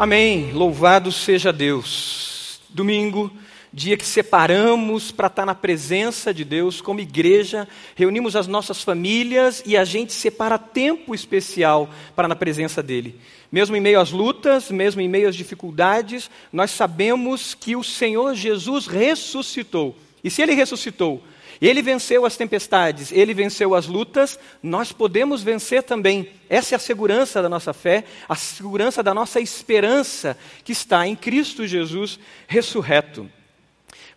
Amém. 0.00 0.50
Louvado 0.54 1.12
seja 1.12 1.52
Deus. 1.52 2.58
Domingo, 2.70 3.30
dia 3.70 3.98
que 3.98 4.06
separamos 4.06 5.12
para 5.12 5.26
estar 5.26 5.44
na 5.44 5.54
presença 5.54 6.32
de 6.32 6.42
Deus 6.42 6.80
como 6.80 7.00
igreja, 7.00 7.68
reunimos 7.94 8.34
as 8.34 8.46
nossas 8.46 8.82
famílias 8.82 9.62
e 9.66 9.76
a 9.76 9.84
gente 9.84 10.14
separa 10.14 10.56
tempo 10.56 11.14
especial 11.14 11.90
para 12.16 12.26
na 12.26 12.34
presença 12.34 12.82
dele. 12.82 13.20
Mesmo 13.52 13.76
em 13.76 13.80
meio 13.80 14.00
às 14.00 14.10
lutas, 14.10 14.70
mesmo 14.70 15.02
em 15.02 15.08
meio 15.08 15.28
às 15.28 15.36
dificuldades, 15.36 16.30
nós 16.50 16.70
sabemos 16.70 17.52
que 17.52 17.76
o 17.76 17.84
Senhor 17.84 18.34
Jesus 18.34 18.86
ressuscitou. 18.86 19.94
E 20.24 20.30
se 20.30 20.40
ele 20.40 20.54
ressuscitou, 20.54 21.22
ele 21.60 21.82
venceu 21.82 22.24
as 22.24 22.36
tempestades, 22.36 23.12
ele 23.12 23.34
venceu 23.34 23.74
as 23.74 23.86
lutas, 23.86 24.38
nós 24.62 24.92
podemos 24.92 25.42
vencer 25.42 25.82
também. 25.82 26.30
Essa 26.48 26.74
é 26.74 26.76
a 26.76 26.78
segurança 26.78 27.42
da 27.42 27.48
nossa 27.48 27.72
fé, 27.72 28.04
a 28.28 28.34
segurança 28.34 29.02
da 29.02 29.12
nossa 29.12 29.40
esperança 29.40 30.36
que 30.64 30.72
está 30.72 31.06
em 31.06 31.14
Cristo 31.14 31.66
Jesus 31.66 32.18
ressurreto. 32.46 33.30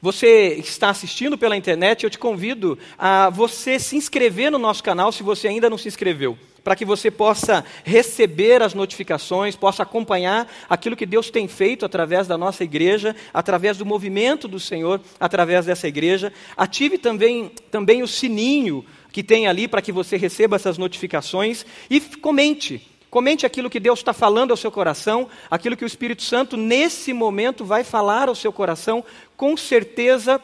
Você 0.02 0.56
está 0.56 0.90
assistindo 0.90 1.38
pela 1.38 1.56
internet, 1.56 2.04
eu 2.04 2.10
te 2.10 2.18
convido 2.18 2.78
a 2.98 3.30
você 3.30 3.80
se 3.80 3.96
inscrever 3.96 4.52
no 4.52 4.58
nosso 4.58 4.84
canal 4.84 5.12
se 5.12 5.24
você 5.24 5.48
ainda 5.48 5.70
não 5.70 5.78
se 5.78 5.88
inscreveu 5.88 6.38
para 6.64 6.76
que 6.76 6.86
você 6.86 7.12
possa 7.12 7.64
receber 7.84 8.62
as 8.62 8.74
notificações, 8.74 9.56
possa 9.56 9.84
acompanhar 9.84 10.52
aquilo 10.70 10.96
que 10.96 11.06
Deus 11.06 11.30
tem 11.30 11.48
feito 11.48 11.86
através 11.86 12.28
da 12.28 12.38
nossa 12.38 12.64
igreja, 12.64 13.16
através 13.34 13.78
do 13.78 13.86
movimento 13.86 14.48
do 14.48 14.60
Senhor, 14.60 15.02
através 15.20 15.66
dessa 15.66 15.88
igreja. 15.88 16.32
Ative 16.56 16.98
também, 16.98 17.52
também 17.70 18.02
o 18.02 18.08
sininho 18.08 18.86
que 19.12 19.22
tem 19.22 19.46
ali 19.46 19.68
para 19.68 19.82
que 19.82 19.92
você 19.92 20.18
receba 20.18 20.56
essas 20.56 20.78
notificações 20.78 21.66
e 21.90 22.00
comente. 22.00 22.90
Comente 23.10 23.46
aquilo 23.46 23.70
que 23.70 23.80
Deus 23.80 24.00
está 24.00 24.12
falando 24.12 24.50
ao 24.50 24.58
seu 24.58 24.72
coração, 24.72 25.30
aquilo 25.52 25.78
que 25.78 25.84
o 25.84 25.88
Espírito 25.88 26.24
Santo, 26.24 26.58
nesse 26.58 27.14
momento, 27.14 27.64
vai 27.64 27.84
falar 27.84 28.28
ao 28.28 28.34
seu 28.34 28.52
coração. 28.52 29.06
Com 29.38 29.56
certeza, 29.56 30.42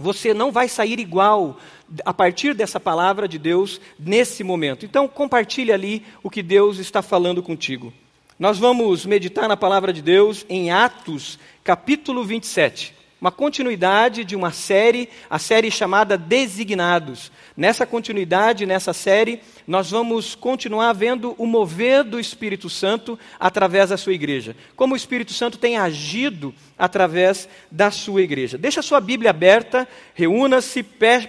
você 0.00 0.32
não 0.32 0.50
vai 0.50 0.68
sair 0.68 0.98
igual 0.98 1.58
a 2.04 2.14
partir 2.14 2.54
dessa 2.54 2.80
palavra 2.80 3.28
de 3.28 3.38
Deus 3.38 3.80
nesse 3.98 4.42
momento. 4.42 4.86
Então, 4.86 5.06
compartilhe 5.06 5.72
ali 5.72 6.02
o 6.22 6.30
que 6.30 6.42
Deus 6.42 6.78
está 6.78 7.02
falando 7.02 7.42
contigo. 7.42 7.92
Nós 8.38 8.58
vamos 8.58 9.04
meditar 9.04 9.46
na 9.46 9.56
palavra 9.56 9.92
de 9.92 10.00
Deus 10.00 10.46
em 10.48 10.70
Atos, 10.70 11.38
capítulo 11.62 12.24
27 12.24 12.99
uma 13.20 13.30
continuidade 13.30 14.24
de 14.24 14.34
uma 14.34 14.50
série, 14.50 15.08
a 15.28 15.38
série 15.38 15.70
chamada 15.70 16.16
Designados. 16.16 17.30
Nessa 17.54 17.84
continuidade, 17.84 18.64
nessa 18.64 18.94
série, 18.94 19.40
nós 19.66 19.90
vamos 19.90 20.34
continuar 20.34 20.94
vendo 20.94 21.34
o 21.36 21.44
mover 21.44 22.02
do 22.02 22.18
Espírito 22.18 22.70
Santo 22.70 23.18
através 23.38 23.90
da 23.90 23.98
sua 23.98 24.14
igreja. 24.14 24.56
Como 24.74 24.94
o 24.94 24.96
Espírito 24.96 25.34
Santo 25.34 25.58
tem 25.58 25.76
agido 25.76 26.54
através 26.78 27.46
da 27.70 27.90
sua 27.90 28.22
igreja. 28.22 28.56
Deixa 28.56 28.80
a 28.80 28.82
sua 28.82 29.00
Bíblia 29.00 29.30
aberta, 29.30 29.86
reúna-se, 30.14 30.82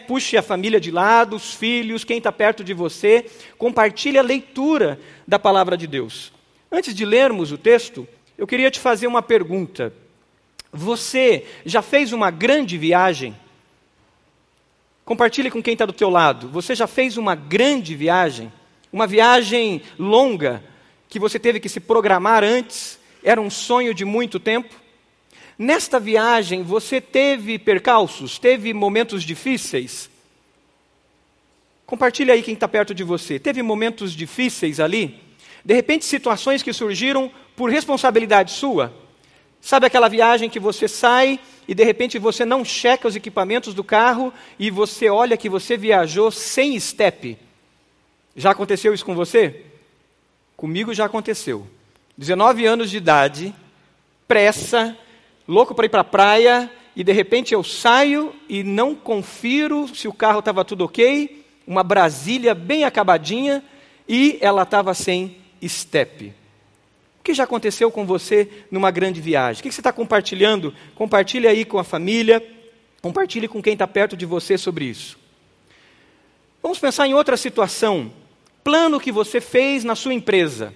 puxe 0.08 0.38
a 0.38 0.42
família 0.42 0.80
de 0.80 0.92
lado, 0.92 1.36
os 1.36 1.54
filhos, 1.54 2.06
quem 2.06 2.20
está 2.20 2.32
perto 2.32 2.64
de 2.64 2.74
você, 2.74 3.26
compartilhe 3.58 4.18
a 4.18 4.24
leitura 4.24 4.98
da 5.28 5.38
palavra 5.38 5.76
de 5.76 5.88
Deus. 5.88 6.32
Antes 6.72 6.96
de 6.96 7.04
lermos 7.04 7.52
o 7.52 7.58
texto, 7.58 8.08
eu 8.38 8.48
queria 8.48 8.72
te 8.72 8.80
fazer 8.80 9.08
uma 9.08 9.22
pergunta. 9.22 9.94
Você 10.72 11.46
já 11.66 11.82
fez 11.82 12.14
uma 12.14 12.32
grande 12.32 12.78
viagem? 12.78 13.36
Compartilhe 15.04 15.52
com 15.52 15.62
quem 15.62 15.74
está 15.74 15.86
do 15.86 15.92
teu 15.94 16.10
lado. 16.10 16.48
Você 16.50 16.74
já 16.74 16.88
fez 16.88 17.18
uma 17.18 17.36
grande 17.36 17.96
viagem? 17.96 18.52
Uma 18.92 19.06
viagem 19.06 19.82
longa 20.00 20.64
que 21.10 21.20
você 21.20 21.38
teve 21.38 21.60
que 21.60 21.68
se 21.68 21.80
programar 21.80 22.44
antes? 22.44 23.00
Era 23.24 23.42
um 23.42 23.50
sonho 23.50 23.94
de 23.94 24.06
muito 24.06 24.40
tempo? 24.40 24.74
Nesta 25.58 26.00
viagem 26.00 26.64
você 26.64 27.02
teve 27.02 27.60
percalços? 27.60 28.40
Teve 28.40 28.74
momentos 28.74 29.24
difíceis? 29.24 30.10
Compartilhe 31.86 32.32
aí 32.32 32.42
quem 32.42 32.54
está 32.54 32.68
perto 32.68 32.96
de 32.96 33.04
você. 33.04 33.38
Teve 33.38 33.62
momentos 33.62 34.14
difíceis 34.14 34.80
ali? 34.80 35.20
De 35.64 35.74
repente, 35.74 36.06
situações 36.06 36.64
que 36.64 36.72
surgiram 36.72 37.30
por 37.56 37.70
responsabilidade 37.70 38.52
sua? 38.52 39.01
Sabe 39.62 39.86
aquela 39.86 40.10
viagem 40.10 40.50
que 40.50 40.60
você 40.60 40.88
sai 40.88 41.40
e 41.68 41.76
de 41.76 41.84
repente 41.84 42.18
você 42.18 42.44
não 42.44 42.66
checa 42.66 43.08
os 43.08 43.16
equipamentos 43.16 43.74
do 43.74 43.84
carro 43.84 44.34
e 44.58 44.72
você 44.72 45.08
olha 45.10 45.38
que 45.38 45.48
você 45.48 45.78
viajou 45.78 46.32
sem 46.32 46.78
step? 46.80 47.38
Já 48.36 48.52
aconteceu 48.52 48.94
isso 48.94 49.06
com 49.06 49.14
você? 49.14 49.64
Comigo 50.58 50.94
já 50.94 51.06
aconteceu. 51.06 51.68
19 52.18 52.66
anos 52.66 52.90
de 52.90 52.98
idade, 52.98 53.54
pressa, 54.28 54.98
louco 55.48 55.76
para 55.76 55.86
ir 55.86 55.90
para 55.90 56.02
a 56.02 56.06
praia, 56.06 56.72
e 56.96 57.04
de 57.04 57.12
repente 57.12 57.54
eu 57.54 57.64
saio 57.64 58.34
e 58.50 58.64
não 58.64 58.94
confiro 58.96 59.88
se 59.94 60.08
o 60.08 60.14
carro 60.14 60.40
estava 60.40 60.66
tudo 60.66 60.86
ok, 60.86 61.46
uma 61.66 61.84
Brasília 61.84 62.54
bem 62.54 62.84
acabadinha 62.84 63.64
e 64.08 64.38
ela 64.42 64.64
estava 64.64 64.94
sem 64.94 65.38
step. 65.64 66.34
O 67.22 67.24
que 67.24 67.36
já 67.36 67.44
aconteceu 67.44 67.92
com 67.92 68.04
você 68.04 68.50
numa 68.72 68.90
grande 68.90 69.22
viagem? 69.22 69.60
O 69.60 69.64
que 69.64 69.72
você 69.72 69.80
está 69.80 69.94
compartilhando? 69.94 70.74
Compartilhe 70.96 71.48
aí 71.48 71.64
com 71.64 71.78
a 71.78 71.84
família, 71.84 72.44
compartilhe 73.00 73.48
com 73.48 73.62
quem 73.62 73.74
está 73.74 73.86
perto 73.86 74.18
de 74.18 74.26
você 74.26 74.58
sobre 74.58 74.86
isso. 74.86 75.20
Vamos 76.64 76.80
pensar 76.80 77.06
em 77.06 77.14
outra 77.14 77.38
situação. 77.38 78.12
Plano 78.64 79.00
que 79.00 79.12
você 79.12 79.40
fez 79.40 79.84
na 79.84 79.94
sua 79.94 80.16
empresa, 80.16 80.74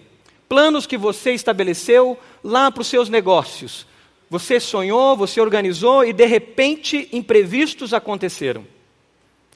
planos 0.47 0.85
que 0.85 0.99
você 0.99 1.31
estabeleceu 1.31 2.15
lá 2.43 2.69
para 2.69 2.81
os 2.81 2.87
seus 2.87 3.09
negócios. 3.09 3.87
Você 4.29 4.59
sonhou, 4.59 5.17
você 5.17 5.41
organizou 5.41 6.05
e 6.05 6.13
de 6.13 6.27
repente 6.27 7.09
imprevistos 7.11 7.91
aconteceram. 7.91 8.67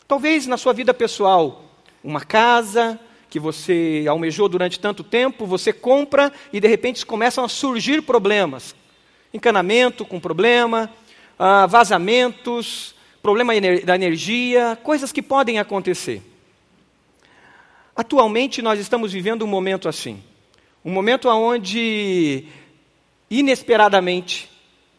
Talvez 0.07 0.47
na 0.47 0.57
sua 0.57 0.73
vida 0.73 0.91
pessoal, 0.91 1.66
uma 2.03 2.21
casa, 2.21 3.00
que 3.29 3.40
você 3.40 4.06
almejou 4.09 4.50
durante 4.50 4.79
tanto 4.79 5.03
tempo, 5.03 5.45
você 5.45 5.72
compra 5.72 6.34
e 6.51 6.59
de 6.59 6.67
repente 6.67 7.06
começam 7.06 7.44
a 7.44 7.50
surgir 7.50 8.01
problemas. 8.01 8.75
Encanamento 9.34 10.03
com 10.03 10.19
problema, 10.19 10.91
ah, 11.38 11.68
vazamentos, 11.68 12.95
problema 13.22 13.53
da 13.84 13.95
energia, 13.95 14.78
coisas 14.81 15.12
que 15.12 15.22
podem 15.22 15.59
acontecer. 15.59 16.23
Atualmente 17.95 18.62
nós 18.62 18.79
estamos 18.79 19.13
vivendo 19.13 19.44
um 19.44 19.47
momento 19.47 19.88
assim. 19.88 20.23
Um 20.84 20.91
momento 20.91 21.29
onde, 21.29 22.45
inesperadamente, 23.29 24.50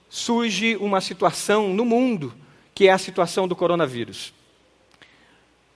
surge 0.08 0.76
uma 0.76 1.00
situação 1.00 1.72
no 1.72 1.84
mundo, 1.84 2.32
que 2.74 2.88
é 2.88 2.92
a 2.92 2.98
situação 2.98 3.48
do 3.48 3.56
coronavírus. 3.56 4.34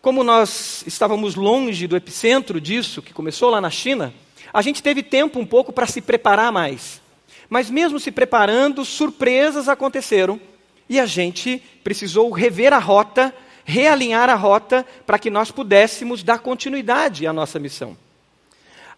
Como 0.04 0.22
nós 0.22 0.84
estávamos 0.86 1.34
longe 1.34 1.86
do 1.86 1.96
epicentro 1.96 2.60
disso, 2.60 3.00
que 3.00 3.14
começou 3.14 3.48
lá 3.48 3.58
na 3.58 3.70
China, 3.70 4.12
a 4.52 4.60
gente 4.60 4.82
teve 4.82 5.02
tempo 5.02 5.38
um 5.38 5.46
pouco 5.46 5.72
para 5.72 5.86
se 5.86 6.02
preparar 6.02 6.52
mais. 6.52 7.00
Mas 7.48 7.70
mesmo 7.70 7.98
se 7.98 8.10
preparando, 8.12 8.84
surpresas 8.84 9.66
aconteceram 9.66 10.38
e 10.90 11.00
a 11.00 11.06
gente 11.06 11.56
precisou 11.82 12.30
rever 12.30 12.74
a 12.74 12.78
rota, 12.78 13.34
realinhar 13.64 14.28
a 14.28 14.34
rota 14.34 14.84
para 15.06 15.18
que 15.18 15.30
nós 15.30 15.50
pudéssemos 15.50 16.22
dar 16.22 16.40
continuidade 16.40 17.26
à 17.26 17.32
nossa 17.32 17.58
missão. 17.58 17.96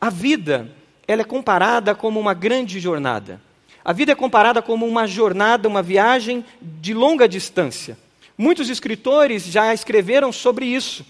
A 0.00 0.10
vida, 0.10 0.72
ela 1.06 1.22
é 1.22 1.24
comparada 1.24 1.94
como 1.94 2.18
uma 2.18 2.34
grande 2.34 2.80
jornada. 2.80 3.40
A 3.84 3.92
vida 3.92 4.10
é 4.10 4.16
comparada 4.16 4.60
como 4.60 4.84
uma 4.84 5.06
jornada, 5.06 5.68
uma 5.68 5.84
viagem 5.84 6.44
de 6.60 6.92
longa 6.92 7.28
distância. 7.28 7.96
Muitos 8.38 8.68
escritores 8.68 9.44
já 9.44 9.72
escreveram 9.72 10.30
sobre 10.30 10.66
isso. 10.66 11.06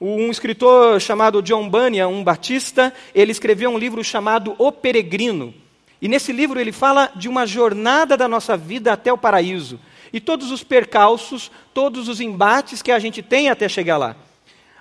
Um 0.00 0.30
escritor 0.30 1.00
chamado 1.00 1.42
John 1.42 1.68
Bunyan, 1.68 2.08
um 2.08 2.22
batista, 2.22 2.92
ele 3.14 3.32
escreveu 3.32 3.70
um 3.70 3.78
livro 3.78 4.02
chamado 4.04 4.54
O 4.56 4.70
Peregrino. 4.70 5.52
E 6.00 6.08
nesse 6.08 6.32
livro 6.32 6.58
ele 6.58 6.72
fala 6.72 7.10
de 7.14 7.28
uma 7.28 7.44
jornada 7.44 8.16
da 8.16 8.26
nossa 8.26 8.56
vida 8.56 8.92
até 8.92 9.12
o 9.12 9.18
paraíso. 9.18 9.78
E 10.12 10.20
todos 10.20 10.50
os 10.50 10.62
percalços, 10.62 11.50
todos 11.74 12.08
os 12.08 12.20
embates 12.20 12.82
que 12.82 12.92
a 12.92 12.98
gente 12.98 13.20
tem 13.20 13.50
até 13.50 13.68
chegar 13.68 13.96
lá. 13.96 14.16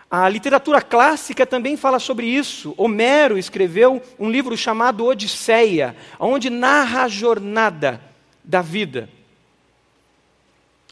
A 0.09 0.29
literatura 0.29 0.81
clássica 0.81 1.45
também 1.45 1.75
fala 1.75 1.99
sobre 1.99 2.25
isso. 2.25 2.73
Homero 2.77 3.37
escreveu 3.37 4.01
um 4.17 4.29
livro 4.29 4.55
chamado 4.55 5.05
Odisseia, 5.05 5.95
onde 6.19 6.49
narra 6.49 7.03
a 7.03 7.07
jornada 7.07 8.01
da 8.43 8.61
vida. 8.61 9.09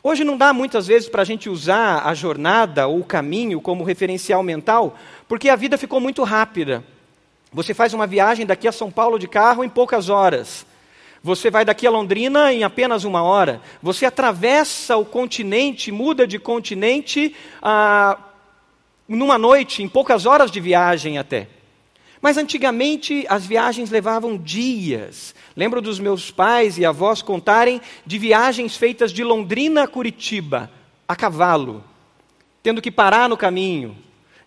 Hoje 0.03 0.23
não 0.23 0.37
dá 0.37 0.53
muitas 0.53 0.87
vezes 0.87 1.09
para 1.09 1.23
a 1.23 1.25
gente 1.25 1.49
usar 1.49 2.05
a 2.05 2.13
jornada 2.13 2.87
ou 2.87 2.99
o 2.99 3.05
caminho 3.05 3.59
como 3.59 3.83
referencial 3.83 4.43
mental, 4.43 4.95
porque 5.27 5.49
a 5.49 5.55
vida 5.55 5.77
ficou 5.77 5.99
muito 5.99 6.23
rápida. 6.23 6.83
Você 7.51 7.73
faz 7.73 7.93
uma 7.93 8.05
viagem 8.05 8.45
daqui 8.45 8.67
a 8.67 8.71
São 8.71 8.91
Paulo 8.91 9.17
de 9.17 9.27
carro 9.27 9.63
em 9.63 9.69
poucas 9.69 10.09
horas. 10.09 10.65
Você 11.23 11.49
vai 11.49 11.65
daqui 11.65 11.87
a 11.87 11.91
Londrina 11.91 12.53
em 12.53 12.63
apenas 12.63 13.03
uma 13.03 13.23
hora. 13.23 13.59
Você 13.81 14.05
atravessa 14.05 14.95
o 14.97 15.03
continente, 15.03 15.91
muda 15.91 16.27
de 16.27 16.37
continente 16.37 17.35
ah, 17.61 18.17
numa 19.07 19.37
noite, 19.37 19.81
em 19.81 19.89
poucas 19.89 20.25
horas 20.25 20.51
de 20.51 20.59
viagem 20.59 21.17
até. 21.17 21.47
Mas 22.21 22.37
antigamente 22.37 23.25
as 23.29 23.45
viagens 23.45 23.89
levavam 23.89 24.37
dias. 24.37 25.35
Lembro 25.55 25.81
dos 25.81 25.99
meus 25.99 26.31
pais 26.31 26.77
e 26.77 26.85
avós 26.85 27.21
contarem 27.21 27.81
de 28.05 28.17
viagens 28.17 28.75
feitas 28.75 29.11
de 29.11 29.23
Londrina 29.23 29.83
a 29.83 29.87
Curitiba, 29.87 30.71
a 31.07 31.15
cavalo, 31.15 31.83
tendo 32.63 32.81
que 32.81 32.91
parar 32.91 33.29
no 33.29 33.37
caminho. 33.37 33.95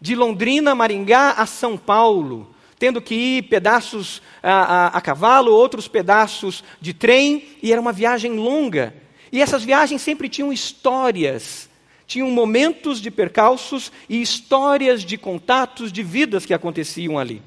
De 0.01 0.15
Londrina 0.17 0.73
a 0.73 0.75
Maringá 0.75 1.33
a 1.33 1.47
São 1.47 1.77
Paulo, 1.77 2.53
tendo 2.79 3.01
que 3.01 3.15
ir 3.15 3.43
pedaços 3.43 4.21
a, 4.43 4.53
a, 4.53 4.87
a 4.89 5.01
cavalo, 5.01 5.53
outros 5.53 5.87
pedaços 5.87 6.65
de 6.81 6.93
trem, 6.93 7.45
e 7.63 7.71
era 7.71 7.81
uma 7.81 7.93
viagem 7.93 8.33
longa. 8.33 8.95
E 9.31 9.41
essas 9.41 9.63
viagens 9.63 10.03
sempre 10.03 10.29
tinham 10.29 10.53
histórias 10.53 11.71
tinham 12.11 12.29
momentos 12.29 13.01
de 13.01 13.09
percalços 13.09 13.93
e 14.09 14.21
histórias 14.21 15.05
de 15.05 15.17
contatos, 15.17 15.93
de 15.93 16.03
vidas 16.03 16.45
que 16.45 16.53
aconteciam 16.53 17.17
ali. 17.17 17.41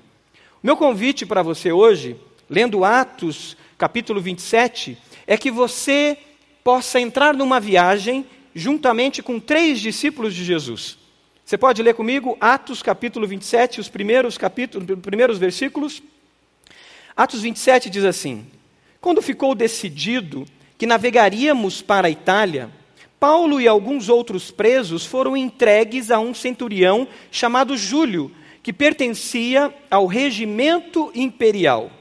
Meu 0.63 0.77
convite 0.77 1.25
para 1.25 1.44
você 1.44 1.74
hoje, 1.74 2.15
lendo 2.50 2.86
Atos, 2.86 3.57
capítulo 3.77 4.21
27, 4.21 4.98
é 5.27 5.36
que 5.36 5.51
você 5.51 6.18
possa 6.63 7.01
entrar 7.01 7.33
numa 7.33 7.60
viagem 7.60 8.25
juntamente 8.56 9.21
com 9.21 9.42
três 9.42 9.81
discípulos 9.81 10.33
de 10.33 10.45
Jesus. 10.45 10.98
Você 11.44 11.57
pode 11.57 11.83
ler 11.83 11.95
comigo 11.95 12.38
Atos 12.39 12.81
capítulo 12.81 13.27
27, 13.27 13.81
os 13.81 13.89
primeiros 13.89 14.38
capítulos, 14.38 14.88
primeiros 15.01 15.38
versículos? 15.38 16.01
Atos 17.13 17.42
27 17.42 17.89
diz 17.89 18.06
assim: 18.06 18.48
Quando 19.01 19.21
ficou 19.21 19.54
decidido 19.54 20.45
que 20.77 20.86
navegaríamos 20.86 21.81
para 21.81 22.07
a 22.07 22.12
Itália, 22.12 22.69
Paulo 23.19 23.60
e 23.60 23.68
alguns 23.68 24.07
outros 24.07 24.50
presos 24.50 25.06
foram 25.06 25.36
entregues 25.36 26.10
a 26.10 26.19
um 26.19 26.33
centurião 26.33 27.06
chamado 27.30 27.75
Júlio, 27.75 28.31
que 28.63 28.71
pertencia 28.71 29.74
ao 29.92 30.07
regimento 30.07 31.12
imperial. 31.13 31.92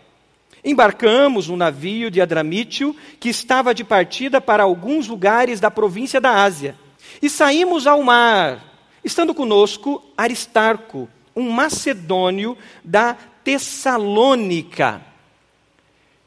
Embarcamos 0.64 1.48
um 1.48 1.56
navio 1.56 2.08
de 2.08 2.20
Adramítio 2.20 2.94
que 3.18 3.28
estava 3.28 3.74
de 3.74 3.82
partida 3.82 4.40
para 4.40 4.62
alguns 4.62 5.08
lugares 5.08 5.58
da 5.58 5.72
província 5.72 6.20
da 6.20 6.44
Ásia. 6.44 6.76
E 7.20 7.28
saímos 7.28 7.84
ao 7.88 8.00
mar, 8.04 8.62
estando 9.04 9.34
conosco 9.34 10.00
Aristarco, 10.16 11.08
um 11.34 11.50
macedônio 11.50 12.56
da 12.84 13.16
Tessalônica. 13.42 15.02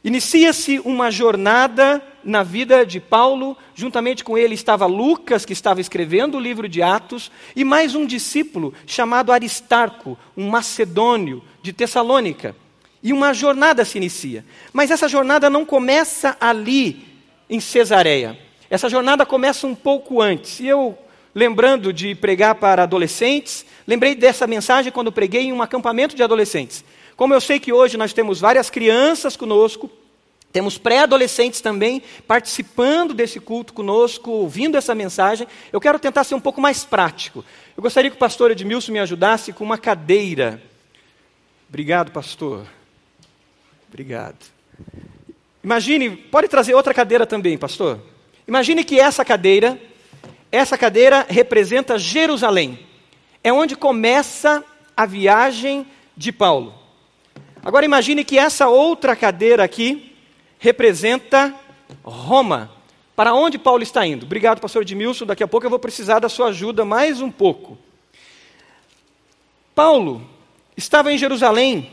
Inicia-se 0.04 0.80
uma 0.80 1.10
jornada 1.10 2.04
na 2.26 2.42
vida 2.42 2.86
de 2.86 3.00
Paulo, 3.00 3.56
juntamente 3.76 4.24
com 4.24 4.38
ele 4.38 4.56
estava 4.56 4.88
Lucas, 4.88 5.46
que 5.46 5.54
estava 5.54 5.80
escrevendo 5.80 6.36
o 6.36 6.42
livro 6.42 6.68
de 6.68 6.82
Atos, 6.82 7.32
e 7.56 7.64
mais 7.64 7.94
um 7.94 8.06
discípulo 8.06 8.74
chamado 8.88 9.32
Aristarco, 9.32 10.18
um 10.36 10.50
macedônio 10.50 11.44
de 11.62 11.72
Tessalônica. 11.72 12.56
E 13.04 13.14
uma 13.14 13.34
jornada 13.34 13.86
se 13.86 14.00
inicia. 14.00 14.44
Mas 14.74 14.90
essa 14.90 15.08
jornada 15.08 15.48
não 15.48 15.64
começa 15.64 16.36
ali, 16.42 17.06
em 17.48 17.60
Cesareia. 17.60 18.38
Essa 18.70 18.90
jornada 18.90 19.26
começa 19.26 19.68
um 19.68 19.76
pouco 19.76 20.22
antes. 20.22 20.60
E 20.60 20.68
eu, 20.68 20.98
lembrando 21.34 21.94
de 21.94 22.16
pregar 22.16 22.56
para 22.56 22.84
adolescentes, 22.84 23.66
lembrei 23.86 24.16
dessa 24.16 24.48
mensagem 24.48 24.92
quando 24.92 25.12
preguei 25.12 25.44
em 25.44 25.54
um 25.54 25.62
acampamento 25.62 26.16
de 26.16 26.24
adolescentes. 26.24 26.84
Como 27.16 27.34
eu 27.34 27.40
sei 27.40 27.60
que 27.60 27.72
hoje 27.72 27.98
nós 27.98 28.14
temos 28.14 28.40
várias 28.40 28.70
crianças 28.70 29.38
conosco, 29.38 29.90
temos 30.56 30.78
pré-adolescentes 30.78 31.60
também 31.60 32.02
participando 32.26 33.14
desse 33.14 33.42
culto 33.42 33.74
conosco, 33.74 34.32
ouvindo 34.32 34.78
essa 34.78 34.96
mensagem. 34.96 35.46
Eu 35.70 35.82
quero 35.82 36.00
tentar 36.00 36.24
ser 36.24 36.34
um 36.34 36.40
pouco 36.40 36.62
mais 36.62 36.86
prático. 36.86 37.44
Eu 37.76 37.84
gostaria 37.84 38.10
que 38.10 38.16
o 38.16 38.18
pastor 38.18 38.52
Edmilson 38.52 38.94
me 38.94 39.00
ajudasse 39.00 39.52
com 39.52 39.66
uma 39.66 39.78
cadeira. 39.78 40.64
Obrigado, 41.68 42.10
pastor. 42.10 42.66
Obrigado. 43.90 44.38
Imagine, 45.62 46.12
pode 46.12 46.48
trazer 46.48 46.74
outra 46.74 46.94
cadeira 46.94 47.26
também, 47.26 47.58
pastor. 47.58 48.00
Imagine 48.48 48.86
que 48.86 48.98
essa 48.98 49.26
cadeira, 49.26 49.78
essa 50.50 50.78
cadeira 50.78 51.26
representa 51.28 52.00
Jerusalém. 52.00 52.80
É 53.44 53.52
onde 53.52 53.76
começa 53.76 54.64
a 54.96 55.06
viagem 55.06 55.86
de 56.16 56.32
Paulo. 56.32 56.74
Agora 57.62 57.84
imagine 57.84 58.24
que 58.24 58.40
essa 58.40 58.70
outra 58.70 59.18
cadeira 59.18 59.62
aqui 59.62 60.15
representa 60.60 61.54
Roma. 62.04 62.72
Para 63.16 63.34
onde 63.34 63.58
Paulo 63.58 63.84
está 63.84 64.06
indo? 64.06 64.26
Obrigado, 64.26 64.60
pastor 64.60 64.82
Edmilson. 64.82 65.26
Daqui 65.26 65.44
a 65.44 65.48
pouco 65.48 65.66
eu 65.66 65.70
vou 65.70 65.80
precisar 65.80 66.20
da 66.20 66.30
sua 66.30 66.48
ajuda 66.48 66.84
mais 66.84 67.22
um 67.22 67.32
pouco. 67.32 67.78
Paulo 69.74 70.28
estava 70.76 71.12
em 71.12 71.18
Jerusalém 71.18 71.92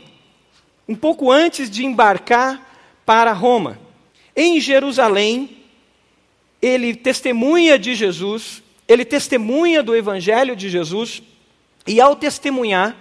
um 0.87 0.95
pouco 0.95 1.31
antes 1.31 1.69
de 1.69 1.85
embarcar 1.85 3.01
para 3.05 3.31
Roma. 3.31 3.79
Em 4.35 4.59
Jerusalém, 4.59 5.57
ele 6.61 6.95
testemunha 6.95 7.77
de 7.77 7.95
Jesus, 7.95 8.61
ele 8.87 9.05
testemunha 9.05 9.83
do 9.83 9.95
evangelho 9.95 10.55
de 10.55 10.69
Jesus, 10.69 11.21
e 11.85 11.99
ao 11.99 12.15
testemunhar, 12.15 12.95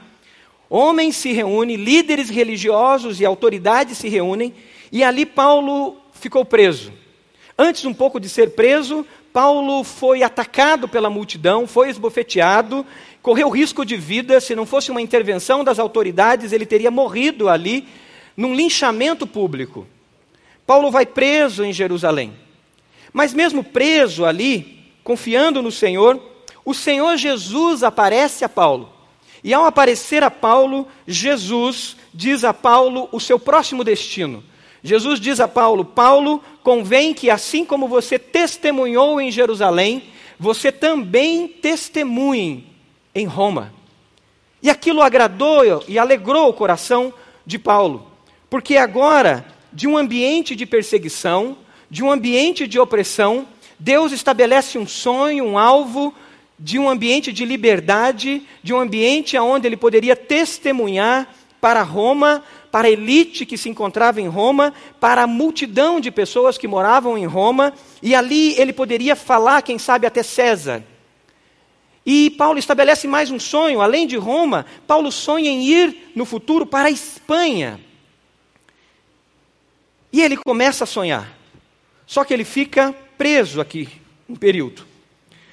homens 0.69 1.17
se 1.17 1.32
reúnem, 1.32 1.76
líderes 1.76 2.29
religiosos 2.29 3.20
e 3.20 3.25
autoridades 3.25 3.99
se 3.99 4.08
reúnem 4.08 4.55
e 4.93 5.03
ali 5.03 5.25
Paulo 5.25 5.97
ficou 6.12 6.44
preso. 6.44 6.93
Antes 7.59 7.85
um 7.87 7.94
pouco 7.94 8.21
de 8.21 8.29
ser 8.29 8.50
preso, 8.50 9.06
Paulo 9.33 9.83
foi 9.83 10.23
atacado 10.23 10.87
pela 10.87 11.09
multidão, 11.09 11.67
foi 11.67 11.89
esbofeteado, 11.89 12.87
correu 13.23 13.49
risco 13.49 13.85
de 13.85 13.97
vida. 13.97 14.39
Se 14.41 14.55
não 14.55 14.67
fosse 14.67 14.91
uma 14.91 15.00
intervenção 15.00 15.65
das 15.65 15.79
autoridades, 15.79 16.53
ele 16.53 16.67
teria 16.67 16.91
morrido 16.91 17.49
ali, 17.49 17.89
num 18.37 18.55
linchamento 18.55 19.27
público. 19.27 19.87
Paulo 20.67 20.91
vai 20.91 21.06
preso 21.06 21.65
em 21.65 21.73
Jerusalém. 21.73 22.35
Mas, 23.12 23.33
mesmo 23.33 23.65
preso 23.65 24.25
ali, 24.25 24.85
confiando 25.03 25.62
no 25.62 25.73
Senhor, 25.73 26.21
o 26.65 26.75
Senhor 26.75 27.17
Jesus 27.17 27.83
aparece 27.83 28.44
a 28.44 28.49
Paulo. 28.49 28.91
E 29.43 29.53
ao 29.53 29.65
aparecer 29.65 30.23
a 30.23 30.31
Paulo, 30.31 30.87
Jesus 31.06 31.96
diz 32.13 32.44
a 32.44 32.55
Paulo 32.55 33.08
o 33.11 33.19
seu 33.19 33.39
próximo 33.39 33.82
destino. 33.82 34.44
Jesus 34.82 35.20
diz 35.20 35.41
a 35.41 35.46
Paulo: 35.46 35.84
Paulo, 35.84 36.43
convém 36.62 37.15
que 37.15 37.31
assim 37.31 37.65
como 37.65 37.86
você 37.86 38.19
testemunhou 38.19 39.20
em 39.20 39.31
Jerusalém, 39.31 40.05
você 40.39 40.72
também 40.72 41.46
testemunhe 41.46 42.67
em 43.15 43.27
Roma. 43.27 43.72
E 44.62 44.70
aquilo 44.70 45.03
agradou 45.03 45.62
e 45.89 45.98
alegrou 45.98 46.48
o 46.48 46.55
coração 46.55 47.12
de 47.44 47.58
Paulo, 47.58 48.06
porque 48.48 48.77
agora, 48.77 49.44
de 49.72 49.86
um 49.89 49.96
ambiente 49.96 50.55
de 50.55 50.67
perseguição, 50.67 51.56
de 51.91 52.03
um 52.03 52.10
ambiente 52.10 52.67
de 52.67 52.79
opressão, 52.79 53.46
Deus 53.79 54.12
estabelece 54.12 54.79
um 54.79 54.86
sonho, 54.86 55.44
um 55.44 55.58
alvo 55.58 56.15
de 56.58 56.79
um 56.79 56.89
ambiente 56.89 57.32
de 57.32 57.44
liberdade, 57.44 58.43
de 58.62 58.72
um 58.72 58.79
ambiente 58.79 59.36
onde 59.36 59.67
ele 59.67 59.77
poderia 59.77 60.15
testemunhar 60.15 61.29
para 61.60 61.82
Roma, 61.82 62.44
para 62.72 62.88
a 62.88 62.91
elite 62.91 63.44
que 63.44 63.58
se 63.58 63.69
encontrava 63.69 64.19
em 64.19 64.26
Roma, 64.26 64.72
para 64.98 65.24
a 65.24 65.26
multidão 65.26 66.00
de 66.00 66.10
pessoas 66.10 66.56
que 66.56 66.67
moravam 66.67 67.19
em 67.19 67.26
Roma, 67.26 67.74
e 68.02 68.14
ali 68.14 68.58
ele 68.58 68.72
poderia 68.72 69.14
falar, 69.14 69.60
quem 69.60 69.79
sabe, 69.79 70.06
até 70.06 70.22
César. 70.22 70.82
E 72.05 72.31
Paulo 72.31 72.58
estabelece 72.58 73.06
mais 73.06 73.31
um 73.31 73.38
sonho, 73.38 73.82
além 73.82 74.06
de 74.06 74.17
Roma, 74.17 74.64
Paulo 74.86 75.12
sonha 75.12 75.50
em 75.50 75.62
ir 75.62 76.12
no 76.17 76.24
futuro 76.24 76.64
para 76.64 76.88
a 76.88 76.91
Espanha. 76.91 77.79
E 80.10 80.22
ele 80.22 80.38
começa 80.38 80.84
a 80.84 80.86
sonhar. 80.86 81.31
Só 82.06 82.24
que 82.24 82.32
ele 82.32 82.44
fica 82.44 82.94
preso 83.19 83.60
aqui 83.60 83.88
um 84.26 84.34
período. 84.34 84.86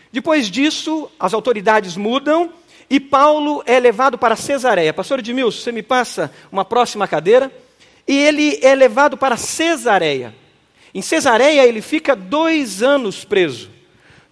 Depois 0.09 0.49
disso, 0.49 1.11
as 1.19 1.33
autoridades 1.33 1.97
mudam 1.97 2.49
e 2.89 2.99
Paulo 2.99 3.61
é 3.65 3.79
levado 3.79 4.17
para 4.17 4.35
Cesareia. 4.35 4.93
Pastor 4.93 5.19
Edmilson, 5.19 5.61
você 5.61 5.71
me 5.71 5.83
passa 5.83 6.31
uma 6.51 6.65
próxima 6.65 7.07
cadeira? 7.07 7.51
E 8.07 8.17
ele 8.17 8.59
é 8.63 8.73
levado 8.73 9.15
para 9.15 9.37
Cesareia. 9.37 10.33
Em 10.93 11.01
Cesareia 11.01 11.65
ele 11.65 11.81
fica 11.81 12.15
dois 12.15 12.81
anos 12.81 13.23
preso. 13.23 13.69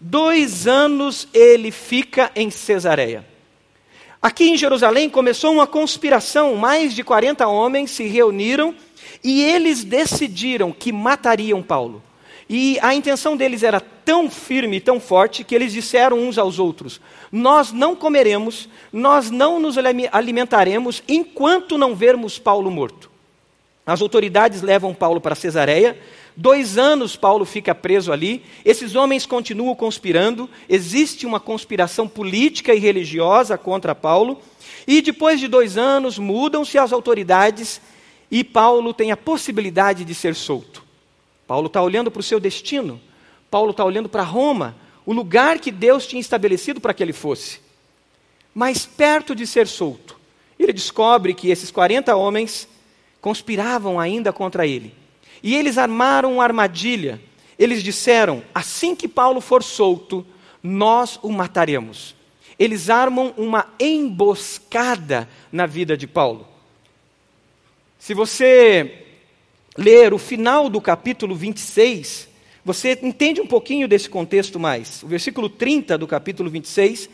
Dois 0.01 0.67
anos 0.67 1.27
ele 1.33 1.71
fica 1.71 2.31
em 2.35 2.49
Cesareia. 2.49 3.25
Aqui 4.19 4.49
em 4.49 4.57
Jerusalém 4.57 5.09
começou 5.09 5.53
uma 5.53 5.67
conspiração. 5.67 6.55
Mais 6.55 6.93
de 6.93 7.03
40 7.03 7.47
homens 7.47 7.91
se 7.91 8.07
reuniram 8.07 8.73
e 9.23 9.43
eles 9.43 9.83
decidiram 9.83 10.71
que 10.71 10.91
matariam 10.91 11.61
Paulo. 11.61 12.01
E 12.49 12.79
a 12.81 12.93
intenção 12.93 13.35
deles 13.35 13.63
era 13.63 13.79
tão 13.79 14.29
firme, 14.29 14.79
tão 14.79 14.99
forte, 14.99 15.43
que 15.43 15.53
eles 15.53 15.73
disseram 15.73 16.17
uns 16.19 16.37
aos 16.37 16.59
outros: 16.59 17.01
Nós 17.31 17.71
não 17.71 17.95
comeremos, 17.95 18.69
nós 18.91 19.29
não 19.29 19.59
nos 19.59 19.75
alimentaremos 20.11 21.03
enquanto 21.07 21.77
não 21.77 21.95
vermos 21.95 22.39
Paulo 22.39 22.71
morto. 22.71 23.11
As 23.85 24.01
autoridades 24.01 24.61
levam 24.61 24.93
Paulo 24.93 25.21
para 25.21 25.35
Cesareia, 25.35 25.97
Dois 26.39 26.77
anos 26.77 27.15
Paulo 27.15 27.45
fica 27.45 27.73
preso 27.73 28.11
ali, 28.11 28.43
esses 28.63 28.93
homens 28.93 29.25
continuam 29.25 29.73
conspirando, 29.73 30.47
existe 30.69 31.25
uma 31.25 31.39
conspiração 31.39 32.07
política 32.07 32.75
e 32.75 32.79
religiosa 32.79 33.57
contra 33.57 33.95
Paulo, 33.95 34.39
e 34.85 35.01
depois 35.01 35.39
de 35.39 35.47
dois 35.47 35.79
anos 35.79 36.19
mudam-se 36.19 36.77
as 36.77 36.93
autoridades 36.93 37.81
e 38.29 38.43
Paulo 38.43 38.93
tem 38.93 39.11
a 39.11 39.17
possibilidade 39.17 40.05
de 40.05 40.13
ser 40.13 40.35
solto. 40.35 40.85
Paulo 41.47 41.67
está 41.67 41.81
olhando 41.81 42.11
para 42.11 42.19
o 42.19 42.23
seu 42.23 42.39
destino, 42.39 43.01
Paulo 43.49 43.71
está 43.71 43.83
olhando 43.83 44.09
para 44.09 44.21
Roma, 44.21 44.75
o 45.05 45.13
lugar 45.13 45.57
que 45.59 45.71
Deus 45.71 46.05
tinha 46.05 46.19
estabelecido 46.19 46.81
para 46.81 46.93
que 46.93 47.01
ele 47.01 47.13
fosse. 47.13 47.61
Mas 48.53 48.85
perto 48.85 49.33
de 49.33 49.47
ser 49.47 49.67
solto, 49.67 50.19
ele 50.59 50.73
descobre 50.73 51.33
que 51.33 51.49
esses 51.49 51.71
40 51.71 52.15
homens 52.15 52.67
conspiravam 53.21 53.99
ainda 53.99 54.33
contra 54.33 54.67
ele. 54.67 54.93
E 55.41 55.55
eles 55.55 55.77
armaram 55.77 56.33
uma 56.33 56.43
armadilha. 56.43 57.21
Eles 57.57 57.81
disseram: 57.83 58.43
assim 58.53 58.95
que 58.95 59.07
Paulo 59.07 59.39
for 59.39 59.63
solto, 59.63 60.25
nós 60.61 61.19
o 61.21 61.31
mataremos. 61.31 62.15
Eles 62.59 62.89
armam 62.89 63.33
uma 63.37 63.67
emboscada 63.79 65.29
na 65.51 65.65
vida 65.65 65.95
de 65.95 66.07
Paulo. 66.07 66.47
Se 67.99 68.13
você 68.13 69.06
ler 69.77 70.13
o 70.13 70.17
final 70.17 70.69
do 70.69 70.81
capítulo 70.81 71.35
26, 71.35 72.27
você 72.65 72.99
entende 73.01 73.39
um 73.39 73.47
pouquinho 73.47 73.87
desse 73.87 74.09
contexto 74.09 74.59
mais. 74.59 75.03
O 75.03 75.07
versículo 75.07 75.47
30 75.47 75.97
do 75.97 76.07
capítulo 76.07 76.49
26 76.49 77.09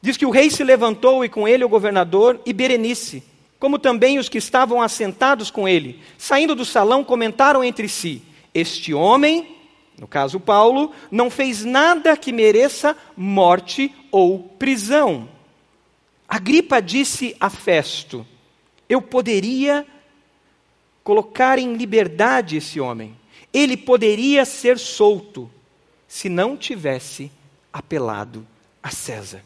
diz 0.00 0.16
que 0.16 0.24
o 0.24 0.30
rei 0.30 0.48
se 0.48 0.62
levantou 0.62 1.24
e 1.24 1.28
com 1.28 1.48
ele 1.48 1.64
o 1.64 1.68
governador 1.68 2.40
e 2.46 2.52
Berenice, 2.52 3.22
como 3.58 3.78
também 3.78 4.18
os 4.18 4.28
que 4.28 4.38
estavam 4.38 4.80
assentados 4.80 5.50
com 5.50 5.68
ele, 5.68 6.00
saindo 6.16 6.54
do 6.54 6.64
salão, 6.64 7.02
comentaram 7.02 7.64
entre 7.64 7.88
si: 7.88 8.22
Este 8.54 8.94
homem, 8.94 9.56
no 9.98 10.06
caso 10.06 10.38
Paulo, 10.38 10.92
não 11.10 11.28
fez 11.28 11.64
nada 11.64 12.16
que 12.16 12.32
mereça 12.32 12.96
morte 13.16 13.92
ou 14.10 14.38
prisão. 14.38 15.28
Agripa 16.28 16.80
disse 16.80 17.34
a 17.40 17.50
Festo: 17.50 18.24
Eu 18.88 19.02
poderia 19.02 19.86
colocar 21.06 21.56
em 21.56 21.74
liberdade 21.74 22.56
esse 22.56 22.80
homem 22.80 23.14
ele 23.54 23.76
poderia 23.76 24.44
ser 24.44 24.76
solto 24.76 25.48
se 26.08 26.28
não 26.28 26.56
tivesse 26.56 27.30
apelado 27.72 28.44
a 28.82 28.90
César. 28.90 29.40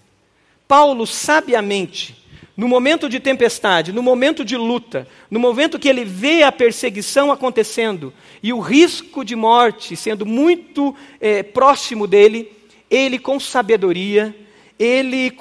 Paulo, 0.66 1.06
sabiamente, 1.06 2.24
no 2.56 2.66
momento 2.66 3.10
de 3.10 3.20
tempestade, 3.20 3.92
no 3.92 4.02
momento 4.02 4.42
de 4.42 4.56
luta, 4.56 5.06
no 5.30 5.38
momento 5.38 5.78
que 5.78 5.86
ele 5.86 6.02
vê 6.02 6.42
a 6.44 6.50
perseguição 6.50 7.30
acontecendo 7.30 8.10
e 8.42 8.54
o 8.54 8.58
risco 8.58 9.22
de 9.22 9.36
morte 9.36 9.94
sendo 9.96 10.24
muito 10.24 10.96
é, 11.20 11.42
próximo 11.42 12.06
dele, 12.06 12.50
ele, 12.88 13.18
com 13.18 13.38
sabedoria, 13.38 14.34
ele, 14.78 15.36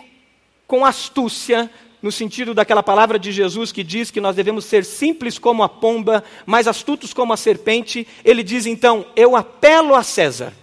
com 0.67 0.83
astúcia, 0.83 1.71
no 2.01 2.11
sentido 2.11 2.53
daquela 2.53 2.81
palavra 2.81 3.19
de 3.19 3.31
Jesus 3.31 3.71
que 3.71 3.83
diz 3.83 4.09
que 4.09 4.21
nós 4.21 4.35
devemos 4.35 4.65
ser 4.65 4.85
simples 4.85 5.37
como 5.37 5.63
a 5.63 5.69
pomba, 5.69 6.23
mas 6.45 6.67
astutos 6.67 7.13
como 7.13 7.33
a 7.33 7.37
serpente, 7.37 8.07
ele 8.23 8.43
diz 8.43 8.65
então: 8.65 9.05
Eu 9.15 9.35
apelo 9.35 9.95
a 9.95 10.03
César. 10.03 10.53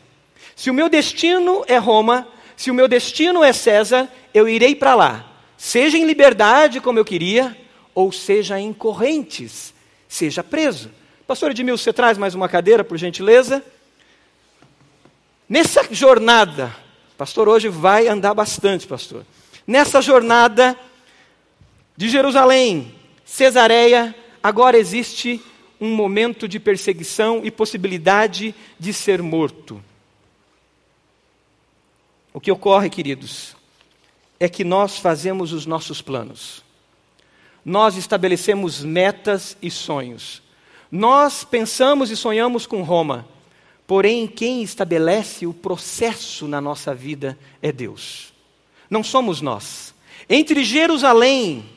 Se 0.55 0.71
o 0.71 0.75
meu 0.75 0.88
destino 0.88 1.62
é 1.66 1.76
Roma, 1.76 2.26
se 2.57 2.71
o 2.71 2.75
meu 2.75 2.88
destino 2.88 3.45
é 3.45 3.52
César, 3.52 4.11
eu 4.33 4.49
irei 4.49 4.75
para 4.75 4.95
lá, 4.95 5.31
seja 5.59 5.99
em 5.99 6.07
liberdade 6.07 6.81
como 6.81 6.99
eu 6.99 7.05
queria, 7.05 7.57
ou 7.95 8.11
seja 8.11 8.59
em 8.59 8.73
correntes, 8.73 9.75
seja 10.09 10.43
preso. 10.43 10.90
Pastor 11.26 11.50
Edmilson, 11.50 11.85
você 11.85 11.93
traz 11.93 12.16
mais 12.16 12.35
uma 12.35 12.49
cadeira, 12.49 12.85
por 12.85 12.97
gentileza? 12.97 13.62
Nessa 15.49 15.87
jornada, 15.90 16.75
pastor 17.19 17.49
hoje 17.49 17.69
vai 17.69 18.09
andar 18.09 18.33
bastante, 18.33 18.87
pastor. 18.87 19.25
Nessa 19.66 20.00
jornada, 20.00 20.78
de 21.97 22.09
Jerusalém, 22.09 22.95
Cesareia, 23.25 24.15
agora 24.43 24.76
existe 24.76 25.41
um 25.81 25.95
momento 25.95 26.47
de 26.47 26.61
perseguição 26.61 27.41
e 27.43 27.50
possibilidade 27.50 28.55
de 28.79 28.93
ser 28.93 29.23
morto. 29.23 29.83
O 32.33 32.41
que 32.41 32.53
ocorre, 32.53 32.91
queridos, 32.91 33.57
é 34.38 34.49
que 34.49 34.62
nós 34.62 34.99
fazemos 34.99 35.53
os 35.53 35.65
nossos 35.65 36.03
planos. 36.03 36.62
Nós 37.65 37.97
estabelecemos 37.97 38.83
metas 38.83 39.57
e 39.62 39.71
sonhos. 39.71 40.43
Nós 40.91 41.45
pensamos 41.45 42.11
e 42.11 42.17
sonhamos 42.17 42.67
com 42.67 42.83
Roma. 42.83 43.26
Porém, 43.87 44.26
quem 44.26 44.62
estabelece 44.62 45.47
o 45.47 45.55
processo 45.55 46.47
na 46.47 46.61
nossa 46.61 46.95
vida 46.95 47.38
é 47.62 47.73
Deus. 47.73 48.33
Não 48.91 49.03
somos 49.03 49.41
nós. 49.41 49.95
Entre 50.29 50.62
Jerusalém 50.62 51.75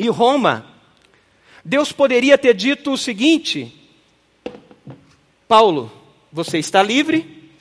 e 0.00 0.08
Roma, 0.08 0.64
Deus 1.62 1.92
poderia 1.92 2.38
ter 2.38 2.54
dito 2.54 2.90
o 2.90 2.96
seguinte: 2.96 3.70
Paulo, 5.46 5.92
você 6.32 6.56
está 6.56 6.82
livre 6.82 7.52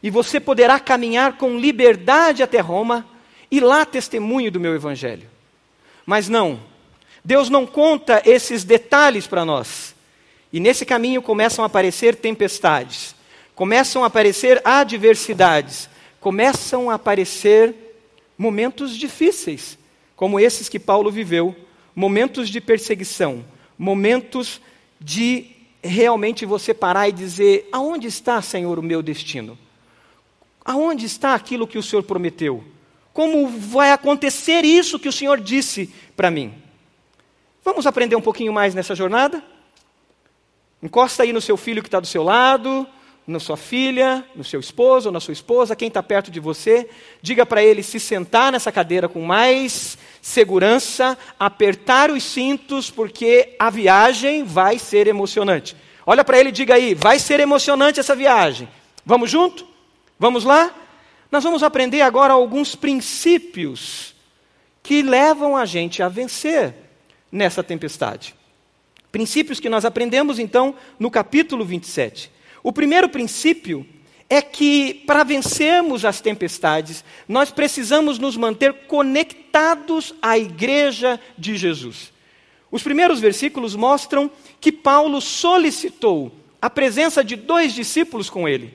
e 0.00 0.08
você 0.08 0.38
poderá 0.38 0.78
caminhar 0.78 1.36
com 1.36 1.58
liberdade 1.58 2.40
até 2.40 2.60
Roma 2.60 3.04
e 3.50 3.58
lá 3.58 3.84
testemunho 3.84 4.48
do 4.48 4.60
meu 4.60 4.76
evangelho. 4.76 5.28
Mas 6.06 6.28
não, 6.28 6.60
Deus 7.24 7.50
não 7.50 7.66
conta 7.66 8.22
esses 8.24 8.62
detalhes 8.62 9.26
para 9.26 9.44
nós. 9.44 9.92
E 10.52 10.60
nesse 10.60 10.86
caminho 10.86 11.20
começam 11.20 11.64
a 11.64 11.66
aparecer 11.66 12.14
tempestades, 12.14 13.12
começam 13.56 14.04
a 14.04 14.06
aparecer 14.06 14.62
adversidades, 14.64 15.88
começam 16.20 16.90
a 16.90 16.94
aparecer 16.94 17.74
momentos 18.38 18.96
difíceis, 18.96 19.76
como 20.14 20.38
esses 20.38 20.68
que 20.68 20.78
Paulo 20.78 21.10
viveu 21.10 21.56
momentos 21.94 22.48
de 22.48 22.60
perseguição, 22.60 23.44
momentos 23.78 24.60
de 25.00 25.46
realmente 25.82 26.46
você 26.46 26.72
parar 26.72 27.08
e 27.08 27.12
dizer: 27.12 27.68
aonde 27.72 28.06
está, 28.06 28.40
Senhor, 28.40 28.78
o 28.78 28.82
meu 28.82 29.02
destino? 29.02 29.58
Aonde 30.64 31.06
está 31.06 31.34
aquilo 31.34 31.66
que 31.66 31.78
o 31.78 31.82
Senhor 31.82 32.02
prometeu? 32.02 32.64
Como 33.12 33.48
vai 33.48 33.90
acontecer 33.90 34.64
isso 34.64 34.98
que 34.98 35.08
o 35.08 35.12
Senhor 35.12 35.40
disse 35.40 35.92
para 36.16 36.30
mim? 36.30 36.54
Vamos 37.64 37.86
aprender 37.86 38.16
um 38.16 38.22
pouquinho 38.22 38.52
mais 38.52 38.74
nessa 38.74 38.94
jornada? 38.94 39.42
Encosta 40.82 41.22
aí 41.22 41.32
no 41.32 41.40
seu 41.40 41.56
filho 41.56 41.82
que 41.82 41.88
está 41.88 42.00
do 42.00 42.06
seu 42.06 42.22
lado, 42.22 42.86
na 43.26 43.38
sua 43.38 43.56
filha, 43.56 44.24
no 44.34 44.42
seu 44.42 44.58
esposo 44.58 45.10
na 45.10 45.20
sua 45.20 45.32
esposa, 45.32 45.76
quem 45.76 45.88
está 45.88 46.02
perto 46.02 46.30
de 46.30 46.40
você, 46.40 46.88
diga 47.20 47.46
para 47.46 47.62
ele 47.62 47.82
se 47.82 48.00
sentar 48.00 48.50
nessa 48.50 48.72
cadeira 48.72 49.08
com 49.08 49.22
mais 49.22 49.96
segurança, 50.20 51.16
apertar 51.38 52.10
os 52.10 52.22
cintos, 52.22 52.90
porque 52.90 53.54
a 53.58 53.70
viagem 53.70 54.44
vai 54.44 54.78
ser 54.78 55.06
emocionante. 55.06 55.76
Olha 56.04 56.24
para 56.24 56.38
ele 56.38 56.48
e 56.48 56.52
diga 56.52 56.74
aí: 56.74 56.94
vai 56.94 57.18
ser 57.18 57.40
emocionante 57.40 58.00
essa 58.00 58.14
viagem. 58.14 58.68
Vamos 59.04 59.30
junto? 59.30 59.66
Vamos 60.18 60.44
lá? 60.44 60.74
Nós 61.30 61.44
vamos 61.44 61.62
aprender 61.62 62.02
agora 62.02 62.32
alguns 62.32 62.74
princípios 62.74 64.14
que 64.82 65.02
levam 65.02 65.56
a 65.56 65.64
gente 65.64 66.02
a 66.02 66.08
vencer 66.08 66.74
nessa 67.30 67.62
tempestade. 67.62 68.34
Princípios 69.10 69.60
que 69.60 69.68
nós 69.68 69.84
aprendemos 69.84 70.38
então 70.38 70.74
no 70.98 71.10
capítulo 71.10 71.64
27. 71.64 72.30
O 72.62 72.72
primeiro 72.72 73.08
princípio 73.08 73.86
é 74.30 74.40
que, 74.40 74.94
para 75.06 75.24
vencermos 75.24 76.04
as 76.04 76.20
tempestades, 76.20 77.04
nós 77.28 77.50
precisamos 77.50 78.18
nos 78.18 78.36
manter 78.36 78.86
conectados 78.86 80.14
à 80.22 80.38
igreja 80.38 81.20
de 81.36 81.56
Jesus. 81.56 82.12
Os 82.70 82.82
primeiros 82.82 83.20
versículos 83.20 83.76
mostram 83.76 84.30
que 84.58 84.72
Paulo 84.72 85.20
solicitou 85.20 86.32
a 86.62 86.70
presença 86.70 87.22
de 87.22 87.36
dois 87.36 87.74
discípulos 87.74 88.30
com 88.30 88.48
ele. 88.48 88.72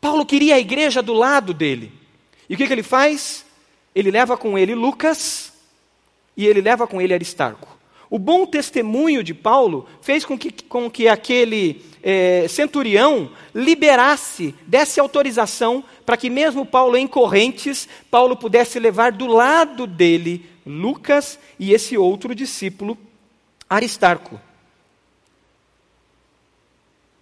Paulo 0.00 0.26
queria 0.26 0.56
a 0.56 0.60
igreja 0.60 1.00
do 1.00 1.14
lado 1.14 1.54
dele. 1.54 1.90
E 2.46 2.54
o 2.54 2.56
que, 2.58 2.66
que 2.66 2.72
ele 2.72 2.82
faz? 2.82 3.46
Ele 3.94 4.10
leva 4.10 4.36
com 4.36 4.58
ele 4.58 4.74
Lucas 4.74 5.52
e 6.36 6.46
ele 6.46 6.60
leva 6.60 6.86
com 6.86 7.00
ele 7.00 7.14
Aristarco. 7.14 7.79
O 8.10 8.18
bom 8.18 8.44
testemunho 8.44 9.22
de 9.22 9.32
Paulo 9.32 9.88
fez 10.02 10.24
com 10.24 10.36
que, 10.36 10.50
com 10.64 10.90
que 10.90 11.06
aquele 11.06 11.80
é, 12.02 12.48
centurião 12.48 13.30
liberasse, 13.54 14.52
desse 14.66 14.98
autorização 14.98 15.84
para 16.04 16.16
que, 16.16 16.28
mesmo 16.28 16.66
Paulo 16.66 16.96
em 16.96 17.06
correntes, 17.06 17.88
Paulo 18.10 18.36
pudesse 18.36 18.80
levar 18.80 19.12
do 19.12 19.28
lado 19.28 19.86
dele 19.86 20.44
Lucas 20.66 21.38
e 21.56 21.72
esse 21.72 21.96
outro 21.96 22.34
discípulo, 22.34 22.98
Aristarco. 23.68 24.40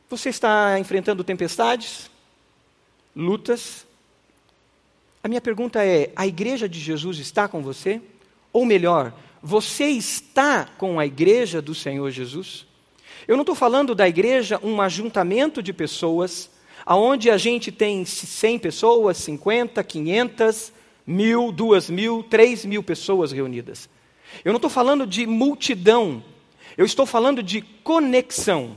Você 0.08 0.30
está 0.30 0.78
enfrentando 0.78 1.22
tempestades, 1.22 2.10
lutas? 3.14 3.86
A 5.22 5.28
minha 5.28 5.40
pergunta 5.40 5.84
é: 5.84 6.10
a 6.16 6.26
igreja 6.26 6.66
de 6.66 6.80
Jesus 6.80 7.18
está 7.18 7.46
com 7.46 7.62
você? 7.62 8.00
Ou 8.50 8.64
melhor, 8.64 9.12
você 9.42 9.86
está 9.86 10.64
com 10.64 10.98
a 10.98 11.06
igreja 11.06 11.62
do 11.62 11.74
Senhor 11.74 12.10
Jesus? 12.10 12.66
Eu 13.26 13.36
não 13.36 13.42
estou 13.42 13.54
falando 13.54 13.94
da 13.94 14.08
igreja 14.08 14.60
um 14.62 14.80
ajuntamento 14.80 15.62
de 15.62 15.72
pessoas, 15.72 16.50
aonde 16.84 17.30
a 17.30 17.36
gente 17.36 17.70
tem 17.70 18.04
100 18.04 18.58
pessoas, 18.58 19.16
50, 19.18 19.82
500, 19.84 20.72
mil, 21.06 21.50
duas 21.50 21.88
mil, 21.88 22.22
três 22.22 22.66
mil 22.66 22.82
pessoas 22.82 23.32
reunidas. 23.32 23.88
Eu 24.44 24.52
não 24.52 24.58
estou 24.58 24.70
falando 24.70 25.06
de 25.06 25.26
multidão, 25.26 26.22
eu 26.76 26.84
estou 26.84 27.06
falando 27.06 27.42
de 27.42 27.62
conexão. 27.62 28.76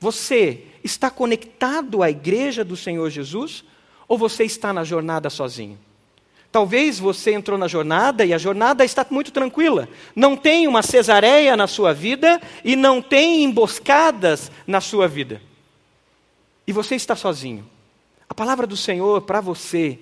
Você 0.00 0.64
está 0.82 1.10
conectado 1.10 2.02
à 2.02 2.10
igreja 2.10 2.64
do 2.64 2.76
Senhor 2.76 3.10
Jesus 3.10 3.64
ou 4.08 4.16
você 4.16 4.44
está 4.44 4.72
na 4.72 4.84
jornada 4.84 5.28
sozinho? 5.28 5.78
Talvez 6.54 7.00
você 7.00 7.32
entrou 7.32 7.58
na 7.58 7.66
jornada 7.66 8.24
e 8.24 8.32
a 8.32 8.38
jornada 8.38 8.84
está 8.84 9.04
muito 9.10 9.32
tranquila. 9.32 9.88
Não 10.14 10.36
tem 10.36 10.68
uma 10.68 10.82
cesareia 10.82 11.56
na 11.56 11.66
sua 11.66 11.92
vida 11.92 12.40
e 12.64 12.76
não 12.76 13.02
tem 13.02 13.42
emboscadas 13.42 14.52
na 14.64 14.80
sua 14.80 15.08
vida. 15.08 15.42
E 16.64 16.70
você 16.70 16.94
está 16.94 17.16
sozinho. 17.16 17.68
A 18.28 18.32
palavra 18.32 18.68
do 18.68 18.76
Senhor 18.76 19.22
para 19.22 19.40
você, 19.40 19.98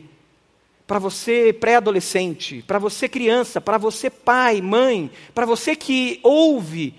para 0.86 0.98
você 0.98 1.54
pré-adolescente, 1.54 2.62
para 2.66 2.78
você 2.78 3.08
criança, 3.08 3.58
para 3.58 3.78
você 3.78 4.10
pai, 4.10 4.60
mãe, 4.60 5.10
para 5.34 5.46
você 5.46 5.74
que 5.74 6.20
ouve 6.22 6.92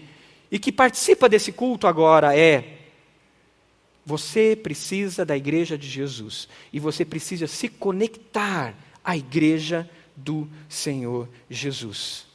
e 0.51 0.57
que 0.57 0.72
participa 0.72 1.29
desse 1.29 1.51
culto 1.51 1.86
agora 1.86 2.36
é: 2.36 2.79
você 4.03 4.55
precisa 4.55 5.24
da 5.24 5.38
igreja 5.38 5.77
de 5.77 5.88
Jesus 5.88 6.48
e 6.74 6.79
você 6.79 7.05
precisa 7.05 7.45
se 7.45 7.69
conectar 7.69 8.74
à 9.03 9.17
igreja 9.17 9.89
do 10.15 10.48
Senhor 10.69 11.27
Jesus. 11.50 12.25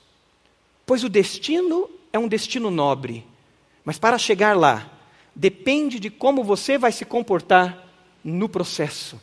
Pois 0.84 1.04
o 1.04 1.08
destino 1.08 1.88
é 2.12 2.18
um 2.18 2.28
destino 2.28 2.70
nobre, 2.70 3.24
mas 3.84 3.98
para 3.98 4.18
chegar 4.18 4.56
lá, 4.56 4.90
depende 5.34 5.98
de 5.98 6.10
como 6.10 6.42
você 6.42 6.76
vai 6.76 6.92
se 6.92 7.04
comportar 7.04 7.86
no 8.24 8.48
processo. 8.48 9.20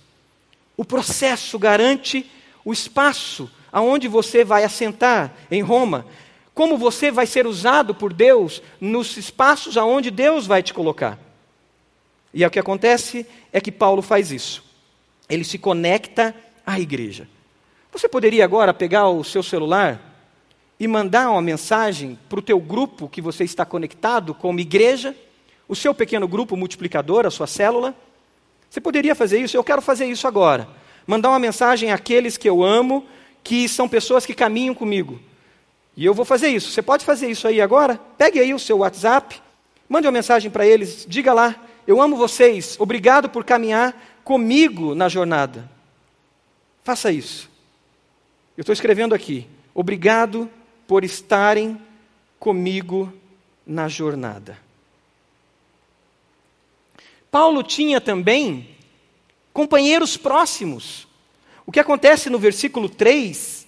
O 0.78 0.86
processo 0.86 1.58
garante 1.60 2.30
o 2.64 2.74
espaço 2.74 3.50
aonde 3.72 4.08
você 4.08 4.44
vai 4.44 4.64
assentar 4.64 5.34
em 5.52 5.62
Roma, 5.62 6.06
como 6.54 6.78
você 6.78 7.12
vai 7.12 7.28
ser 7.28 7.46
usado 7.46 7.94
por 7.94 8.14
Deus 8.14 8.62
nos 8.80 9.18
espaços 9.18 9.76
aonde 9.76 10.10
Deus 10.10 10.48
vai 10.48 10.64
te 10.64 10.74
colocar. 10.74 11.20
E 12.34 12.44
é 12.44 12.48
o 12.48 12.52
que 12.52 12.60
acontece 12.60 13.26
é 13.52 13.60
que 13.60 13.72
Paulo 13.72 14.02
faz 14.02 14.32
isso. 14.32 14.64
Ele 15.30 15.44
se 15.44 15.58
conecta 15.58 16.36
à 16.66 16.80
igreja. 16.80 17.28
Você 17.96 18.10
poderia 18.10 18.44
agora 18.44 18.74
pegar 18.74 19.08
o 19.08 19.24
seu 19.24 19.42
celular 19.42 20.02
e 20.78 20.86
mandar 20.86 21.32
uma 21.32 21.42
mensagem 21.42 22.20
para 22.28 22.40
o 22.40 22.42
teu 22.42 22.60
grupo 22.60 23.08
que 23.08 23.22
você 23.22 23.46
está 23.46 23.64
conectado 23.64 24.34
como 24.34 24.60
igreja, 24.60 25.16
o 25.66 25.74
seu 25.74 25.96
pequeno 25.96 26.28
grupo 26.28 26.58
multiplicador, 26.58 27.26
a 27.26 27.32
sua 27.32 27.48
célula. 27.48 27.96
Você 28.70 28.82
poderia 28.82 29.16
fazer 29.16 29.40
isso? 29.40 29.56
Eu 29.56 29.64
quero 29.64 29.82
fazer 29.82 30.08
isso 30.08 30.28
agora. 30.28 30.68
Mandar 31.08 31.30
uma 31.30 31.40
mensagem 31.40 31.94
àqueles 31.94 32.36
que 32.36 32.50
eu 32.50 32.62
amo, 32.62 33.06
que 33.42 33.70
são 33.70 33.88
pessoas 33.88 34.26
que 34.26 34.34
caminham 34.34 34.76
comigo. 34.76 35.18
E 35.96 36.04
eu 36.04 36.14
vou 36.14 36.26
fazer 36.26 36.50
isso. 36.50 36.72
Você 36.72 36.82
pode 36.82 37.06
fazer 37.06 37.30
isso 37.30 37.48
aí 37.48 37.62
agora? 37.62 37.98
Pegue 38.18 38.42
aí 38.42 38.54
o 38.54 38.60
seu 38.60 38.80
WhatsApp, 38.80 39.42
mande 39.88 40.06
uma 40.06 40.12
mensagem 40.12 40.52
para 40.52 40.68
eles, 40.68 41.06
diga 41.08 41.34
lá: 41.34 41.56
eu 41.88 42.02
amo 42.02 42.18
vocês, 42.18 42.76
obrigado 42.78 43.30
por 43.30 43.46
caminhar 43.46 44.20
comigo 44.22 44.94
na 44.94 45.08
jornada. 45.08 45.72
Faça 46.84 47.10
isso. 47.10 47.55
Eu 48.58 48.62
estou 48.62 48.72
escrevendo 48.72 49.14
aqui, 49.14 49.46
obrigado 49.74 50.50
por 50.88 51.04
estarem 51.04 51.78
comigo 52.40 53.12
na 53.68 53.90
jornada. 53.90 54.58
Paulo 57.30 57.62
tinha 57.62 58.00
também 58.00 58.70
companheiros 59.52 60.16
próximos. 60.16 61.06
O 61.66 61.72
que 61.72 61.82
acontece 61.82 62.30
no 62.30 62.40
versículo 62.40 62.88
3 62.88 63.68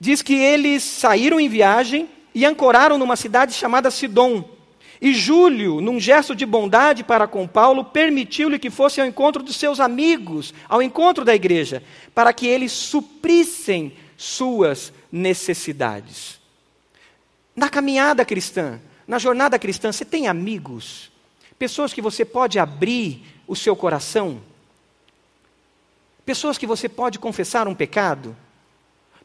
diz 0.00 0.22
que 0.22 0.34
eles 0.34 0.82
saíram 0.82 1.38
em 1.38 1.48
viagem 1.48 2.08
e 2.34 2.46
ancoraram 2.46 2.96
numa 2.96 3.16
cidade 3.16 3.52
chamada 3.52 3.90
Sidom. 3.90 4.42
E 5.02 5.12
Júlio, 5.12 5.82
num 5.82 6.00
gesto 6.00 6.34
de 6.34 6.46
bondade 6.46 7.04
para 7.04 7.26
com 7.26 7.46
Paulo, 7.46 7.84
permitiu-lhe 7.84 8.58
que 8.58 8.70
fosse 8.70 9.02
ao 9.02 9.06
encontro 9.06 9.42
dos 9.42 9.56
seus 9.56 9.80
amigos, 9.80 10.54
ao 10.66 10.80
encontro 10.80 11.26
da 11.26 11.34
igreja, 11.34 11.82
para 12.14 12.32
que 12.32 12.46
eles 12.46 12.72
suprissem 12.72 13.92
suas 14.16 14.92
necessidades. 15.10 16.40
Na 17.54 17.68
caminhada 17.68 18.24
cristã, 18.24 18.80
na 19.06 19.18
jornada 19.18 19.58
cristã, 19.58 19.92
você 19.92 20.04
tem 20.04 20.26
amigos, 20.26 21.10
pessoas 21.58 21.92
que 21.92 22.02
você 22.02 22.24
pode 22.24 22.58
abrir 22.58 23.22
o 23.46 23.54
seu 23.54 23.76
coração, 23.76 24.40
pessoas 26.24 26.58
que 26.58 26.66
você 26.66 26.88
pode 26.88 27.18
confessar 27.18 27.68
um 27.68 27.74
pecado, 27.74 28.36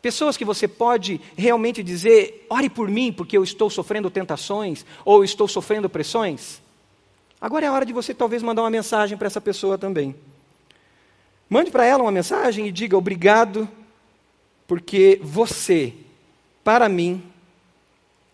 Pessoas 0.02 0.38
que 0.38 0.46
você 0.46 0.68
pode 0.68 1.20
realmente 1.36 1.84
dizer: 1.84 2.46
ore 2.50 2.70
por 2.70 2.88
mim, 2.90 3.12
porque 3.12 3.38
eu 3.38 3.44
estou 3.44 3.70
sofrendo 3.70 4.10
tentações 4.10 4.86
ou 5.04 5.24
estou 5.24 5.48
sofrendo 5.48 5.90
pressões. 5.90 6.62
Agora 7.42 7.66
é 7.66 7.68
a 7.70 7.74
hora 7.74 7.86
de 7.86 7.94
você 7.94 8.14
talvez 8.14 8.42
mandar 8.42 8.64
uma 8.64 8.70
mensagem 8.70 9.18
para 9.18 9.28
essa 9.28 9.42
pessoa 9.42 9.78
também. 9.78 10.16
Mande 11.50 11.72
para 11.72 11.86
ela 11.86 12.04
uma 12.04 12.12
mensagem 12.12 12.68
e 12.68 12.72
diga: 12.72 12.98
obrigado, 12.98 13.68
porque 14.70 15.20
você, 15.24 15.96
para 16.64 16.88
mim, 16.88 17.24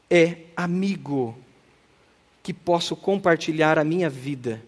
é 0.09 0.39
amigo 0.53 1.33
que 2.43 2.53
posso 2.53 2.93
compartilhar 2.93 3.79
a 3.79 3.85
minha 3.85 4.09
vida, 4.09 4.61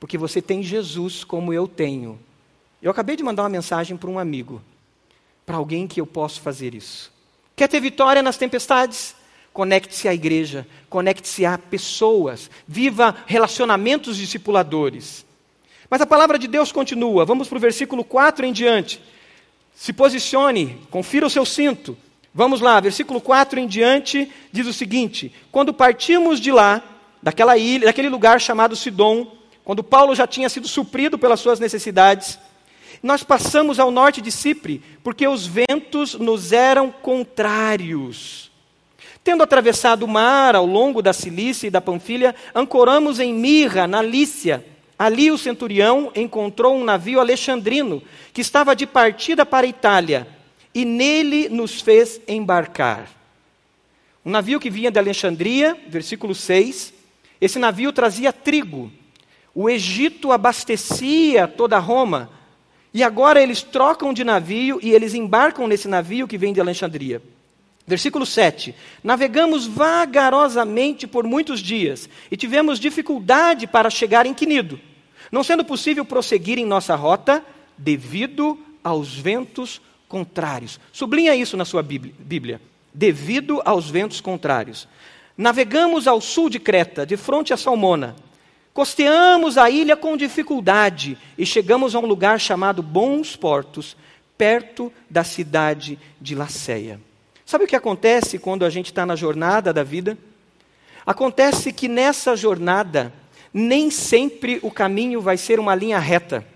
porque 0.00 0.18
você 0.18 0.42
tem 0.42 0.64
Jesus 0.64 1.22
como 1.22 1.52
eu 1.52 1.68
tenho. 1.68 2.18
Eu 2.82 2.90
acabei 2.90 3.14
de 3.14 3.22
mandar 3.22 3.44
uma 3.44 3.48
mensagem 3.48 3.96
para 3.96 4.10
um 4.10 4.18
amigo 4.18 4.60
para 5.46 5.58
alguém 5.58 5.86
que 5.86 6.00
eu 6.00 6.06
posso 6.08 6.40
fazer 6.40 6.74
isso. 6.74 7.12
Quer 7.54 7.68
ter 7.68 7.78
vitória 7.78 8.20
nas 8.20 8.36
tempestades? 8.36 9.14
Conecte-se 9.52 10.08
à 10.08 10.14
igreja, 10.14 10.66
conecte-se 10.90 11.46
a 11.46 11.56
pessoas, 11.56 12.50
viva 12.66 13.14
relacionamentos 13.26 14.16
discipuladores. 14.16 15.24
Mas 15.88 16.00
a 16.00 16.06
palavra 16.06 16.36
de 16.36 16.48
Deus 16.48 16.72
continua, 16.72 17.24
vamos 17.24 17.46
para 17.46 17.58
o 17.58 17.60
versículo 17.60 18.02
4 18.02 18.44
em 18.44 18.52
diante. 18.52 19.00
Se 19.74 19.92
posicione, 19.92 20.78
confira 20.90 21.26
o 21.26 21.30
seu 21.30 21.44
cinto. 21.44 21.96
Vamos 22.34 22.60
lá, 22.60 22.80
versículo 22.80 23.20
4 23.20 23.60
em 23.60 23.66
diante 23.66 24.30
diz 24.50 24.66
o 24.66 24.72
seguinte: 24.72 25.32
Quando 25.50 25.74
partimos 25.74 26.40
de 26.40 26.50
lá, 26.50 26.82
daquela 27.22 27.56
ilha, 27.56 27.86
daquele 27.86 28.08
lugar 28.08 28.40
chamado 28.40 28.74
Sidom, 28.74 29.36
quando 29.64 29.84
Paulo 29.84 30.14
já 30.14 30.26
tinha 30.26 30.48
sido 30.48 30.66
suprido 30.66 31.18
pelas 31.18 31.40
suas 31.40 31.60
necessidades, 31.60 32.38
nós 33.02 33.22
passamos 33.22 33.78
ao 33.78 33.90
norte 33.90 34.20
de 34.20 34.30
Cipre, 34.30 34.82
porque 35.02 35.26
os 35.26 35.46
ventos 35.46 36.14
nos 36.14 36.52
eram 36.52 36.90
contrários. 36.90 38.50
Tendo 39.24 39.42
atravessado 39.42 40.04
o 40.04 40.08
mar 40.08 40.56
ao 40.56 40.66
longo 40.66 41.00
da 41.00 41.12
Cilícia 41.12 41.68
e 41.68 41.70
da 41.70 41.80
Panfilha, 41.80 42.34
ancoramos 42.54 43.20
em 43.20 43.32
Mirra, 43.32 43.86
na 43.86 44.02
Lícia. 44.02 44.64
Ali 44.98 45.30
o 45.30 45.38
centurião 45.38 46.12
encontrou 46.14 46.76
um 46.76 46.84
navio 46.84 47.20
alexandrino 47.20 48.02
que 48.32 48.40
estava 48.40 48.76
de 48.76 48.86
partida 48.86 49.44
para 49.44 49.66
a 49.66 49.70
Itália, 49.70 50.28
e 50.74 50.84
nele 50.84 51.48
nos 51.48 51.80
fez 51.80 52.20
embarcar. 52.26 53.08
Um 54.24 54.30
navio 54.30 54.60
que 54.60 54.70
vinha 54.70 54.90
de 54.90 54.98
Alexandria, 54.98 55.76
versículo 55.88 56.34
6. 56.34 56.94
Esse 57.40 57.58
navio 57.58 57.92
trazia 57.92 58.32
trigo. 58.32 58.90
O 59.54 59.68
Egito 59.68 60.32
abastecia 60.32 61.48
toda 61.48 61.78
Roma 61.78 62.30
e 62.94 63.02
agora 63.02 63.42
eles 63.42 63.62
trocam 63.62 64.12
de 64.12 64.22
navio 64.22 64.78
e 64.82 64.92
eles 64.92 65.14
embarcam 65.14 65.66
nesse 65.66 65.88
navio 65.88 66.28
que 66.28 66.38
vem 66.38 66.52
de 66.52 66.60
Alexandria. 66.60 67.20
Versículo 67.86 68.24
7: 68.24 68.74
Navegamos 69.02 69.66
vagarosamente 69.66 71.06
por 71.06 71.24
muitos 71.24 71.60
dias 71.60 72.08
e 72.30 72.36
tivemos 72.36 72.78
dificuldade 72.78 73.66
para 73.66 73.90
chegar 73.90 74.24
em 74.24 74.34
Quinido, 74.34 74.78
não 75.30 75.42
sendo 75.42 75.64
possível 75.64 76.04
prosseguir 76.04 76.58
em 76.58 76.64
nossa 76.64 76.94
rota 76.94 77.44
devido 77.76 78.58
aos 78.84 79.14
ventos 79.14 79.80
contrários. 80.08 80.78
Sublinha 80.92 81.34
isso 81.34 81.56
na 81.56 81.64
sua 81.64 81.82
Bíblia. 81.82 82.60
Devido 82.94 83.62
aos 83.64 83.88
ventos 83.88 84.20
contrários. 84.20 84.86
Navegamos 85.36 86.06
ao 86.06 86.20
sul 86.20 86.50
de 86.50 86.58
Creta, 86.58 87.06
de 87.06 87.16
frente 87.16 87.52
a 87.54 87.56
Salmona. 87.56 88.14
Costeamos 88.74 89.58
a 89.58 89.70
ilha 89.70 89.96
com 89.96 90.16
dificuldade 90.16 91.18
e 91.36 91.44
chegamos 91.44 91.94
a 91.94 91.98
um 91.98 92.06
lugar 92.06 92.38
chamado 92.38 92.82
Bons 92.82 93.34
Portos, 93.34 93.96
perto 94.36 94.92
da 95.08 95.24
cidade 95.24 95.98
de 96.20 96.34
Laceia. 96.34 97.00
Sabe 97.52 97.66
o 97.66 97.68
que 97.68 97.76
acontece 97.76 98.38
quando 98.38 98.64
a 98.64 98.70
gente 98.70 98.86
está 98.86 99.04
na 99.04 99.14
jornada 99.14 99.74
da 99.74 99.82
vida? 99.82 100.16
Acontece 101.04 101.70
que 101.70 101.86
nessa 101.86 102.34
jornada, 102.34 103.12
nem 103.52 103.90
sempre 103.90 104.58
o 104.62 104.70
caminho 104.70 105.20
vai 105.20 105.36
ser 105.36 105.60
uma 105.60 105.74
linha 105.74 105.98
reta. 105.98 106.46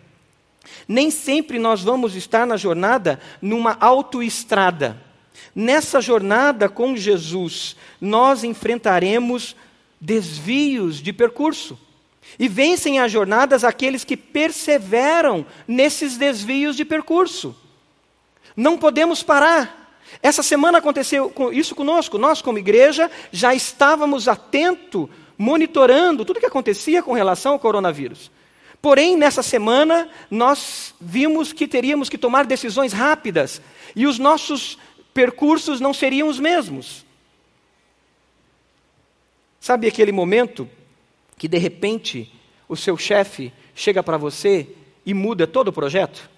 Nem 0.88 1.10
sempre 1.10 1.58
nós 1.58 1.82
vamos 1.82 2.16
estar 2.16 2.46
na 2.46 2.56
jornada 2.56 3.20
numa 3.42 3.76
autoestrada. 3.78 4.96
Nessa 5.54 6.00
jornada 6.00 6.66
com 6.66 6.96
Jesus, 6.96 7.76
nós 8.00 8.42
enfrentaremos 8.42 9.54
desvios 10.00 11.02
de 11.02 11.12
percurso. 11.12 11.78
E 12.38 12.48
vencem 12.48 13.00
as 13.00 13.12
jornadas 13.12 13.64
aqueles 13.64 14.02
que 14.02 14.16
perseveram 14.16 15.44
nesses 15.68 16.16
desvios 16.16 16.74
de 16.74 16.86
percurso. 16.86 17.54
Não 18.56 18.78
podemos 18.78 19.22
parar. 19.22 19.85
Essa 20.22 20.42
semana 20.42 20.78
aconteceu 20.78 21.32
isso 21.52 21.74
conosco. 21.74 22.18
Nós, 22.18 22.40
como 22.42 22.58
igreja, 22.58 23.10
já 23.30 23.54
estávamos 23.54 24.28
atentos, 24.28 25.08
monitorando 25.38 26.24
tudo 26.24 26.38
o 26.38 26.40
que 26.40 26.46
acontecia 26.46 27.02
com 27.02 27.12
relação 27.12 27.52
ao 27.52 27.58
coronavírus. 27.58 28.30
Porém, 28.80 29.16
nessa 29.16 29.42
semana, 29.42 30.08
nós 30.30 30.94
vimos 31.00 31.52
que 31.52 31.66
teríamos 31.66 32.08
que 32.08 32.18
tomar 32.18 32.46
decisões 32.46 32.92
rápidas 32.92 33.60
e 33.94 34.06
os 34.06 34.18
nossos 34.18 34.78
percursos 35.12 35.80
não 35.80 35.92
seriam 35.92 36.28
os 36.28 36.38
mesmos. 36.38 37.04
Sabe 39.58 39.88
aquele 39.88 40.12
momento 40.12 40.68
que 41.36 41.48
de 41.48 41.58
repente 41.58 42.32
o 42.68 42.76
seu 42.76 42.96
chefe 42.96 43.52
chega 43.74 44.02
para 44.02 44.16
você 44.16 44.68
e 45.04 45.12
muda 45.12 45.46
todo 45.46 45.68
o 45.68 45.72
projeto? 45.72 46.30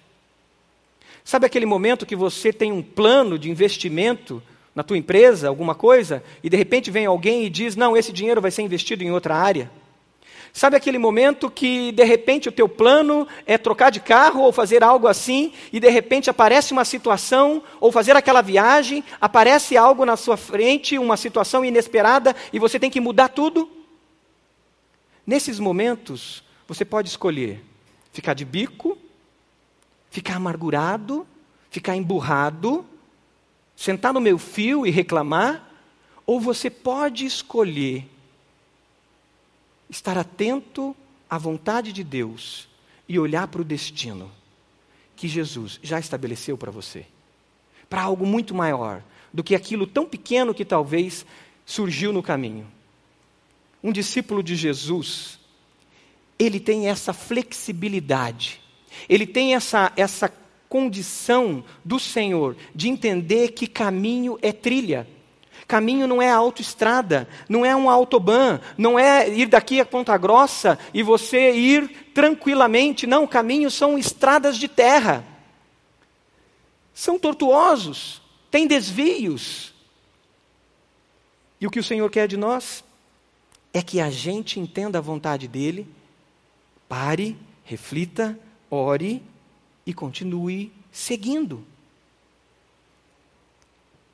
Sabe 1.29 1.45
aquele 1.45 1.67
momento 1.67 2.07
que 2.07 2.15
você 2.15 2.51
tem 2.51 2.71
um 2.71 2.81
plano 2.81 3.37
de 3.37 3.51
investimento 3.51 4.41
na 4.73 4.81
tua 4.81 4.97
empresa, 4.97 5.47
alguma 5.47 5.75
coisa, 5.75 6.23
e 6.43 6.49
de 6.49 6.57
repente 6.57 6.89
vem 6.89 7.05
alguém 7.05 7.45
e 7.45 7.51
diz: 7.51 7.75
"Não, 7.75 7.95
esse 7.95 8.11
dinheiro 8.11 8.41
vai 8.41 8.49
ser 8.49 8.63
investido 8.63 9.03
em 9.03 9.11
outra 9.11 9.35
área"? 9.35 9.69
Sabe 10.51 10.75
aquele 10.75 10.97
momento 10.97 11.47
que 11.47 11.91
de 11.91 12.03
repente 12.03 12.49
o 12.49 12.51
teu 12.51 12.67
plano 12.67 13.27
é 13.45 13.59
trocar 13.59 13.91
de 13.91 13.99
carro 13.99 14.41
ou 14.41 14.51
fazer 14.51 14.83
algo 14.83 15.05
assim, 15.05 15.53
e 15.71 15.79
de 15.79 15.87
repente 15.87 16.31
aparece 16.31 16.73
uma 16.73 16.83
situação, 16.83 17.61
ou 17.79 17.91
fazer 17.91 18.15
aquela 18.15 18.41
viagem, 18.41 19.03
aparece 19.21 19.77
algo 19.77 20.05
na 20.05 20.17
sua 20.17 20.35
frente, 20.35 20.97
uma 20.97 21.15
situação 21.15 21.63
inesperada, 21.63 22.35
e 22.51 22.57
você 22.57 22.79
tem 22.79 22.89
que 22.89 22.99
mudar 22.99 23.27
tudo? 23.27 23.69
Nesses 25.27 25.59
momentos, 25.59 26.43
você 26.67 26.83
pode 26.83 27.07
escolher 27.07 27.63
ficar 28.11 28.33
de 28.33 28.43
bico, 28.43 28.97
ficar 30.09 30.35
amargurado, 30.35 31.25
ficar 31.69 31.95
emburrado, 31.95 32.85
sentar 33.75 34.13
no 34.13 34.21
meu 34.21 34.37
fio 34.37 34.85
e 34.85 34.89
reclamar, 34.89 35.67
ou 36.25 36.39
você 36.39 36.69
pode 36.69 37.25
escolher 37.25 38.07
estar 39.89 40.17
atento 40.17 40.95
à 41.29 41.37
vontade 41.37 41.91
de 41.91 42.03
Deus 42.03 42.67
e 43.07 43.17
olhar 43.17 43.47
para 43.47 43.61
o 43.61 43.65
destino 43.65 44.31
que 45.15 45.27
Jesus 45.27 45.79
já 45.81 45.99
estabeleceu 45.99 46.57
para 46.57 46.71
você 46.71 47.05
para 47.89 48.03
algo 48.03 48.25
muito 48.25 48.53
maior 48.53 49.03
do 49.33 49.43
que 49.43 49.55
aquilo 49.55 49.87
tão 49.87 50.05
pequeno 50.05 50.53
que 50.53 50.63
talvez 50.63 51.25
surgiu 51.65 52.13
no 52.13 52.21
caminho. 52.21 52.67
Um 53.83 53.91
discípulo 53.91 54.43
de 54.43 54.55
Jesus, 54.55 55.39
ele 56.37 56.59
tem 56.59 56.87
essa 56.87 57.13
flexibilidade, 57.13 58.61
ele 59.07 59.25
tem 59.25 59.55
essa, 59.55 59.91
essa 59.95 60.31
condição 60.67 61.63
do 61.83 61.99
Senhor 61.99 62.55
de 62.73 62.89
entender 62.89 63.49
que 63.49 63.67
caminho 63.67 64.37
é 64.41 64.51
trilha. 64.51 65.07
Caminho 65.67 66.07
não 66.07 66.19
é 66.19 66.31
autoestrada, 66.31 67.27
não 67.47 67.63
é 67.63 67.75
um 67.75 67.89
autobahn, 67.89 68.59
não 68.75 68.97
é 68.97 69.29
ir 69.29 69.47
daqui 69.47 69.79
a 69.79 69.85
Ponta 69.85 70.17
Grossa 70.17 70.79
e 70.93 71.03
você 71.03 71.51
ir 71.51 72.11
tranquilamente. 72.13 73.05
Não, 73.05 73.27
caminhos 73.27 73.73
são 73.75 73.97
estradas 73.97 74.57
de 74.57 74.67
terra. 74.67 75.23
São 76.93 77.19
tortuosos, 77.19 78.21
têm 78.49 78.65
desvios. 78.65 79.73
E 81.61 81.67
o 81.67 81.69
que 81.69 81.79
o 81.79 81.83
Senhor 81.83 82.09
quer 82.09 82.27
de 82.27 82.37
nós 82.37 82.83
é 83.73 83.81
que 83.81 83.99
a 83.99 84.09
gente 84.09 84.59
entenda 84.59 84.97
a 84.97 85.01
vontade 85.01 85.47
dEle, 85.47 85.87
pare, 86.87 87.37
reflita, 87.63 88.37
ore 88.69 89.23
e 89.85 89.93
continue 89.93 90.71
seguindo. 90.91 91.65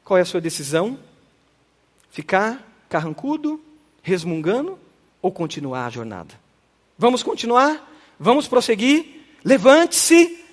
Qual 0.03 0.17
é 0.17 0.21
a 0.21 0.25
sua 0.25 0.39
decisão? 0.39 0.99
Ficar 2.09 2.63
carrancudo, 2.87 3.59
resmungando 4.01 4.79
ou 5.21 5.31
continuar 5.31 5.87
a 5.87 5.89
jornada? 5.89 6.39
Vamos 6.97 7.23
continuar? 7.23 7.91
Vamos 8.19 8.47
prosseguir? 8.47 9.23
Levante-se. 9.43 10.43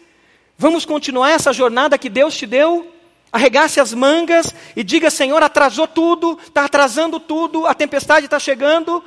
Vamos 0.59 0.85
continuar 0.85 1.31
essa 1.31 1.53
jornada 1.53 1.99
que 1.99 2.09
Deus 2.09 2.37
te 2.37 2.47
deu? 2.47 2.93
Arregace 3.33 3.81
as 3.81 3.95
mangas 3.95 4.55
e 4.77 4.83
diga: 4.83 5.11
Senhor, 5.11 5.43
atrasou 5.43 5.87
tudo, 5.87 6.39
está 6.43 6.65
atrasando 6.65 7.19
tudo, 7.19 7.67
a 7.67 7.75
tempestade 7.75 8.27
está 8.27 8.39
chegando. 8.39 9.03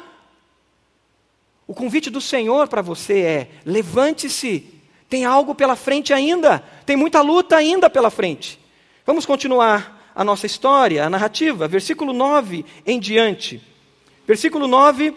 O 1.67 1.73
convite 1.73 2.10
do 2.10 2.21
Senhor 2.21 2.67
para 2.67 2.81
você 2.81 3.19
é: 3.19 3.51
levante-se, 3.65 4.74
tem 5.09 5.25
algo 5.25 5.53
pela 5.53 5.75
frente 5.75 6.13
ainda, 6.13 6.63
tem 6.85 6.95
muita 6.95 7.21
luta 7.21 7.55
ainda 7.55 7.89
pela 7.89 8.09
frente. 8.09 8.59
Vamos 9.05 9.25
continuar 9.25 10.11
a 10.15 10.23
nossa 10.23 10.45
história, 10.45 11.05
a 11.05 11.09
narrativa. 11.09 11.67
Versículo 11.67 12.13
9 12.13 12.65
em 12.85 12.99
diante. 12.99 13.61
Versículo 14.25 14.67
9 14.67 15.13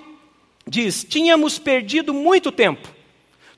diz: 0.66 1.04
Tínhamos 1.04 1.58
perdido 1.58 2.12
muito 2.12 2.50
tempo. 2.50 2.88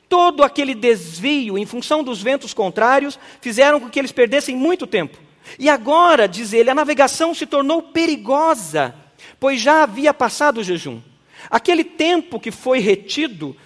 Todo 0.08 0.42
aquele 0.42 0.74
desvio 0.74 1.56
em 1.56 1.64
função 1.64 2.02
dos 2.02 2.20
ventos 2.20 2.52
contrários 2.52 3.18
fizeram 3.40 3.80
com 3.80 3.88
que 3.88 3.98
eles 3.98 4.12
perdessem 4.12 4.56
muito 4.56 4.86
tempo. 4.86 5.18
E 5.58 5.68
agora, 5.68 6.28
diz 6.28 6.52
ele, 6.52 6.70
a 6.70 6.74
navegação 6.74 7.34
se 7.34 7.46
tornou 7.46 7.80
perigosa, 7.82 8.94
pois 9.38 9.60
já 9.60 9.84
havia 9.84 10.12
passado 10.12 10.58
o 10.58 10.64
jejum. 10.64 11.00
Aquele 11.48 11.84
tempo 11.84 12.38
que 12.38 12.50
foi 12.50 12.80
retido, 12.80 13.56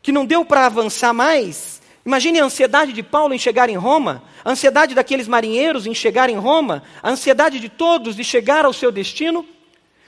que 0.00 0.12
não 0.12 0.24
deu 0.24 0.44
para 0.44 0.66
avançar 0.66 1.12
mais, 1.12 1.81
Imagine 2.04 2.40
a 2.40 2.44
ansiedade 2.44 2.92
de 2.92 3.02
Paulo 3.02 3.32
em 3.32 3.38
chegar 3.38 3.68
em 3.68 3.76
Roma, 3.76 4.24
a 4.44 4.50
ansiedade 4.50 4.94
daqueles 4.94 5.28
marinheiros 5.28 5.86
em 5.86 5.94
chegar 5.94 6.28
em 6.28 6.36
Roma, 6.36 6.82
a 7.00 7.10
ansiedade 7.10 7.60
de 7.60 7.68
todos 7.68 8.16
de 8.16 8.24
chegar 8.24 8.64
ao 8.64 8.72
seu 8.72 8.90
destino. 8.90 9.46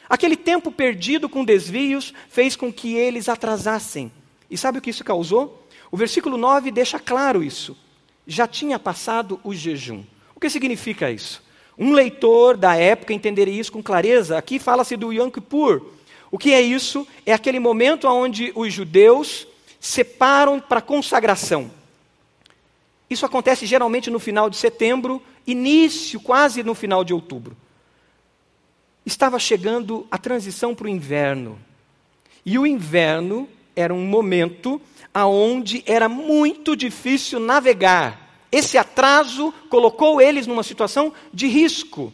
Aquele 0.09 0.37
tempo 0.37 0.73
perdido 0.73 1.29
com 1.29 1.45
desvios 1.45 2.13
fez 2.29 2.57
com 2.57 2.73
que 2.73 2.95
eles 2.95 3.29
atrasassem. 3.29 4.11
E 4.51 4.59
sabe 4.59 4.79
o 4.79 4.83
que 4.83 4.91
isso 4.91 5.05
causou? 5.05 5.67
O 5.91 5.97
versículo 5.97 6.37
9 6.37 6.73
deixa 6.73 6.99
claro 6.99 7.43
isso. 7.45 7.77
Já 8.27 8.49
tinha 8.49 8.79
passado 8.79 9.41
o 9.45 9.55
jejum. 9.55 10.03
O 10.35 10.41
que 10.41 10.51
significa 10.51 11.11
isso? 11.11 11.43
Um 11.79 11.93
leitor 11.93 12.57
da 12.57 12.75
época 12.75 13.13
entenderia 13.13 13.61
isso 13.61 13.73
com 13.73 13.83
clareza. 13.83 14.37
Aqui 14.37 14.59
fala-se 14.59 14.97
do 14.97 15.13
Yom 15.13 15.31
Kippur. 15.31 15.83
O 16.31 16.39
que 16.39 16.53
é 16.53 16.61
isso? 16.61 17.07
É 17.25 17.33
aquele 17.33 17.61
momento 17.61 18.09
onde 18.09 18.51
os 18.57 18.73
judeus 18.73 19.47
separam 19.79 20.59
para 20.59 20.81
consagração. 20.81 21.71
Isso 23.09 23.27
acontece 23.27 23.67
geralmente 23.67 24.11
no 24.11 24.19
final 24.19 24.49
de 24.49 24.57
setembro, 24.57 25.23
início, 25.47 26.21
quase 26.21 26.63
no 26.63 26.75
final 26.75 27.05
de 27.05 27.13
outubro. 27.13 27.57
Estava 29.05 29.39
chegando 29.39 30.07
a 30.11 30.17
transição 30.17 30.75
para 30.75 30.87
o 30.87 30.91
inverno. 30.91 31.59
E 32.45 32.59
o 32.59 32.67
inverno 32.67 33.49
era 33.77 33.93
um 33.93 34.07
momento 34.07 34.81
aonde 35.13 35.83
era 35.87 36.09
muito 36.09 36.75
difícil 36.75 37.39
navegar. 37.39 38.25
Esse 38.51 38.79
atraso 38.79 39.53
colocou 39.69 40.21
eles 40.21 40.47
numa 40.47 40.63
situação 40.63 41.13
de 41.33 41.47
risco. 41.47 42.13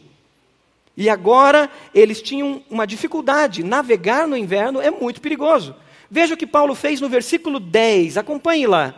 E 0.97 1.09
agora 1.09 1.71
eles 1.95 2.21
tinham 2.21 2.63
uma 2.69 2.87
dificuldade. 2.87 3.63
Navegar 3.63 4.27
no 4.27 4.37
inverno 4.37 4.81
é 4.81 4.91
muito 4.91 5.21
perigoso. 5.21 5.75
Veja 6.11 6.35
o 6.35 6.37
que 6.37 6.47
Paulo 6.47 6.75
fez 6.75 7.01
no 7.01 7.09
versículo 7.09 7.61
10, 7.61 8.17
acompanhe 8.17 8.67
lá. 8.67 8.95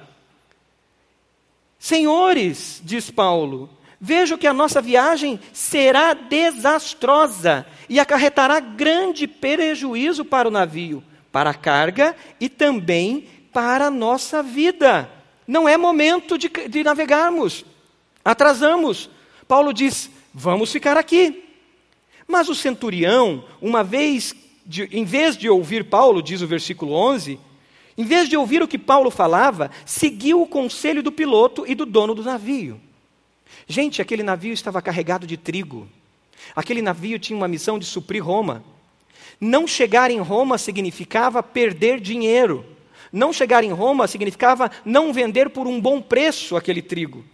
Senhores, 1.83 2.81
diz 2.85 3.11
Paulo, 3.11 3.69
vejo 4.01 4.39
que 4.39 4.47
a 4.47 4.53
nossa 4.53 4.81
viagem 4.81 5.41
será 5.53 6.15
desastrosa 6.15 7.67
e 7.89 7.99
acarretará 7.99 8.61
grande 8.61 9.27
prejuízo 9.27 10.25
para 10.25 10.47
o 10.47 10.51
navio, 10.53 11.03
para 11.33 11.51
a 11.51 11.55
carga 11.55 12.15
e 12.39 12.49
também 12.49 13.27
para 13.53 13.87
a 13.87 13.91
nossa 13.91 14.45
vida. 14.45 15.11
Não 15.45 15.69
é 15.69 15.77
momento 15.77 16.39
de, 16.39 16.49
de 16.49 16.85
navegarmos, 16.85 17.65
atrasamos. 18.25 19.11
Paulo 19.49 19.73
diz: 19.73 20.09
vamos 20.33 20.71
ficar 20.71 20.97
aqui. 20.97 21.43
Mas 22.29 22.49
o 22.49 22.55
centurião, 22.55 23.45
uma 23.61 23.83
vez, 23.83 24.37
de, 24.65 24.85
em 24.93 25.05
vez 25.05 25.37
de 25.37 25.51
ouvir 25.51 25.87
Paulo, 25.87 26.23
diz 26.23 26.43
o 26.43 26.47
versículo 26.47 26.93
11, 26.93 27.41
em 27.97 28.05
vez 28.05 28.29
de 28.29 28.37
ouvir 28.37 28.63
o 28.63 28.69
que 28.69 28.79
Paulo 28.79 29.11
falava, 29.11 29.71
seguiu 29.85 30.41
o 30.41 30.47
conselho 30.47 31.03
do 31.03 31.13
piloto 31.13 31.65
e 31.67 31.75
do 31.75 31.85
dono 31.85 32.15
do 32.15 32.23
navio. 32.23 32.81
Gente, 33.67 34.01
aquele 34.01 34.23
navio 34.23 34.53
estava 34.53 34.81
carregado 34.81 35.27
de 35.27 35.37
trigo. 35.37 35.89
Aquele 36.57 36.83
navio 36.83 37.19
tinha 37.19 37.37
uma 37.37 37.49
missão 37.49 37.79
de 37.79 37.85
suprir 37.85 38.25
Roma. 38.25 38.65
Não 39.41 39.67
chegar 39.67 40.11
em 40.11 40.21
Roma 40.21 40.59
significava 40.59 41.43
perder 41.43 42.01
dinheiro. 42.01 42.65
Não 43.13 43.33
chegar 43.33 43.63
em 43.63 43.73
Roma 43.73 44.07
significava 44.07 44.71
não 44.85 45.13
vender 45.13 45.51
por 45.51 45.67
um 45.67 45.81
bom 45.81 46.01
preço 46.01 46.57
aquele 46.57 46.81
trigo. 46.81 47.25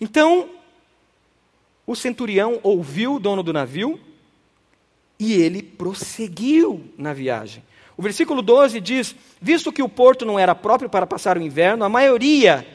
Então, 0.00 0.48
o 1.86 1.96
centurião 1.96 2.60
ouviu 2.62 3.14
o 3.14 3.20
dono 3.20 3.42
do 3.42 3.52
navio 3.52 4.00
E 5.18 5.34
ele 5.34 5.62
prosseguiu 5.62 6.92
na 6.96 7.12
viagem. 7.12 7.62
O 7.96 8.02
versículo 8.02 8.42
12 8.42 8.80
diz: 8.80 9.14
Visto 9.40 9.72
que 9.72 9.82
o 9.82 9.88
porto 9.88 10.24
não 10.24 10.38
era 10.38 10.54
próprio 10.54 10.88
para 10.88 11.06
passar 11.06 11.36
o 11.36 11.42
inverno, 11.42 11.84
a 11.84 11.88
maioria 11.88 12.66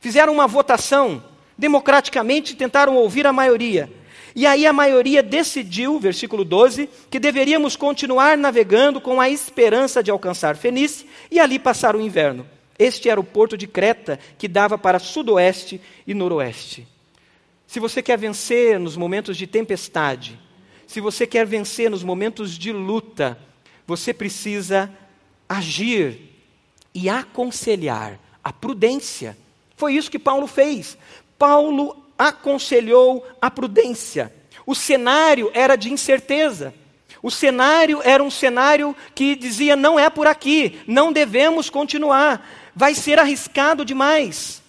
fizeram 0.00 0.32
uma 0.32 0.46
votação, 0.46 1.22
democraticamente 1.56 2.56
tentaram 2.56 2.96
ouvir 2.96 3.26
a 3.26 3.32
maioria. 3.32 3.90
E 4.36 4.46
aí 4.46 4.66
a 4.66 4.72
maioria 4.72 5.22
decidiu, 5.22 5.98
versículo 6.00 6.44
12, 6.44 6.88
que 7.08 7.20
deveríamos 7.20 7.76
continuar 7.76 8.36
navegando 8.36 9.00
com 9.00 9.20
a 9.20 9.30
esperança 9.30 10.02
de 10.02 10.10
alcançar 10.10 10.56
Fenice 10.56 11.06
e 11.30 11.38
ali 11.38 11.58
passar 11.58 11.94
o 11.94 12.00
inverno. 12.00 12.44
Este 12.76 13.08
era 13.08 13.20
o 13.20 13.24
porto 13.24 13.56
de 13.56 13.68
Creta 13.68 14.18
que 14.36 14.48
dava 14.48 14.76
para 14.76 14.98
sudoeste 14.98 15.80
e 16.04 16.12
noroeste. 16.12 16.86
Se 17.66 17.78
você 17.78 18.02
quer 18.02 18.18
vencer 18.18 18.78
nos 18.80 18.96
momentos 18.96 19.36
de 19.36 19.46
tempestade, 19.46 20.38
se 20.86 21.00
você 21.00 21.26
quer 21.26 21.46
vencer 21.46 21.88
nos 21.88 22.02
momentos 22.02 22.58
de 22.58 22.72
luta, 22.72 23.38
você 23.86 24.12
precisa 24.12 24.90
agir 25.48 26.20
e 26.94 27.08
aconselhar 27.08 28.18
a 28.42 28.52
prudência. 28.52 29.36
Foi 29.76 29.94
isso 29.94 30.10
que 30.10 30.18
Paulo 30.18 30.46
fez. 30.46 30.96
Paulo 31.38 31.96
aconselhou 32.18 33.26
a 33.40 33.50
prudência. 33.50 34.32
O 34.66 34.74
cenário 34.74 35.50
era 35.52 35.76
de 35.76 35.92
incerteza. 35.92 36.74
O 37.22 37.30
cenário 37.30 38.00
era 38.04 38.22
um 38.22 38.30
cenário 38.30 38.94
que 39.14 39.34
dizia: 39.34 39.74
não 39.74 39.98
é 39.98 40.10
por 40.10 40.26
aqui, 40.26 40.80
não 40.86 41.12
devemos 41.12 41.70
continuar, 41.70 42.46
vai 42.74 42.94
ser 42.94 43.18
arriscado 43.18 43.84
demais. 43.84 44.62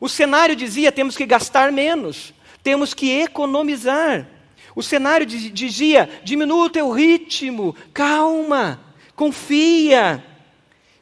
O 0.00 0.08
cenário 0.08 0.56
dizia: 0.56 0.90
temos 0.90 1.16
que 1.16 1.24
gastar 1.24 1.70
menos, 1.70 2.34
temos 2.62 2.94
que 2.94 3.10
economizar. 3.20 4.26
O 4.74 4.82
cenário 4.82 5.26
dizia: 5.26 6.20
diminua 6.24 6.66
o 6.66 6.70
teu 6.70 6.90
ritmo, 6.90 7.74
calma, 7.92 8.80
confia, 9.14 10.24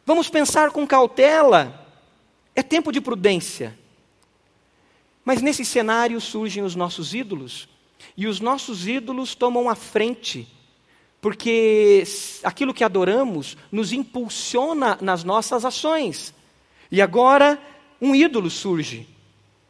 vamos 0.04 0.28
pensar 0.28 0.70
com 0.70 0.86
cautela. 0.86 1.80
É 2.54 2.62
tempo 2.62 2.92
de 2.92 3.00
prudência. 3.00 3.78
Mas 5.24 5.40
nesse 5.40 5.64
cenário 5.64 6.20
surgem 6.20 6.62
os 6.62 6.74
nossos 6.74 7.14
ídolos, 7.14 7.68
e 8.16 8.26
os 8.26 8.40
nossos 8.40 8.86
ídolos 8.86 9.34
tomam 9.34 9.70
a 9.70 9.74
frente, 9.74 10.46
porque 11.20 12.02
aquilo 12.42 12.74
que 12.74 12.84
adoramos 12.84 13.56
nos 13.70 13.92
impulsiona 13.92 14.98
nas 15.00 15.22
nossas 15.24 15.64
ações. 15.64 16.34
E 16.90 17.00
agora 17.00 17.58
um 18.00 18.14
ídolo 18.14 18.50
surge, 18.50 19.08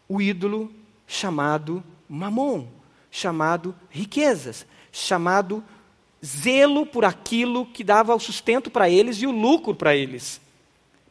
o 0.09 0.21
ídolo 0.21 0.73
chamado 1.07 1.85
Mamon, 2.09 2.67
chamado 3.15 3.75
riquezas, 3.91 4.67
chamado 4.91 5.63
zelo 6.25 6.87
por 6.87 7.05
aquilo 7.05 7.67
que 7.67 7.85
dava 7.85 8.15
o 8.15 8.19
sustento 8.19 8.71
para 8.71 8.89
eles 8.89 9.19
e 9.19 9.27
o 9.27 9.31
lucro 9.31 9.75
para 9.75 9.95
eles. 9.95 10.41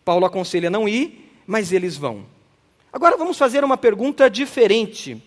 Paulo 0.03 0.25
aconselha 0.25 0.67
não 0.67 0.89
ir, 0.89 1.31
mas 1.45 1.71
eles 1.71 1.95
vão. 1.95 2.25
Agora 2.91 3.15
vamos 3.15 3.37
fazer 3.37 3.63
uma 3.63 3.77
pergunta 3.77 4.29
diferente. 4.29 5.21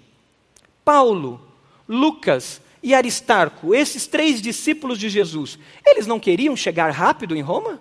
Paulo, 0.85 1.41
Lucas 1.89 2.61
e 2.83 2.93
Aristarco, 2.93 3.73
esses 3.73 4.09
três 4.09 4.43
discípulos 4.43 4.99
de 4.99 5.09
Jesus, 5.09 5.59
eles 5.87 6.09
não 6.09 6.19
queriam 6.19 6.57
chegar 6.57 6.91
rápido 6.91 7.37
em 7.37 7.41
Roma? 7.41 7.81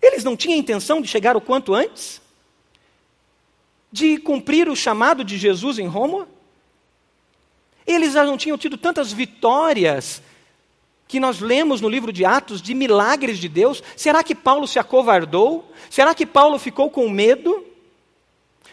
Eles 0.00 0.22
não 0.22 0.36
tinham 0.36 0.58
intenção 0.58 1.02
de 1.02 1.08
chegar 1.08 1.36
o 1.36 1.40
quanto 1.40 1.74
antes? 1.74 2.22
De 3.90 4.18
cumprir 4.18 4.68
o 4.68 4.76
chamado 4.76 5.24
de 5.24 5.36
Jesus 5.36 5.80
em 5.80 5.86
Roma? 5.88 6.28
Eles 7.86 8.12
já 8.12 8.24
não 8.24 8.36
tinham 8.36 8.58
tido 8.58 8.76
tantas 8.76 9.12
vitórias 9.12 10.22
que 11.08 11.20
nós 11.20 11.40
lemos 11.40 11.80
no 11.80 11.88
livro 11.88 12.12
de 12.12 12.24
Atos 12.24 12.62
de 12.62 12.74
milagres 12.74 13.38
de 13.38 13.48
Deus? 13.48 13.82
Será 13.96 14.24
que 14.24 14.34
Paulo 14.34 14.66
se 14.66 14.78
acovardou? 14.78 15.70
Será 15.90 16.14
que 16.14 16.24
Paulo 16.24 16.58
ficou 16.58 16.90
com 16.90 17.08
medo? 17.08 17.66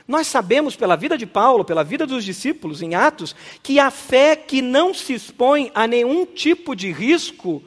Nós 0.07 0.25
sabemos 0.25 0.75
pela 0.75 0.95
vida 0.95 1.17
de 1.17 1.25
Paulo, 1.25 1.65
pela 1.65 1.83
vida 1.83 2.07
dos 2.07 2.23
discípulos 2.23 2.81
em 2.81 2.95
Atos, 2.95 3.35
que 3.61 3.79
a 3.79 3.91
fé 3.91 4.35
que 4.35 4.61
não 4.61 4.93
se 4.93 5.13
expõe 5.13 5.71
a 5.75 5.85
nenhum 5.85 6.25
tipo 6.25 6.75
de 6.75 6.91
risco 6.91 7.61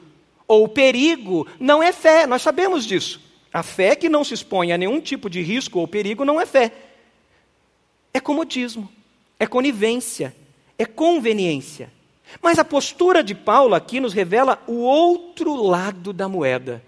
ou 0.47 0.67
perigo 0.67 1.47
não 1.59 1.81
é 1.81 1.91
fé, 1.91 2.27
nós 2.27 2.41
sabemos 2.41 2.85
disso. 2.85 3.21
A 3.53 3.61
fé 3.61 3.95
que 3.95 4.09
não 4.09 4.23
se 4.23 4.33
expõe 4.33 4.71
a 4.73 4.77
nenhum 4.77 4.99
tipo 4.99 5.29
de 5.29 5.41
risco 5.41 5.79
ou 5.79 5.87
perigo 5.87 6.25
não 6.25 6.41
é 6.41 6.45
fé. 6.45 6.73
É 8.13 8.19
comodismo, 8.19 8.89
é 9.39 9.45
conivência, 9.45 10.35
é 10.83 10.85
conveniência. 10.85 11.91
Mas 12.41 12.57
a 12.59 12.65
postura 12.65 13.23
de 13.23 13.35
Paulo 13.35 13.75
aqui 13.75 13.99
nos 13.99 14.13
revela 14.13 14.61
o 14.67 14.77
outro 14.77 15.55
lado 15.55 16.13
da 16.13 16.27
moeda 16.27 16.83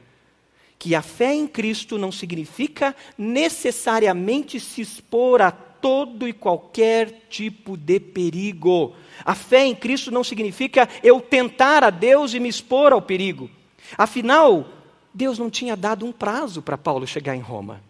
que 0.77 0.93
a 0.93 1.01
fé 1.01 1.33
em 1.33 1.47
Cristo 1.47 1.97
não 1.97 2.11
significa 2.11 2.95
necessariamente 3.17 4.59
se 4.59 4.81
expor 4.81 5.41
a 5.41 5.49
todo 5.51 6.27
e 6.27 6.33
qualquer 6.33 7.25
tipo 7.29 7.77
de 7.77 7.99
perigo. 7.99 8.93
A 9.23 9.33
fé 9.33 9.65
em 9.65 9.75
Cristo 9.75 10.11
não 10.11 10.23
significa 10.23 10.87
eu 11.03 11.19
tentar 11.21 11.83
a 11.83 11.89
Deus 11.89 12.33
e 12.33 12.39
me 12.39 12.49
expor 12.49 12.93
ao 12.93 13.01
perigo. 13.01 13.49
Afinal, 13.97 14.67
Deus 15.13 15.39
não 15.39 15.49
tinha 15.49 15.75
dado 15.75 16.05
um 16.05 16.11
prazo 16.11 16.61
para 16.61 16.77
Paulo 16.77 17.07
chegar 17.07 17.35
em 17.35 17.41
Roma. 17.41 17.81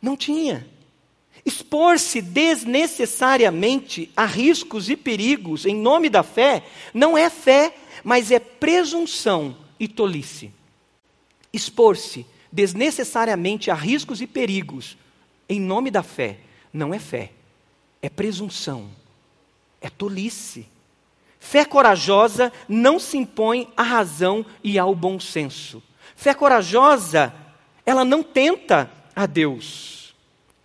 Não 0.00 0.16
tinha. 0.16 0.66
Expor-se 1.44 2.22
desnecessariamente 2.22 4.10
a 4.16 4.24
riscos 4.24 4.88
e 4.88 4.96
perigos 4.96 5.66
em 5.66 5.74
nome 5.74 6.08
da 6.08 6.22
fé 6.22 6.64
não 6.92 7.16
é 7.16 7.28
fé, 7.28 7.74
mas 8.02 8.30
é 8.30 8.38
presunção 8.38 9.56
e 9.78 9.86
tolice 9.86 10.50
expor-se 11.54 12.26
desnecessariamente 12.50 13.70
a 13.70 13.74
riscos 13.74 14.20
e 14.20 14.26
perigos 14.26 14.98
em 15.48 15.60
nome 15.60 15.90
da 15.90 16.02
fé 16.02 16.38
não 16.72 16.92
é 16.92 16.98
fé, 16.98 17.30
é 18.02 18.08
presunção, 18.08 18.90
é 19.80 19.88
tolice. 19.88 20.66
Fé 21.38 21.64
corajosa 21.64 22.52
não 22.68 22.98
se 22.98 23.16
impõe 23.16 23.68
à 23.76 23.82
razão 23.82 24.44
e 24.62 24.78
ao 24.78 24.94
bom 24.94 25.20
senso. 25.20 25.80
Fé 26.16 26.34
corajosa, 26.34 27.32
ela 27.86 28.04
não 28.04 28.22
tenta 28.22 28.90
a 29.14 29.26
Deus. 29.26 30.03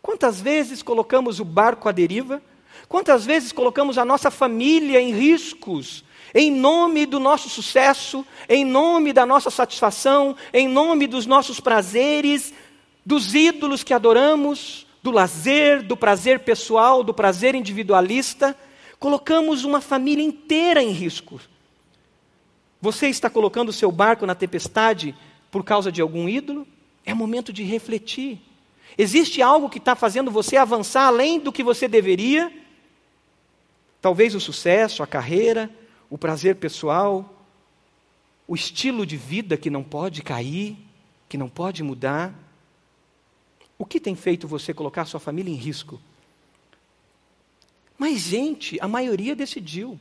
Quantas 0.10 0.42
vezes 0.42 0.82
colocamos 0.82 1.40
o 1.40 1.46
barco 1.46 1.88
à 1.88 1.92
deriva? 1.92 2.42
Quantas 2.88 3.28
vezes 3.28 3.52
colocamos 3.52 3.96
a 3.96 4.04
nossa 4.04 4.32
família 4.32 5.00
em 5.00 5.14
riscos 5.14 6.04
em 6.34 6.50
nome 6.50 7.06
do 7.06 7.20
nosso 7.20 7.48
sucesso, 7.48 8.26
em 8.50 8.66
nome 8.66 9.14
da 9.14 9.24
nossa 9.24 9.52
satisfação, 9.52 10.36
em 10.52 10.68
nome 10.68 11.06
dos 11.06 11.28
nossos 11.28 11.60
prazeres, 11.60 12.52
dos 13.06 13.36
ídolos 13.36 13.84
que 13.84 13.94
adoramos, 13.94 14.88
do 15.04 15.12
lazer, 15.12 15.84
do 15.84 15.96
prazer 15.96 16.40
pessoal, 16.40 17.04
do 17.04 17.14
prazer 17.14 17.54
individualista, 17.54 18.58
colocamos 18.98 19.64
uma 19.64 19.80
família 19.80 20.26
inteira 20.26 20.82
em 20.82 20.90
risco. 20.90 21.40
Você 22.82 23.10
está 23.10 23.30
colocando 23.30 23.70
o 23.70 23.74
seu 23.74 23.92
barco 23.92 24.26
na 24.26 24.34
tempestade 24.34 25.16
por 25.52 25.64
causa 25.64 25.92
de 25.92 26.02
algum 26.02 26.28
ídolo? 26.28 26.68
É 27.06 27.14
momento 27.14 27.54
de 27.54 27.62
refletir. 27.62 28.49
Existe 29.02 29.42
algo 29.42 29.70
que 29.70 29.78
está 29.78 29.96
fazendo 29.96 30.30
você 30.30 30.58
avançar 30.58 31.08
além 31.08 31.40
do 31.40 31.54
que 31.54 31.64
você 31.64 31.88
deveria? 31.88 32.52
Talvez 34.02 34.36
o 34.36 34.42
sucesso, 34.42 35.02
a 35.02 35.08
carreira, 35.08 35.74
o 36.10 36.18
prazer 36.18 36.58
pessoal, 36.58 37.34
o 38.46 38.56
estilo 38.56 39.06
de 39.06 39.16
vida 39.16 39.56
que 39.56 39.70
não 39.70 39.86
pode 39.86 40.22
cair, 40.22 40.78
que 41.30 41.38
não 41.38 41.48
pode 41.48 41.82
mudar. 41.82 42.34
O 43.78 43.86
que 43.86 44.02
tem 44.02 44.18
feito 44.18 44.50
você 44.50 44.74
colocar 44.74 45.06
sua 45.06 45.22
família 45.22 45.50
em 45.50 45.56
risco? 45.58 45.98
Mas, 47.98 48.20
gente, 48.20 48.78
a 48.82 48.88
maioria 48.90 49.34
decidiu. 49.34 49.98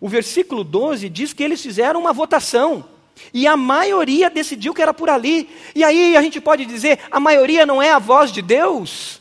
O 0.00 0.08
versículo 0.08 0.62
12 0.62 1.08
diz 1.08 1.32
que 1.32 1.42
eles 1.42 1.60
fizeram 1.60 1.98
uma 1.98 2.12
votação. 2.12 2.88
E 3.32 3.46
a 3.46 3.56
maioria 3.56 4.28
decidiu 4.30 4.74
que 4.74 4.82
era 4.82 4.92
por 4.92 5.08
ali. 5.08 5.48
E 5.74 5.82
aí 5.82 6.16
a 6.16 6.22
gente 6.22 6.40
pode 6.40 6.66
dizer: 6.66 7.00
a 7.10 7.18
maioria 7.18 7.64
não 7.66 7.82
é 7.82 7.90
a 7.92 7.98
voz 7.98 8.30
de 8.30 8.42
Deus? 8.42 9.20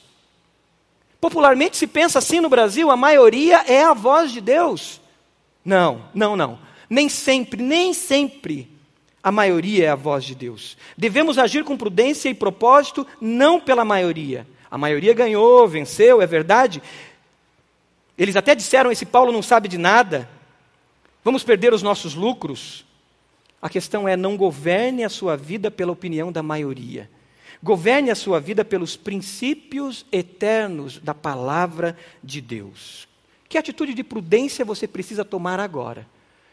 Popularmente 1.20 1.78
se 1.78 1.88
pensa 1.88 2.20
assim 2.20 2.40
no 2.40 2.50
Brasil: 2.50 2.92
a 2.92 2.98
maioria 2.98 3.64
é 3.68 3.84
a 3.84 3.94
voz 3.94 4.32
de 4.32 4.42
Deus. 4.42 5.02
Não, 5.64 6.04
não, 6.14 6.36
não. 6.36 6.60
Nem 6.90 7.10
sempre, 7.10 7.62
nem 7.62 7.94
sempre 7.94 8.70
a 9.26 9.32
maioria 9.32 9.86
é 9.86 9.90
a 9.90 9.96
voz 9.96 10.24
de 10.24 10.36
Deus. 10.36 10.78
Devemos 10.96 11.40
agir 11.40 11.64
com 11.64 11.76
prudência 11.76 12.30
e 12.30 12.34
propósito, 12.36 13.08
não 13.20 13.60
pela 13.60 13.84
maioria. 13.84 14.46
A 14.70 14.78
maioria 14.78 15.16
ganhou, 15.16 15.68
venceu, 15.68 16.22
é 16.22 16.28
verdade. 16.28 16.80
Eles 18.16 18.36
até 18.36 18.54
disseram: 18.54 18.92
esse 18.92 19.04
Paulo 19.04 19.32
não 19.32 19.42
sabe 19.42 19.68
de 19.68 19.80
nada, 19.80 20.30
vamos 21.24 21.44
perder 21.44 21.74
os 21.74 21.82
nossos 21.82 22.14
lucros. 22.14 22.85
A 23.65 23.69
questão 23.69 24.08
é: 24.08 24.15
não 24.15 24.38
governe 24.38 25.04
a 25.04 25.10
sua 25.10 25.36
vida 25.36 25.71
pela 25.71 25.91
opinião 25.91 26.32
da 26.32 26.43
maioria. 26.43 27.10
Governe 27.63 28.12
a 28.12 28.15
sua 28.15 28.39
vida 28.39 28.63
pelos 28.63 28.95
princípios 28.95 30.06
eternos 30.12 30.99
da 30.99 31.15
palavra 31.15 31.97
de 32.23 32.41
Deus. 32.41 33.08
Que 33.49 33.58
atitude 33.58 33.95
de 33.95 34.04
prudência 34.04 34.63
você 34.63 34.88
precisa 34.88 35.25
tomar 35.25 35.60
agora? 35.60 36.06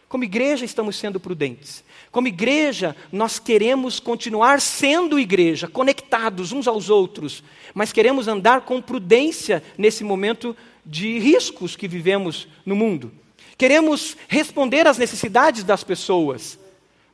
Como 0.09 0.25
igreja, 0.25 0.65
estamos 0.65 0.97
sendo 0.97 1.21
prudentes. 1.21 1.85
Como 2.11 2.29
igreja, 2.29 2.97
nós 3.13 3.39
queremos 3.39 4.01
continuar 4.01 4.59
sendo 4.59 5.21
igreja, 5.21 5.69
conectados 5.69 6.51
uns 6.51 6.67
aos 6.67 6.89
outros, 6.89 7.45
mas 7.75 7.93
queremos 7.93 8.27
andar 8.27 8.63
com 8.63 8.81
prudência 8.81 9.63
nesse 9.77 10.03
momento 10.03 10.57
de 10.83 11.19
riscos 11.19 11.77
que 11.77 11.87
vivemos 11.87 12.49
no 12.65 12.75
mundo. 12.75 13.13
Queremos 13.59 14.17
responder 14.29 14.87
às 14.87 14.97
necessidades 14.97 15.63
das 15.63 15.85
pessoas, 15.85 16.59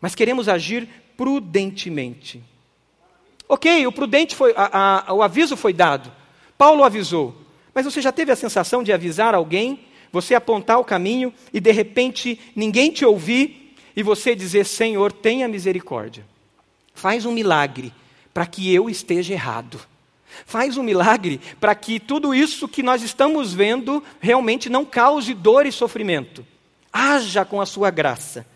mas 0.00 0.14
queremos 0.14 0.48
agir 0.48 0.88
prudentemente. 1.16 2.42
Ok, 3.48 3.86
o 3.86 3.92
prudente 3.92 4.36
foi, 4.36 4.52
a, 4.56 5.04
a, 5.08 5.12
o 5.12 5.22
aviso 5.22 5.56
foi 5.56 5.72
dado. 5.72 6.12
Paulo 6.56 6.84
avisou. 6.84 7.34
Mas 7.74 7.84
você 7.84 8.02
já 8.02 8.12
teve 8.12 8.30
a 8.32 8.36
sensação 8.36 8.82
de 8.82 8.92
avisar 8.92 9.34
alguém, 9.34 9.80
você 10.12 10.34
apontar 10.34 10.78
o 10.78 10.84
caminho 10.84 11.32
e 11.52 11.60
de 11.60 11.70
repente 11.70 12.38
ninguém 12.54 12.90
te 12.90 13.04
ouvir 13.04 13.74
e 13.96 14.02
você 14.02 14.34
dizer: 14.34 14.66
Senhor, 14.66 15.12
tenha 15.12 15.48
misericórdia. 15.48 16.26
Faz 16.94 17.24
um 17.24 17.32
milagre 17.32 17.92
para 18.34 18.46
que 18.46 18.72
eu 18.72 18.90
esteja 18.90 19.32
errado. 19.32 19.80
Faz 20.44 20.76
um 20.76 20.82
milagre 20.82 21.40
para 21.58 21.74
que 21.74 21.98
tudo 21.98 22.34
isso 22.34 22.68
que 22.68 22.82
nós 22.82 23.02
estamos 23.02 23.54
vendo 23.54 24.02
realmente 24.20 24.68
não 24.68 24.84
cause 24.84 25.32
dor 25.32 25.66
e 25.66 25.72
sofrimento. 25.72 26.46
Haja 26.92 27.44
com 27.44 27.60
a 27.60 27.66
sua 27.66 27.90
graça. 27.90 28.46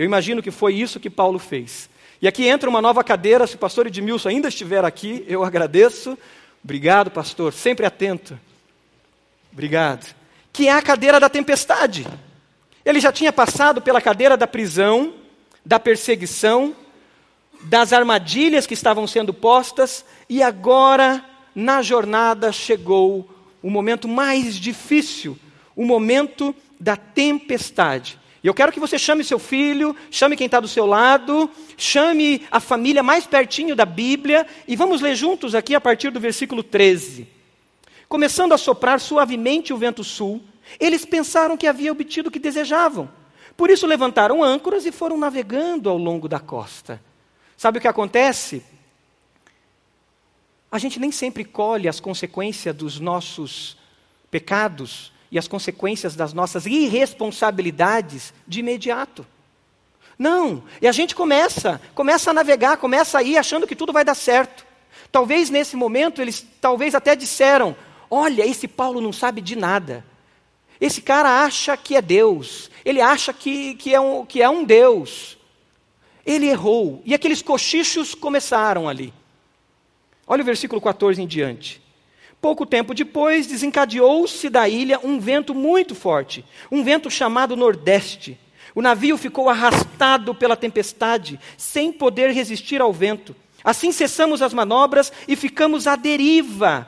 Eu 0.00 0.06
imagino 0.06 0.42
que 0.42 0.50
foi 0.50 0.72
isso 0.76 0.98
que 0.98 1.10
Paulo 1.10 1.38
fez. 1.38 1.90
E 2.22 2.26
aqui 2.26 2.46
entra 2.46 2.70
uma 2.70 2.80
nova 2.80 3.04
cadeira, 3.04 3.46
se 3.46 3.56
o 3.56 3.58
pastor 3.58 3.86
Edmilson 3.86 4.30
ainda 4.30 4.48
estiver 4.48 4.82
aqui, 4.82 5.26
eu 5.28 5.44
agradeço. 5.44 6.16
Obrigado, 6.64 7.10
pastor, 7.10 7.52
sempre 7.52 7.84
atento. 7.84 8.40
Obrigado. 9.52 10.14
Que 10.54 10.68
é 10.68 10.72
a 10.72 10.80
cadeira 10.80 11.20
da 11.20 11.28
tempestade. 11.28 12.06
Ele 12.82 12.98
já 12.98 13.12
tinha 13.12 13.30
passado 13.30 13.82
pela 13.82 14.00
cadeira 14.00 14.38
da 14.38 14.46
prisão, 14.46 15.12
da 15.66 15.78
perseguição, 15.78 16.74
das 17.64 17.92
armadilhas 17.92 18.66
que 18.66 18.72
estavam 18.72 19.06
sendo 19.06 19.34
postas, 19.34 20.02
e 20.30 20.42
agora, 20.42 21.22
na 21.54 21.82
jornada, 21.82 22.50
chegou 22.52 23.28
o 23.62 23.68
momento 23.68 24.08
mais 24.08 24.54
difícil, 24.54 25.38
o 25.76 25.84
momento 25.84 26.56
da 26.80 26.96
tempestade. 26.96 28.18
E 28.42 28.46
eu 28.46 28.54
quero 28.54 28.72
que 28.72 28.80
você 28.80 28.98
chame 28.98 29.22
seu 29.22 29.38
filho, 29.38 29.94
chame 30.10 30.36
quem 30.36 30.46
está 30.46 30.60
do 30.60 30.68
seu 30.68 30.86
lado, 30.86 31.50
chame 31.76 32.46
a 32.50 32.58
família 32.58 33.02
mais 33.02 33.26
pertinho 33.26 33.76
da 33.76 33.84
Bíblia 33.84 34.46
e 34.66 34.74
vamos 34.74 35.02
ler 35.02 35.14
juntos 35.14 35.54
aqui 35.54 35.74
a 35.74 35.80
partir 35.80 36.10
do 36.10 36.18
versículo 36.18 36.62
13. 36.62 37.28
Começando 38.08 38.52
a 38.52 38.58
soprar 38.58 38.98
suavemente 38.98 39.72
o 39.72 39.76
vento 39.76 40.02
sul, 40.02 40.42
eles 40.78 41.04
pensaram 41.04 41.56
que 41.56 41.66
havia 41.66 41.92
obtido 41.92 42.28
o 42.28 42.32
que 42.32 42.38
desejavam. 42.38 43.10
Por 43.56 43.68
isso 43.68 43.86
levantaram 43.86 44.42
âncoras 44.42 44.86
e 44.86 44.92
foram 44.92 45.18
navegando 45.18 45.90
ao 45.90 45.98
longo 45.98 46.26
da 46.26 46.40
costa. 46.40 47.00
Sabe 47.56 47.76
o 47.76 47.80
que 47.80 47.88
acontece? 47.88 48.64
A 50.72 50.78
gente 50.78 50.98
nem 50.98 51.12
sempre 51.12 51.44
colhe 51.44 51.88
as 51.88 52.00
consequências 52.00 52.74
dos 52.74 52.98
nossos 52.98 53.76
pecados 54.30 55.12
e 55.30 55.38
as 55.38 55.46
consequências 55.46 56.16
das 56.16 56.32
nossas 56.32 56.66
irresponsabilidades 56.66 58.32
de 58.46 58.60
imediato. 58.60 59.26
Não, 60.18 60.62
e 60.82 60.88
a 60.88 60.92
gente 60.92 61.14
começa, 61.14 61.80
começa 61.94 62.30
a 62.30 62.34
navegar, 62.34 62.76
começa 62.76 63.18
a 63.18 63.22
ir 63.22 63.38
achando 63.38 63.66
que 63.66 63.76
tudo 63.76 63.92
vai 63.92 64.04
dar 64.04 64.14
certo. 64.14 64.66
Talvez 65.10 65.50
nesse 65.50 65.76
momento 65.76 66.20
eles 66.20 66.46
talvez 66.60 66.94
até 66.94 67.16
disseram: 67.16 67.74
"Olha, 68.10 68.46
esse 68.46 68.68
Paulo 68.68 69.00
não 69.00 69.12
sabe 69.12 69.40
de 69.40 69.56
nada. 69.56 70.04
Esse 70.80 71.02
cara 71.02 71.44
acha 71.44 71.76
que 71.76 71.94
é 71.94 72.00
Deus, 72.00 72.70
ele 72.84 73.00
acha 73.00 73.32
que, 73.32 73.74
que, 73.74 73.94
é, 73.94 74.00
um, 74.00 74.24
que 74.24 74.40
é 74.40 74.48
um 74.48 74.64
Deus. 74.64 75.36
Ele 76.24 76.46
errou. 76.46 77.02
E 77.04 77.14
aqueles 77.14 77.42
cochichos 77.42 78.14
começaram 78.14 78.88
ali. 78.88 79.12
Olha 80.26 80.42
o 80.42 80.44
versículo 80.44 80.80
14 80.80 81.20
em 81.20 81.26
diante. 81.26 81.79
Pouco 82.40 82.64
tempo 82.64 82.94
depois, 82.94 83.46
desencadeou-se 83.46 84.48
da 84.48 84.66
ilha 84.66 84.98
um 85.04 85.20
vento 85.20 85.54
muito 85.54 85.94
forte, 85.94 86.44
um 86.70 86.82
vento 86.82 87.10
chamado 87.10 87.54
Nordeste. 87.54 88.38
O 88.74 88.80
navio 88.80 89.18
ficou 89.18 89.50
arrastado 89.50 90.34
pela 90.34 90.56
tempestade, 90.56 91.38
sem 91.58 91.92
poder 91.92 92.30
resistir 92.30 92.80
ao 92.80 92.92
vento. 92.92 93.36
Assim 93.62 93.92
cessamos 93.92 94.40
as 94.40 94.54
manobras 94.54 95.12
e 95.28 95.36
ficamos 95.36 95.86
à 95.86 95.96
deriva. 95.96 96.86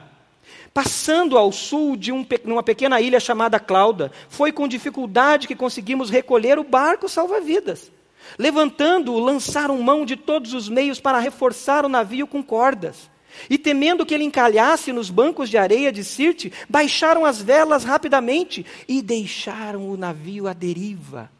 Passando 0.72 1.36
ao 1.36 1.52
sul 1.52 1.96
de 1.96 2.10
um, 2.10 2.24
uma 2.44 2.62
pequena 2.62 2.98
ilha 2.98 3.20
chamada 3.20 3.60
Clauda, 3.60 4.10
foi 4.30 4.52
com 4.52 4.66
dificuldade 4.66 5.46
que 5.46 5.54
conseguimos 5.54 6.08
recolher 6.08 6.58
o 6.58 6.64
barco 6.64 7.10
salva-vidas. 7.10 7.92
Levantando-o, 8.38 9.18
lançaram 9.18 9.76
mão 9.82 10.06
de 10.06 10.16
todos 10.16 10.54
os 10.54 10.70
meios 10.70 10.98
para 10.98 11.18
reforçar 11.18 11.84
o 11.84 11.90
navio 11.90 12.26
com 12.26 12.42
cordas. 12.42 13.11
E 13.48 13.58
temendo 13.58 14.04
que 14.04 14.14
ele 14.14 14.24
encalhasse 14.24 14.92
nos 14.92 15.10
bancos 15.10 15.48
de 15.48 15.56
areia 15.56 15.92
de 15.92 16.04
Sirte, 16.04 16.52
baixaram 16.68 17.24
as 17.24 17.40
velas 17.40 17.84
rapidamente 17.84 18.64
e 18.88 19.02
deixaram 19.02 19.88
o 19.88 19.96
navio 19.96 20.46
à 20.46 20.52
deriva. 20.52 21.30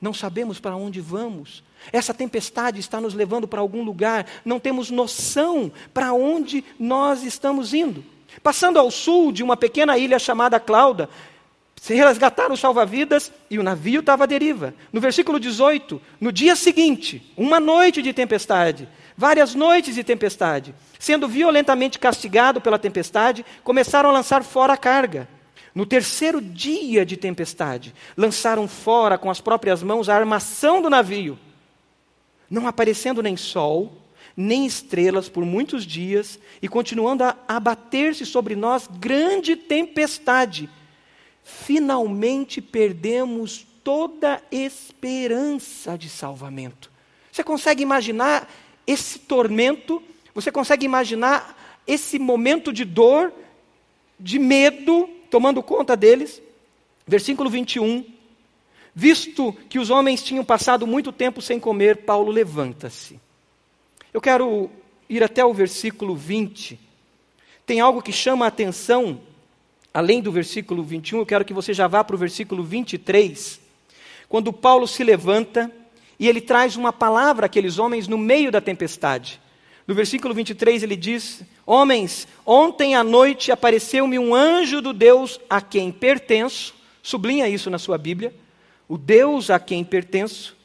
Não 0.00 0.12
sabemos 0.12 0.60
para 0.60 0.76
onde 0.76 1.00
vamos. 1.00 1.62
Essa 1.92 2.14
tempestade 2.14 2.80
está 2.80 3.00
nos 3.00 3.14
levando 3.14 3.46
para 3.46 3.60
algum 3.60 3.82
lugar, 3.82 4.26
não 4.44 4.58
temos 4.58 4.90
noção 4.90 5.70
para 5.92 6.12
onde 6.12 6.64
nós 6.78 7.22
estamos 7.22 7.74
indo. 7.74 8.04
Passando 8.42 8.78
ao 8.78 8.90
sul 8.90 9.32
de 9.32 9.42
uma 9.42 9.56
pequena 9.56 9.96
ilha 9.96 10.18
chamada 10.18 10.58
Clauda, 10.58 11.08
se 11.80 11.94
resgataram 11.94 12.54
os 12.54 12.60
salva-vidas 12.60 13.30
e 13.50 13.58
o 13.58 13.62
navio 13.62 14.00
estava 14.00 14.24
à 14.24 14.26
deriva. 14.26 14.74
No 14.92 15.00
versículo 15.00 15.38
18, 15.38 16.00
no 16.20 16.32
dia 16.32 16.56
seguinte, 16.56 17.30
uma 17.36 17.60
noite 17.60 18.00
de 18.00 18.12
tempestade, 18.12 18.88
várias 19.16 19.54
noites 19.54 19.94
de 19.94 20.04
tempestade, 20.04 20.74
sendo 20.98 21.28
violentamente 21.28 21.98
castigado 21.98 22.60
pela 22.60 22.78
tempestade, 22.78 23.44
começaram 23.62 24.10
a 24.10 24.12
lançar 24.12 24.42
fora 24.42 24.72
a 24.72 24.76
carga. 24.76 25.28
No 25.74 25.84
terceiro 25.84 26.40
dia 26.40 27.04
de 27.04 27.16
tempestade, 27.16 27.94
lançaram 28.16 28.68
fora 28.68 29.18
com 29.18 29.30
as 29.30 29.40
próprias 29.40 29.82
mãos 29.82 30.08
a 30.08 30.14
armação 30.14 30.80
do 30.80 30.88
navio. 30.88 31.38
Não 32.48 32.66
aparecendo 32.66 33.22
nem 33.22 33.36
sol, 33.36 33.92
nem 34.36 34.66
estrelas 34.66 35.28
por 35.28 35.44
muitos 35.44 35.84
dias, 35.84 36.38
e 36.62 36.68
continuando 36.68 37.24
a 37.24 37.36
abater-se 37.48 38.24
sobre 38.24 38.54
nós 38.54 38.88
grande 38.88 39.56
tempestade, 39.56 40.68
finalmente 41.42 42.60
perdemos 42.60 43.66
toda 43.82 44.42
esperança 44.50 45.98
de 45.98 46.08
salvamento. 46.08 46.90
Você 47.30 47.42
consegue 47.42 47.82
imaginar 47.82 48.48
esse 48.86 49.18
tormento 49.18 50.02
você 50.34 50.50
consegue 50.50 50.84
imaginar 50.84 51.80
esse 51.86 52.18
momento 52.18 52.72
de 52.72 52.84
dor, 52.84 53.32
de 54.18 54.38
medo, 54.38 55.08
tomando 55.30 55.62
conta 55.62 55.96
deles? 55.96 56.42
Versículo 57.06 57.48
21. 57.48 58.04
Visto 58.92 59.52
que 59.68 59.78
os 59.78 59.90
homens 59.90 60.22
tinham 60.22 60.44
passado 60.44 60.86
muito 60.86 61.12
tempo 61.12 61.40
sem 61.40 61.60
comer, 61.60 61.98
Paulo 61.98 62.32
levanta-se. 62.32 63.20
Eu 64.12 64.20
quero 64.20 64.70
ir 65.08 65.22
até 65.22 65.44
o 65.44 65.54
versículo 65.54 66.16
20. 66.16 66.80
Tem 67.64 67.80
algo 67.80 68.02
que 68.02 68.12
chama 68.12 68.44
a 68.44 68.48
atenção, 68.48 69.20
além 69.92 70.20
do 70.20 70.32
versículo 70.32 70.82
21, 70.82 71.20
eu 71.20 71.26
quero 71.26 71.44
que 71.44 71.54
você 71.54 71.72
já 71.72 71.86
vá 71.86 72.02
para 72.02 72.16
o 72.16 72.18
versículo 72.18 72.62
23. 72.62 73.60
Quando 74.28 74.52
Paulo 74.52 74.86
se 74.86 75.04
levanta 75.04 75.70
e 76.18 76.28
ele 76.28 76.40
traz 76.40 76.76
uma 76.76 76.92
palavra 76.92 77.46
àqueles 77.46 77.78
homens 77.78 78.06
no 78.08 78.18
meio 78.18 78.50
da 78.50 78.60
tempestade. 78.60 79.40
No 79.86 79.94
versículo 79.94 80.32
23 80.34 80.82
ele 80.82 80.96
diz: 80.96 81.42
Homens, 81.66 82.26
ontem 82.46 82.94
à 82.94 83.04
noite 83.04 83.52
apareceu-me 83.52 84.18
um 84.18 84.34
anjo 84.34 84.80
do 84.80 84.92
Deus 84.92 85.38
a 85.48 85.60
quem 85.60 85.92
pertenço, 85.92 86.74
sublinha 87.02 87.48
isso 87.48 87.68
na 87.68 87.78
sua 87.78 87.98
Bíblia, 87.98 88.34
o 88.88 88.96
Deus 88.96 89.50
a 89.50 89.58
quem 89.58 89.84
pertenço 89.84 90.56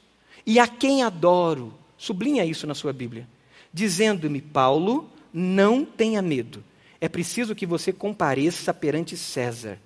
e 0.46 0.60
a 0.60 0.68
quem 0.68 1.04
adoro, 1.04 1.74
sublinha 1.98 2.46
isso 2.46 2.66
na 2.66 2.74
sua 2.74 2.94
Bíblia, 2.94 3.28
dizendo-me: 3.74 4.42
Paulo, 4.42 5.10
não 5.34 5.84
tenha 5.84 6.22
medo, 6.22 6.64
é 7.02 7.10
preciso 7.10 7.56
que 7.56 7.66
você 7.66 7.92
compareça 7.92 8.74
perante 8.74 9.18
César. 9.18 9.78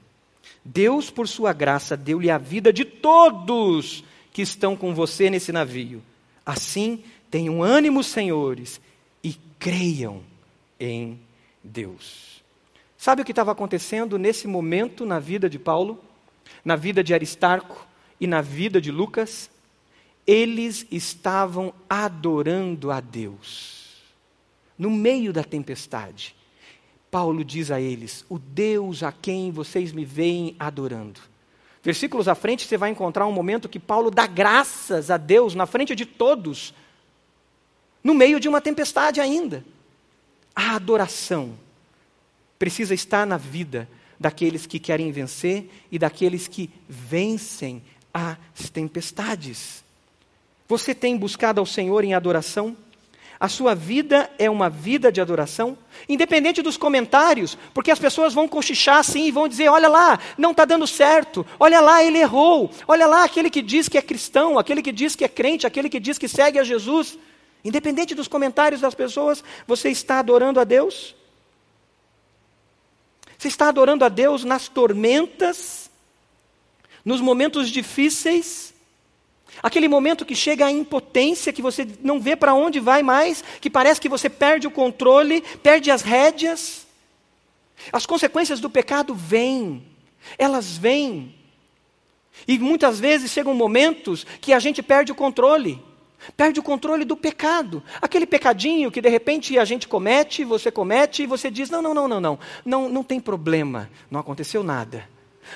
Deus, 0.63 1.09
por 1.09 1.27
sua 1.27 1.51
graça, 1.51 1.97
deu-lhe 1.97 2.29
a 2.29 2.37
vida 2.37 2.71
de 2.71 2.85
todos 2.85 4.03
que 4.33 4.41
estão 4.41 4.75
com 4.75 4.93
você 4.93 5.29
nesse 5.29 5.51
navio. 5.51 6.01
Assim, 6.45 7.03
tenham 7.29 7.63
ânimo, 7.63 8.03
senhores, 8.03 8.81
creiam 9.63 10.21
em 10.77 11.17
Deus. 11.63 12.43
Sabe 12.97 13.21
o 13.21 13.25
que 13.25 13.31
estava 13.31 13.53
acontecendo 13.53 14.19
nesse 14.19 14.45
momento 14.45 15.05
na 15.05 15.19
vida 15.19 15.49
de 15.49 15.57
Paulo, 15.57 16.03
na 16.65 16.75
vida 16.75 17.01
de 17.01 17.13
Aristarco 17.13 17.87
e 18.19 18.27
na 18.27 18.41
vida 18.41 18.81
de 18.81 18.91
Lucas? 18.91 19.49
Eles 20.27 20.85
estavam 20.91 21.73
adorando 21.89 22.91
a 22.91 22.99
Deus. 22.99 24.01
No 24.77 24.89
meio 24.89 25.31
da 25.31 25.45
tempestade, 25.45 26.35
Paulo 27.09 27.41
diz 27.45 27.71
a 27.71 27.79
eles: 27.79 28.25
O 28.27 28.37
Deus 28.37 29.01
a 29.01 29.13
quem 29.13 29.49
vocês 29.49 29.93
me 29.93 30.03
veem 30.03 30.57
adorando. 30.59 31.21
Versículos 31.83 32.29
à 32.29 32.33
frente 32.33 32.65
você 32.65 32.77
vai 32.77 32.89
encontrar 32.89 33.27
um 33.27 33.31
momento 33.31 33.67
que 33.67 33.79
Paulo 33.79 34.09
dá 34.09 34.25
graças 34.25 35.11
a 35.11 35.17
Deus 35.17 35.53
na 35.53 35.65
frente 35.65 35.93
de 35.93 36.05
todos, 36.05 36.73
no 38.01 38.13
meio 38.13 38.39
de 38.39 38.47
uma 38.47 38.61
tempestade 38.61 39.19
ainda. 39.19 39.65
A 40.55 40.75
adoração 40.75 41.57
precisa 42.57 42.93
estar 42.93 43.27
na 43.27 43.35
vida 43.35 43.89
daqueles 44.17 44.65
que 44.65 44.79
querem 44.79 45.11
vencer 45.11 45.69
e 45.91 45.99
daqueles 45.99 46.47
que 46.47 46.69
vencem 46.87 47.83
as 48.13 48.69
tempestades. 48.71 49.83
Você 50.69 50.95
tem 50.95 51.17
buscado 51.17 51.59
ao 51.59 51.65
Senhor 51.65 52.05
em 52.05 52.13
adoração? 52.13 52.77
A 53.43 53.49
sua 53.49 53.75
vida 53.75 54.31
é 54.39 54.49
uma 54.49 54.69
vida 54.69 55.11
de 55.11 55.19
adoração? 55.19 55.77
Independente 56.07 56.61
dos 56.61 56.77
comentários, 56.77 57.57
porque 57.73 57.91
as 57.91 57.99
pessoas 57.99 58.33
vão 58.33 58.47
cochichar 58.47 58.99
assim 58.99 59.25
e 59.25 59.31
vão 59.31 59.49
dizer: 59.49 59.67
olha 59.67 59.89
lá, 59.89 60.17
não 60.37 60.51
está 60.51 60.63
dando 60.63 60.87
certo, 60.87 61.45
olha 61.59 61.81
lá, 61.81 62.01
ele 62.01 62.19
errou, 62.19 62.71
olha 62.87 63.05
lá, 63.05 63.25
aquele 63.25 63.49
que 63.49 63.61
diz 63.61 63.89
que 63.89 63.97
é 63.97 64.01
cristão, 64.01 64.57
aquele 64.57 64.81
que 64.81 64.93
diz 64.93 65.13
que 65.13 65.25
é 65.25 65.27
crente, 65.27 65.67
aquele 65.67 65.89
que 65.89 65.99
diz 65.99 66.17
que 66.17 66.29
segue 66.29 66.57
a 66.57 66.63
Jesus. 66.63 67.19
Independente 67.65 68.15
dos 68.15 68.29
comentários 68.29 68.79
das 68.79 68.95
pessoas, 68.95 69.43
você 69.67 69.89
está 69.89 70.19
adorando 70.19 70.61
a 70.61 70.63
Deus? 70.63 71.13
Você 73.37 73.49
está 73.49 73.67
adorando 73.67 74.05
a 74.05 74.09
Deus 74.09 74.45
nas 74.45 74.69
tormentas, 74.69 75.91
nos 77.03 77.19
momentos 77.19 77.69
difíceis, 77.69 78.72
aquele 79.61 79.87
momento 79.87 80.25
que 80.25 80.35
chega 80.35 80.65
à 80.65 80.71
impotência, 80.71 81.53
que 81.53 81.61
você 81.61 81.87
não 82.01 82.19
vê 82.19 82.35
para 82.35 82.53
onde 82.53 82.79
vai 82.79 83.03
mais, 83.03 83.43
que 83.61 83.69
parece 83.69 84.01
que 84.01 84.09
você 84.09 84.29
perde 84.29 84.67
o 84.67 84.71
controle, 84.71 85.41
perde 85.61 85.91
as 85.91 86.01
rédeas. 86.01 86.87
As 87.91 88.05
consequências 88.05 88.59
do 88.59 88.69
pecado 88.69 89.13
vêm, 89.13 89.83
elas 90.37 90.77
vêm. 90.77 91.35
E 92.47 92.57
muitas 92.57 92.99
vezes 92.99 93.31
chegam 93.31 93.53
momentos 93.53 94.25
que 94.41 94.53
a 94.53 94.59
gente 94.59 94.81
perde 94.81 95.11
o 95.11 95.15
controle. 95.15 95.81
Perde 96.37 96.59
o 96.59 96.63
controle 96.63 97.03
do 97.03 97.17
pecado. 97.17 97.83
Aquele 98.01 98.25
pecadinho 98.25 98.89
que 98.89 99.01
de 99.01 99.09
repente 99.09 99.59
a 99.59 99.65
gente 99.65 99.87
comete, 99.87 100.45
você 100.45 100.71
comete, 100.71 101.23
e 101.23 101.27
você 101.27 101.51
diz: 101.51 101.69
não, 101.69 101.81
não, 101.81 101.93
não, 101.93 102.07
não, 102.07 102.21
não, 102.21 102.39
não, 102.63 102.89
não 102.89 103.03
tem 103.03 103.19
problema, 103.19 103.89
não 104.09 104.21
aconteceu 104.21 104.63
nada. 104.63 105.07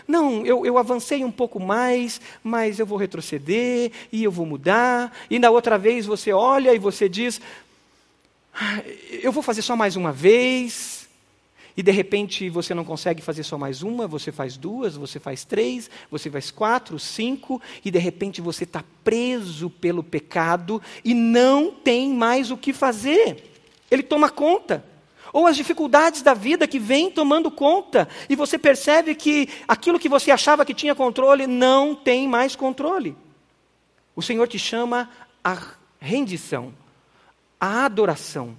Não, 0.08 0.46
eu, 0.46 0.66
eu 0.66 0.78
avancei 0.78 1.24
um 1.24 1.32
pouco 1.32 1.60
mais, 1.60 2.22
mas 2.44 2.80
eu 2.80 2.86
vou 2.86 2.98
retroceder 2.98 3.92
e 4.12 4.24
eu 4.24 4.32
vou 4.32 4.46
mudar. 4.46 5.16
E 5.30 5.40
na 5.40 5.50
outra 5.50 5.78
vez 5.78 6.06
você 6.06 6.32
olha 6.32 6.74
e 6.74 6.80
você 6.80 7.08
diz: 7.08 7.42
ah, 8.54 8.82
eu 9.22 9.32
vou 9.32 9.44
fazer 9.44 9.62
só 9.62 9.76
mais 9.76 9.96
uma 9.96 10.12
vez, 10.12 11.08
e 11.78 11.84
de 11.84 11.92
repente 11.92 12.50
você 12.50 12.74
não 12.74 12.84
consegue 12.84 13.22
fazer 13.22 13.44
só 13.44 13.56
mais 13.56 13.84
uma, 13.84 14.08
você 14.08 14.32
faz 14.32 14.58
duas, 14.58 14.96
você 14.96 15.20
faz 15.20 15.46
três, 15.46 15.92
você 16.10 16.28
faz 16.28 16.50
quatro, 16.50 16.98
cinco, 16.98 17.62
e 17.86 17.92
de 17.92 18.00
repente 18.00 18.42
você 18.42 18.64
está 18.64 18.84
preso 19.04 19.70
pelo 19.70 20.04
pecado 20.04 20.82
e 21.06 21.14
não 21.14 21.70
tem 21.70 22.12
mais 22.12 22.50
o 22.50 22.58
que 22.58 22.74
fazer. 22.74 23.44
Ele 23.92 24.02
toma 24.02 24.28
conta. 24.28 24.84
Ou 25.38 25.46
as 25.46 25.56
dificuldades 25.56 26.24
da 26.24 26.34
vida 26.34 26.68
que 26.68 26.80
vêm 26.80 27.12
tomando 27.12 27.52
conta, 27.52 28.08
e 28.28 28.36
você 28.36 28.58
percebe 28.58 29.14
que 29.14 29.48
aquilo 29.68 30.00
que 30.00 30.10
você 30.10 30.32
achava 30.32 30.66
que 30.66 30.74
tinha 30.74 30.96
controle 30.96 31.46
não 31.46 31.94
tem 31.94 32.28
mais 32.28 32.56
controle. 32.56 33.16
O 34.16 34.22
Senhor 34.24 34.48
te 34.48 34.58
chama 34.58 35.08
à 35.44 35.56
rendição, 36.00 36.74
à 37.62 37.86
adoração, 37.86 38.58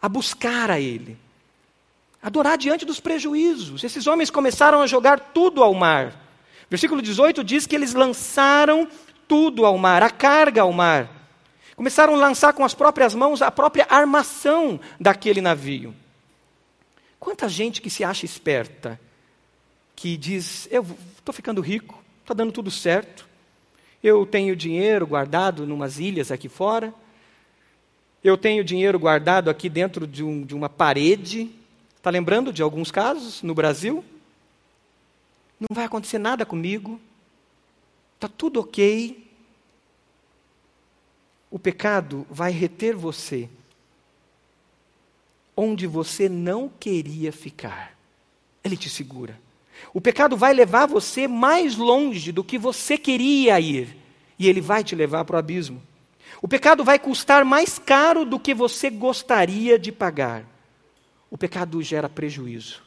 a 0.00 0.08
buscar 0.08 0.70
a 0.70 0.78
Ele. 0.78 1.18
Adorar 2.22 2.56
diante 2.56 2.84
dos 2.84 3.00
prejuízos. 3.00 3.82
Esses 3.82 4.06
homens 4.06 4.30
começaram 4.30 4.82
a 4.82 4.86
jogar 4.86 5.18
tudo 5.18 5.60
ao 5.60 5.74
mar. 5.74 6.14
Versículo 6.70 7.02
18 7.02 7.42
diz 7.42 7.66
que 7.66 7.74
eles 7.74 7.94
lançaram 7.94 8.86
tudo 9.26 9.66
ao 9.66 9.76
mar, 9.76 10.04
a 10.04 10.10
carga 10.10 10.62
ao 10.62 10.72
mar. 10.72 11.15
Começaram 11.76 12.14
a 12.14 12.18
lançar 12.18 12.52
com 12.54 12.64
as 12.64 12.74
próprias 12.74 13.14
mãos 13.14 13.42
a 13.42 13.50
própria 13.50 13.86
armação 13.88 14.80
daquele 14.98 15.40
navio. 15.40 15.94
Quanta 17.20 17.48
gente 17.48 17.80
que 17.80 17.90
se 17.90 18.02
acha 18.02 18.24
esperta, 18.24 18.98
que 19.94 20.16
diz: 20.16 20.66
Eu 20.70 20.84
estou 21.16 21.32
ficando 21.34 21.60
rico, 21.60 22.02
está 22.22 22.34
dando 22.34 22.50
tudo 22.50 22.70
certo, 22.70 23.28
eu 24.02 24.24
tenho 24.26 24.56
dinheiro 24.56 25.06
guardado 25.06 25.64
em 25.64 25.70
umas 25.70 25.98
ilhas 25.98 26.32
aqui 26.32 26.48
fora, 26.48 26.92
eu 28.24 28.36
tenho 28.36 28.64
dinheiro 28.64 28.98
guardado 28.98 29.50
aqui 29.50 29.68
dentro 29.68 30.06
de, 30.06 30.24
um, 30.24 30.42
de 30.42 30.54
uma 30.54 30.68
parede, 30.68 31.50
Está 32.06 32.12
lembrando 32.12 32.52
de 32.52 32.62
alguns 32.62 32.92
casos 32.92 33.42
no 33.42 33.52
Brasil? 33.52 34.04
Não 35.58 35.74
vai 35.74 35.84
acontecer 35.84 36.18
nada 36.18 36.46
comigo. 36.46 37.00
Está 38.14 38.28
tudo 38.28 38.60
ok. 38.60 39.25
O 41.56 41.58
pecado 41.58 42.26
vai 42.28 42.52
reter 42.52 42.94
você 42.94 43.48
onde 45.56 45.86
você 45.86 46.28
não 46.28 46.68
queria 46.68 47.32
ficar. 47.32 47.96
Ele 48.62 48.76
te 48.76 48.90
segura. 48.90 49.40
O 49.94 49.98
pecado 49.98 50.36
vai 50.36 50.52
levar 50.52 50.84
você 50.84 51.26
mais 51.26 51.74
longe 51.74 52.30
do 52.30 52.44
que 52.44 52.58
você 52.58 52.98
queria 52.98 53.58
ir. 53.58 53.96
E 54.38 54.46
ele 54.46 54.60
vai 54.60 54.84
te 54.84 54.94
levar 54.94 55.24
para 55.24 55.36
o 55.36 55.38
abismo. 55.38 55.82
O 56.42 56.46
pecado 56.46 56.84
vai 56.84 56.98
custar 56.98 57.42
mais 57.42 57.78
caro 57.78 58.26
do 58.26 58.38
que 58.38 58.52
você 58.52 58.90
gostaria 58.90 59.78
de 59.78 59.90
pagar. 59.90 60.44
O 61.30 61.38
pecado 61.38 61.82
gera 61.82 62.06
prejuízo 62.06 62.82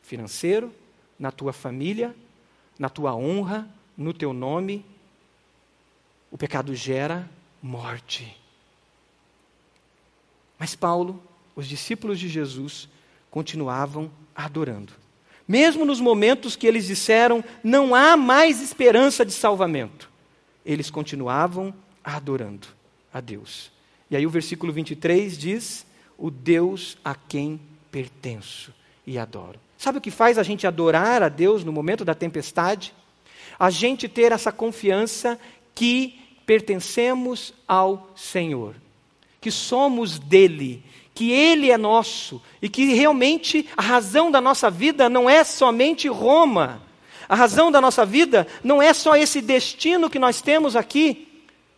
financeiro, 0.00 0.72
na 1.18 1.32
tua 1.32 1.52
família, 1.52 2.14
na 2.78 2.88
tua 2.88 3.16
honra, 3.16 3.68
no 3.96 4.14
teu 4.14 4.32
nome. 4.32 4.86
O 6.30 6.38
pecado 6.38 6.72
gera 6.72 7.28
morte. 7.62 8.36
Mas 10.58 10.74
Paulo, 10.74 11.22
os 11.54 11.66
discípulos 11.66 12.18
de 12.18 12.28
Jesus, 12.28 12.88
continuavam 13.30 14.10
adorando. 14.34 14.92
Mesmo 15.46 15.84
nos 15.84 16.00
momentos 16.00 16.56
que 16.56 16.66
eles 16.66 16.86
disseram 16.86 17.44
não 17.62 17.94
há 17.94 18.16
mais 18.16 18.60
esperança 18.60 19.24
de 19.24 19.32
salvamento, 19.32 20.10
eles 20.64 20.90
continuavam 20.90 21.74
adorando 22.02 22.66
a 23.12 23.20
Deus. 23.20 23.70
E 24.10 24.16
aí 24.16 24.26
o 24.26 24.30
versículo 24.30 24.72
23 24.72 25.36
diz: 25.36 25.86
O 26.16 26.30
Deus 26.30 26.96
a 27.04 27.14
quem 27.14 27.60
pertenço 27.90 28.72
e 29.06 29.18
adoro. 29.18 29.58
Sabe 29.76 29.98
o 29.98 30.00
que 30.00 30.10
faz 30.10 30.38
a 30.38 30.42
gente 30.42 30.66
adorar 30.66 31.22
a 31.22 31.28
Deus 31.28 31.64
no 31.64 31.72
momento 31.72 32.04
da 32.04 32.14
tempestade? 32.14 32.94
A 33.58 33.68
gente 33.68 34.08
ter 34.08 34.30
essa 34.32 34.52
confiança 34.52 35.38
que 35.74 36.21
pertencemos 36.52 37.54
ao 37.66 38.10
Senhor, 38.14 38.74
que 39.40 39.50
somos 39.50 40.18
dele, 40.18 40.84
que 41.14 41.32
ele 41.32 41.70
é 41.70 41.78
nosso 41.78 42.42
e 42.60 42.68
que 42.68 42.92
realmente 42.92 43.66
a 43.74 43.80
razão 43.80 44.30
da 44.30 44.38
nossa 44.38 44.70
vida 44.70 45.08
não 45.08 45.30
é 45.30 45.44
somente 45.44 46.08
Roma. 46.08 46.82
A 47.26 47.34
razão 47.34 47.72
da 47.72 47.80
nossa 47.80 48.04
vida 48.04 48.46
não 48.62 48.82
é 48.82 48.92
só 48.92 49.16
esse 49.16 49.40
destino 49.40 50.10
que 50.10 50.18
nós 50.18 50.42
temos 50.42 50.76
aqui, 50.76 51.26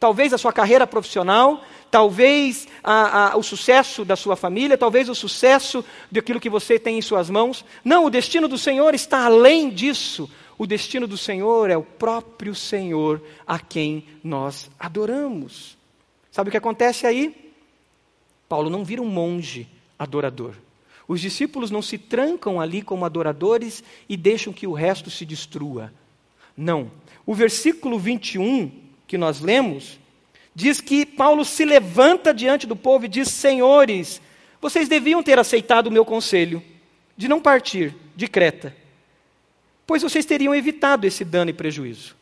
talvez 0.01 0.33
a 0.33 0.39
sua 0.39 0.53
carreira 0.53 0.89
profissional, 0.89 1.63
talvez 1.89 2.67
a, 2.83 3.35
a, 3.35 3.37
o 3.37 3.45
sucesso 3.45 4.05
da 4.05 4.17
sua 4.17 4.35
família, 4.35 4.77
talvez 4.77 5.09
o 5.09 5.15
sucesso 5.15 5.85
daquilo 6.11 6.41
que 6.41 6.51
você 6.51 6.81
tem 6.81 6.99
em 6.99 7.03
suas 7.03 7.31
mãos. 7.31 7.65
Não, 7.85 8.07
o 8.07 8.11
destino 8.11 8.49
do 8.49 8.59
Senhor 8.59 8.93
está 8.93 9.27
além 9.27 9.71
disso. 9.71 10.29
O 10.57 10.67
destino 10.67 11.07
do 11.07 11.17
Senhor 11.17 11.71
é 11.71 11.77
o 11.77 11.83
próprio 11.83 12.55
Senhor 12.55 13.23
a 13.47 13.59
quem 13.59 14.05
nós 14.23 14.71
adoramos. 14.79 15.77
Sabe 16.31 16.49
o 16.49 16.51
que 16.51 16.57
acontece 16.57 17.07
aí? 17.07 17.53
Paulo 18.49 18.71
não 18.71 18.85
vira 18.85 19.03
um 19.03 19.09
monge 19.09 19.69
adorador. 19.99 20.55
Os 21.07 21.21
discípulos 21.21 21.71
não 21.71 21.83
se 21.83 21.99
trancam 21.99 22.61
ali 22.61 22.83
como 22.83 23.05
adoradores 23.05 23.83
e 24.09 24.17
deixam 24.17 24.53
que 24.53 24.67
o 24.67 24.73
resto 24.73 25.11
se 25.11 25.25
destrua. 25.25 25.93
Não. 26.57 26.91
O 27.27 27.35
versículo 27.35 27.99
21 27.99 28.71
que 29.07 29.19
nós 29.19 29.41
lemos 29.41 29.99
diz 30.55 30.81
que 30.81 31.05
Paulo 31.05 31.45
se 31.45 31.65
levanta 31.65 32.33
diante 32.33 32.67
do 32.67 32.77
povo 32.77 33.05
e 33.05 33.09
diz: 33.09 33.29
Senhores, 33.29 34.21
vocês 34.61 34.89
deviam 34.89 35.23
ter 35.23 35.39
aceitado 35.39 35.89
o 35.89 35.91
meu 35.91 36.05
conselho 36.05 36.63
de 37.17 37.29
não 37.29 37.41
partir 37.41 37.95
de 38.17 38.27
Creta, 38.27 38.75
pois 39.87 40.03
vocês 40.03 40.25
teriam 40.25 40.55
evitado 40.55 41.07
esse 41.07 41.25
dano 41.25 41.51
e 41.51 41.55
prejuízo. 41.55 42.17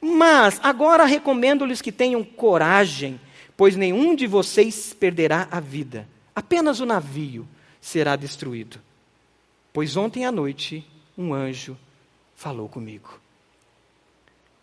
Mas 0.00 0.60
agora 0.62 1.04
recomendo-lhes 1.04 1.82
que 1.82 1.92
tenham 1.92 2.24
coragem, 2.24 3.20
pois 3.56 3.76
nenhum 3.76 4.14
de 4.14 4.26
vocês 4.26 4.94
perderá 4.98 5.48
a 5.50 5.60
vida, 5.60 6.08
apenas 6.34 6.80
o 6.80 6.86
navio 6.86 7.46
será 7.80 8.16
destruído. 8.16 8.80
Pois 9.72 9.96
ontem 9.96 10.24
à 10.24 10.32
noite 10.32 10.86
um 11.16 11.34
anjo 11.34 11.76
falou 12.34 12.68
comigo. 12.68 13.20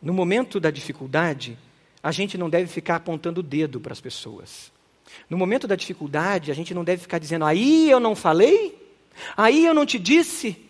No 0.02 0.14
momento 0.14 0.60
da 0.60 0.72
dificuldade, 0.72 1.58
a 2.02 2.12
gente 2.12 2.38
não 2.38 2.50
deve 2.50 2.68
ficar 2.68 2.96
apontando 2.96 3.42
o 3.42 3.44
dedo 3.44 3.80
para 3.80 3.92
as 3.92 4.00
pessoas. 4.00 4.72
No 5.30 5.38
momento 5.38 5.68
da 5.68 5.76
dificuldade, 5.76 6.52
a 6.52 6.54
gente 6.54 6.74
não 6.74 6.84
deve 6.84 7.02
ficar 7.02 7.20
dizendo, 7.20 7.46
aí 7.46 7.90
eu 7.90 8.00
não 8.00 8.16
falei? 8.16 8.78
Aí 9.36 9.66
eu 9.66 9.74
não 9.74 9.86
te 9.86 10.00
disse? 10.00 10.69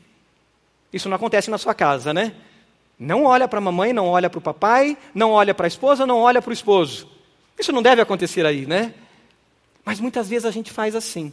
Isso 0.92 1.08
não 1.08 1.16
acontece 1.16 1.50
na 1.50 1.58
sua 1.58 1.74
casa, 1.74 2.14
né? 2.14 2.34
Não 2.98 3.24
olha 3.24 3.48
para 3.48 3.60
a 3.60 3.62
mamãe, 3.62 3.94
não 3.94 4.08
olha 4.08 4.30
para 4.30 4.40
o 4.40 4.42
papai, 4.42 4.98
não 5.14 5.32
olha 5.32 5.54
para 5.54 5.66
a 5.66 5.70
esposa, 5.70 6.06
não 6.06 6.18
olha 6.18 6.42
para 6.42 6.50
o 6.50 6.54
esposo. 6.54 7.08
Isso 7.58 7.72
não 7.72 7.82
deve 7.82 8.02
acontecer 8.02 8.46
aí, 8.46 8.66
né? 8.66 8.94
Mas 9.86 10.00
muitas 10.00 10.28
vezes 10.28 10.46
a 10.46 10.52
gente 10.52 10.72
faz 10.72 10.96
assim. 10.96 11.32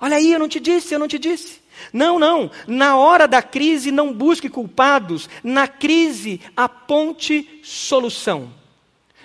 Olha 0.00 0.16
aí, 0.16 0.32
eu 0.32 0.38
não 0.38 0.48
te 0.48 0.58
disse, 0.58 0.94
eu 0.94 0.98
não 0.98 1.06
te 1.06 1.18
disse. 1.18 1.60
Não, 1.92 2.18
não. 2.18 2.50
Na 2.66 2.96
hora 2.96 3.28
da 3.28 3.42
crise, 3.42 3.92
não 3.92 4.12
busque 4.12 4.48
culpados. 4.48 5.28
Na 5.44 5.68
crise, 5.68 6.40
aponte 6.56 7.60
solução. 7.62 8.52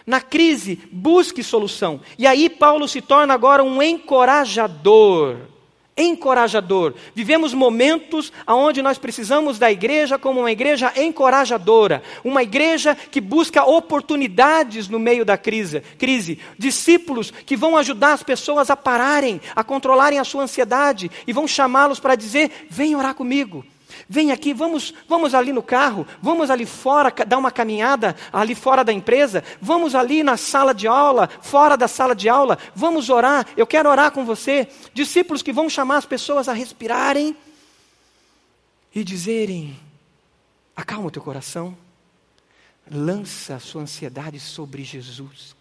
Na 0.06 0.22
crise, 0.22 0.80
busque 0.92 1.42
solução. 1.42 2.02
E 2.18 2.28
aí, 2.28 2.50
Paulo 2.50 2.88
se 2.88 3.02
torna 3.02 3.34
agora 3.34 3.64
um 3.64 3.82
encorajador 3.82 5.38
encorajador. 5.98 6.94
Vivemos 7.14 7.54
momentos 7.54 8.32
onde 8.48 8.82
nós 8.82 8.98
precisamos 8.98 9.58
da 9.58 9.72
igreja 9.72 10.18
como 10.18 10.42
uma 10.42 10.52
igreja 10.52 10.92
encorajadora, 10.96 12.04
uma 12.24 12.44
igreja 12.44 12.96
que 12.96 13.22
busca 13.22 13.64
oportunidades 13.64 14.90
no 14.90 15.00
meio 15.00 15.24
da 15.24 15.38
crise, 15.38 15.82
crise, 15.98 16.40
discípulos 16.58 17.32
que 17.32 17.56
vão 17.56 17.78
ajudar 17.78 18.14
as 18.14 18.24
pessoas 18.24 18.70
a 18.70 18.76
pararem, 18.76 19.40
a 19.56 19.64
controlarem 19.64 20.20
a 20.20 20.24
sua 20.24 20.44
ansiedade 20.44 21.10
e 21.26 21.32
vão 21.32 21.48
chamá-los 21.48 22.00
para 22.00 22.16
dizer: 22.16 22.68
"Vem 22.70 22.96
orar 22.96 23.16
comigo". 23.16 23.66
Vem 24.08 24.32
aqui, 24.32 24.54
vamos, 24.54 24.94
vamos 25.08 25.34
ali 25.34 25.52
no 25.52 25.64
carro, 25.64 26.06
vamos 26.22 26.52
ali 26.52 26.66
fora 26.66 27.12
dar 27.26 27.40
uma 27.40 27.50
caminhada 27.50 28.16
ali 28.32 28.54
fora 28.54 28.84
da 28.84 28.94
empresa, 28.94 29.44
vamos 29.60 29.96
ali 29.96 30.22
na 30.22 30.38
sala 30.38 30.74
de 30.76 30.88
aula, 30.88 31.28
fora 31.42 31.76
da 31.76 31.88
sala 31.88 32.16
de 32.16 32.30
aula, 32.30 32.58
vamos 32.76 33.10
orar, 33.10 33.48
eu 33.58 33.66
quero 33.66 33.90
orar 33.90 34.12
com 34.12 34.24
você. 34.24 34.68
Discípulos 34.94 35.42
que 35.42 35.52
vão 35.52 35.68
chamar 35.68 35.98
as 35.98 36.06
pessoas 36.06 36.48
a 36.48 36.54
respirarem 36.54 37.36
e 38.94 39.04
dizerem: 39.04 39.76
acalma 40.76 41.08
o 41.08 41.12
teu 41.12 41.24
coração, 41.24 41.76
lança 42.90 43.56
a 43.56 43.60
sua 43.60 43.82
ansiedade 43.82 44.40
sobre 44.40 44.84
Jesus, 44.84 45.56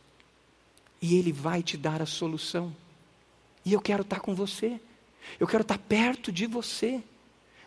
e 1.00 1.16
Ele 1.16 1.32
vai 1.32 1.62
te 1.62 1.78
dar 1.78 2.02
a 2.02 2.06
solução. 2.06 2.76
E 3.64 3.72
eu 3.72 3.80
quero 3.80 4.02
estar 4.02 4.20
com 4.20 4.34
você, 4.34 4.78
eu 5.40 5.46
quero 5.46 5.62
estar 5.62 5.78
perto 5.78 6.30
de 6.30 6.46
você 6.46 7.02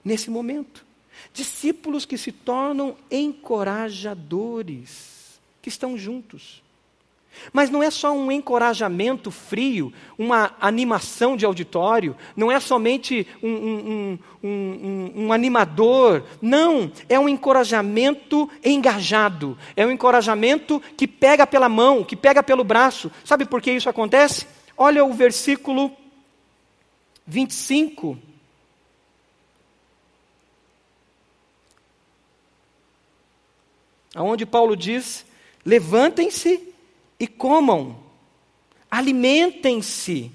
nesse 0.08 0.32
momento. 0.32 0.84
Discípulos 1.34 2.06
que 2.06 2.18
se 2.18 2.32
tornam 2.32 2.96
encorajadores, 3.12 5.42
que 5.62 5.68
estão 5.68 5.98
juntos. 5.98 6.64
Mas 7.54 7.70
não 7.70 7.84
é 7.84 7.92
só 7.92 8.12
um 8.14 8.32
encorajamento 8.32 9.30
frio, 9.30 9.94
uma 10.18 10.56
animação 10.60 11.38
de 11.38 11.46
auditório, 11.46 12.16
não 12.36 12.52
é 12.52 12.60
somente 12.60 13.28
um, 13.44 13.52
um, 13.52 14.18
um, 14.44 15.12
um, 15.16 15.32
animador, 15.32 16.24
não, 16.42 16.92
é 17.08 17.20
um 17.20 17.30
encorajamento 17.30 18.50
engajado, 18.66 19.56
é 19.76 19.86
um 19.86 19.92
encorajamento 19.92 20.82
que 20.96 21.08
pega 21.08 21.46
pela 21.46 21.70
mão, 21.70 22.04
que 22.04 22.16
pega 22.16 22.42
pelo 22.42 22.64
braço. 22.64 23.12
Sabe 23.24 23.46
por 23.46 23.62
que 23.62 23.72
isso 23.72 23.88
acontece? 23.88 24.48
Olha 24.76 25.06
o 25.06 25.14
versículo 25.14 25.92
25 27.28 28.18
onde 34.24 34.46
Paulo 34.46 34.76
diz: 34.76 35.26
levantem-se 35.66 36.62
e 37.20 37.28
comam, 37.28 37.98
alimentem-se, 38.90 40.32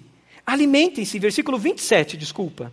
alimentem-se, 0.46 1.18
versículo 1.18 1.58
27, 1.58 2.16
desculpa. 2.16 2.72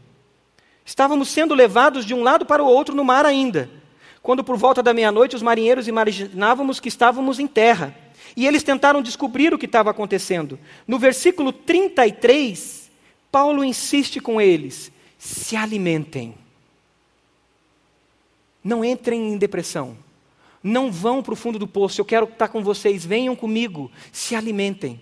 Estávamos 0.86 1.30
sendo 1.30 1.54
levados 1.54 2.04
de 2.06 2.14
um 2.14 2.24
lado 2.24 2.46
para 2.46 2.64
o 2.64 2.68
outro 2.68 2.96
no 2.96 3.04
mar 3.04 3.26
ainda, 3.26 3.70
quando 4.22 4.44
por 4.44 4.58
volta 4.58 4.82
da 4.82 4.94
meia-noite 4.94 5.36
os 5.36 5.42
marinheiros 5.42 5.88
imaginávamos 5.88 6.80
que 6.80 6.88
estávamos 6.88 7.40
em 7.40 7.48
terra. 7.48 7.96
E 8.36 8.48
eles 8.48 8.64
tentaram 8.64 9.02
descobrir 9.02 9.54
o 9.54 9.58
que 9.58 9.66
estava 9.66 9.92
acontecendo. 9.92 10.60
No 10.88 10.98
versículo 10.98 11.52
33, 11.52 12.90
Paulo 13.32 13.64
insiste 13.64 14.20
com 14.20 14.42
eles: 14.42 14.92
se 15.18 15.56
alimentem. 15.56 16.36
Não 18.64 18.84
entrem 18.84 19.34
em 19.34 19.38
depressão. 19.38 19.96
Não 20.62 20.92
vão 20.92 21.24
para 21.24 21.34
o 21.34 21.38
fundo 21.38 21.58
do 21.58 21.68
poço, 21.68 22.02
eu 22.02 22.06
quero 22.06 22.26
estar 22.26 22.50
com 22.50 22.62
vocês, 22.62 23.06
venham 23.06 23.36
comigo, 23.36 23.90
se 24.12 24.36
alimentem, 24.36 25.00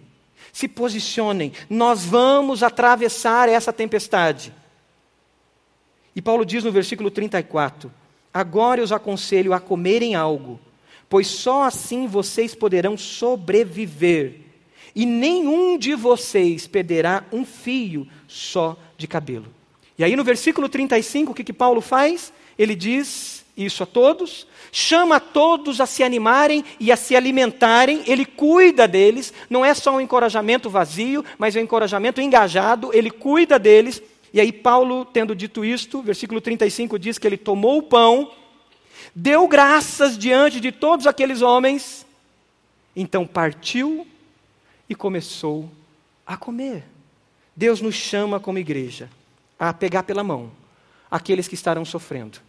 se 0.53 0.67
posicionem, 0.67 1.51
nós 1.69 2.05
vamos 2.05 2.61
atravessar 2.63 3.49
essa 3.49 3.73
tempestade. 3.73 4.53
E 6.15 6.21
Paulo 6.21 6.45
diz 6.45 6.63
no 6.63 6.71
versículo 6.71 7.11
34: 7.11 7.91
Agora 8.33 8.79
eu 8.79 8.83
os 8.83 8.91
aconselho 8.91 9.53
a 9.53 9.59
comerem 9.59 10.15
algo, 10.15 10.59
pois 11.09 11.27
só 11.27 11.63
assim 11.63 12.07
vocês 12.07 12.55
poderão 12.55 12.97
sobreviver, 12.97 14.41
e 14.95 15.05
nenhum 15.05 15.77
de 15.77 15.93
vocês 15.95 16.67
perderá 16.67 17.23
um 17.31 17.45
fio 17.45 18.07
só 18.27 18.77
de 18.97 19.07
cabelo. 19.07 19.47
E 19.97 20.03
aí 20.03 20.15
no 20.15 20.23
versículo 20.23 20.69
35, 20.69 21.31
o 21.31 21.35
que, 21.35 21.43
que 21.43 21.53
Paulo 21.53 21.81
faz? 21.81 22.31
Ele 22.57 22.75
diz 22.75 23.36
isso 23.57 23.81
a 23.81 23.85
todos, 23.85 24.45
chama 24.71 25.19
todos 25.19 25.81
a 25.81 25.87
se 25.87 26.03
animarem 26.03 26.63
e 26.79 26.91
a 26.91 26.95
se 26.95 27.15
alimentarem, 27.15 28.03
ele 28.05 28.23
cuida 28.25 28.87
deles, 28.87 29.33
não 29.49 29.65
é 29.65 29.73
só 29.73 29.95
um 29.95 30.01
encorajamento 30.01 30.69
vazio, 30.69 31.25
mas 31.39 31.55
é 31.55 31.59
um 31.59 31.63
encorajamento 31.63 32.21
engajado, 32.21 32.91
ele 32.93 33.09
cuida 33.09 33.57
deles. 33.57 34.01
E 34.31 34.39
aí, 34.39 34.51
Paulo, 34.51 35.03
tendo 35.05 35.35
dito 35.35 35.65
isto, 35.65 36.03
versículo 36.03 36.39
35 36.39 36.99
diz 36.99 37.17
que 37.17 37.25
ele 37.25 37.37
tomou 37.37 37.79
o 37.79 37.83
pão, 37.83 38.31
deu 39.15 39.47
graças 39.47 40.17
diante 40.17 40.59
de 40.59 40.71
todos 40.71 41.07
aqueles 41.07 41.41
homens, 41.41 42.05
então 42.95 43.25
partiu 43.25 44.05
e 44.87 44.93
começou 44.93 45.69
a 46.25 46.37
comer. 46.37 46.83
Deus 47.55 47.81
nos 47.81 47.95
chama 47.95 48.39
como 48.39 48.59
igreja 48.59 49.09
a 49.57 49.73
pegar 49.73 50.03
pela 50.03 50.23
mão 50.23 50.51
aqueles 51.09 51.47
que 51.47 51.55
estarão 51.55 51.83
sofrendo 51.83 52.46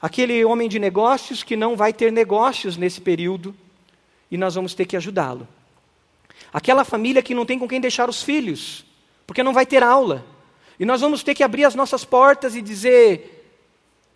Aquele 0.00 0.44
homem 0.44 0.68
de 0.68 0.78
negócios 0.78 1.42
que 1.42 1.56
não 1.56 1.76
vai 1.76 1.92
ter 1.92 2.12
negócios 2.12 2.76
nesse 2.76 3.00
período 3.00 3.54
e 4.30 4.36
nós 4.36 4.54
vamos 4.54 4.72
ter 4.72 4.86
que 4.86 4.96
ajudá-lo. 4.96 5.46
Aquela 6.52 6.84
família 6.84 7.22
que 7.22 7.34
não 7.34 7.44
tem 7.44 7.58
com 7.58 7.66
quem 7.66 7.80
deixar 7.80 8.08
os 8.08 8.22
filhos, 8.22 8.84
porque 9.26 9.42
não 9.42 9.52
vai 9.52 9.66
ter 9.66 9.82
aula. 9.82 10.24
E 10.78 10.84
nós 10.84 11.00
vamos 11.00 11.22
ter 11.24 11.34
que 11.34 11.42
abrir 11.42 11.64
as 11.64 11.74
nossas 11.74 12.04
portas 12.04 12.54
e 12.54 12.62
dizer: 12.62 13.44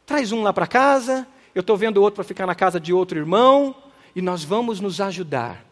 traz 0.07 0.31
um 0.31 0.43
lá 0.43 0.53
para 0.53 0.69
casa, 0.69 1.27
eu 1.53 1.61
estou 1.61 1.77
vendo 1.77 2.01
outro 2.01 2.17
para 2.17 2.25
ficar 2.25 2.47
na 2.47 2.55
casa 2.55 2.79
de 2.79 2.93
outro 2.93 3.19
irmão, 3.19 3.75
e 4.15 4.23
nós 4.23 4.45
vamos 4.45 4.79
nos 4.79 5.01
ajudar. 5.01 5.65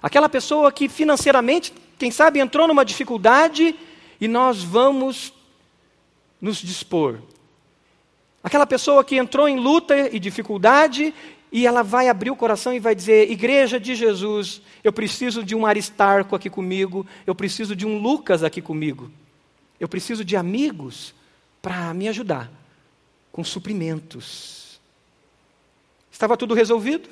Aquela 0.00 0.28
pessoa 0.28 0.70
que 0.70 0.88
financeiramente, 0.88 1.74
quem 1.98 2.12
sabe, 2.12 2.38
entrou 2.38 2.68
numa 2.68 2.84
dificuldade, 2.84 3.74
e 4.20 4.28
nós 4.28 4.62
vamos 4.62 5.32
nos 6.40 6.58
dispor 6.58 7.18
Aquela 8.42 8.66
pessoa 8.66 9.04
que 9.04 9.16
entrou 9.16 9.48
em 9.48 9.58
luta 9.58 10.14
e 10.14 10.18
dificuldade 10.18 11.14
e 11.52 11.66
ela 11.66 11.82
vai 11.82 12.08
abrir 12.08 12.30
o 12.30 12.36
coração 12.36 12.72
e 12.72 12.78
vai 12.78 12.94
dizer: 12.94 13.30
Igreja 13.30 13.78
de 13.78 13.94
Jesus, 13.94 14.62
eu 14.82 14.92
preciso 14.92 15.44
de 15.44 15.54
um 15.54 15.66
Aristarco 15.66 16.34
aqui 16.34 16.48
comigo, 16.48 17.06
eu 17.26 17.34
preciso 17.34 17.76
de 17.76 17.86
um 17.86 17.98
Lucas 17.98 18.42
aqui 18.42 18.62
comigo, 18.62 19.10
eu 19.78 19.88
preciso 19.88 20.24
de 20.24 20.36
amigos 20.36 21.14
para 21.60 21.92
me 21.92 22.08
ajudar 22.08 22.50
com 23.30 23.44
suprimentos. 23.44 24.80
Estava 26.10 26.36
tudo 26.36 26.54
resolvido? 26.54 27.08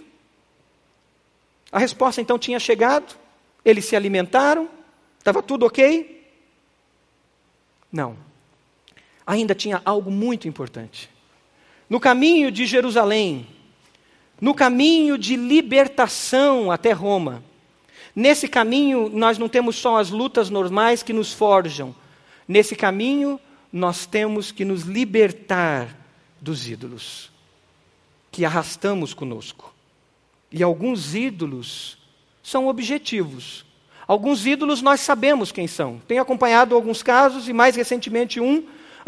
A 1.71 1.79
resposta 1.79 2.23
então 2.23 2.39
tinha 2.39 2.59
chegado, 2.59 3.15
eles 3.63 3.85
se 3.85 3.95
alimentaram, 3.95 4.69
estava 5.19 5.43
tudo 5.43 5.67
ok? 5.67 6.27
Não. 7.93 8.17
Ainda 9.27 9.55
tinha 9.55 9.83
algo 9.85 10.11
muito 10.11 10.49
importante 10.49 11.11
no 11.89 11.99
caminho 11.99 12.51
de 12.51 12.67
Jerusalém, 12.67 13.47
no 14.41 14.55
caminho 14.55 15.17
de 15.17 15.37
libertação 15.37 16.71
até 16.71 16.93
Roma. 16.93 17.43
Nesse 18.15 18.49
caminho, 18.49 19.09
nós 19.09 19.39
não 19.39 19.49
temos 19.49 19.77
só 19.77 19.99
as 19.99 20.11
lutas 20.11 20.51
normais 20.51 21.03
que 21.03 21.13
nos 21.13 21.33
forjam. 21.33 21.95
Nesse 22.47 22.75
caminho, 22.75 23.41
nós 23.73 24.07
temos 24.07 24.51
que 24.51 24.65
nos 24.65 24.83
libertar 24.83 25.97
dos 26.41 26.69
ídolos 26.69 27.31
que 28.31 28.45
arrastamos 28.45 29.15
conosco. 29.15 29.75
E 30.51 30.63
alguns 30.63 31.15
ídolos 31.15 31.99
são 32.43 32.69
objetivos. 32.69 33.65
Alguns 34.07 34.47
ídolos 34.47 34.81
nós 34.81 35.01
sabemos 35.01 35.53
quem 35.53 35.67
são. 35.67 36.01
Tenho 36.07 36.23
acompanhado 36.23 36.75
alguns 36.75 37.03
casos, 37.03 37.49
e 37.49 37.53
mais 37.53 37.77
recentemente 37.77 38.41
um, 38.41 38.65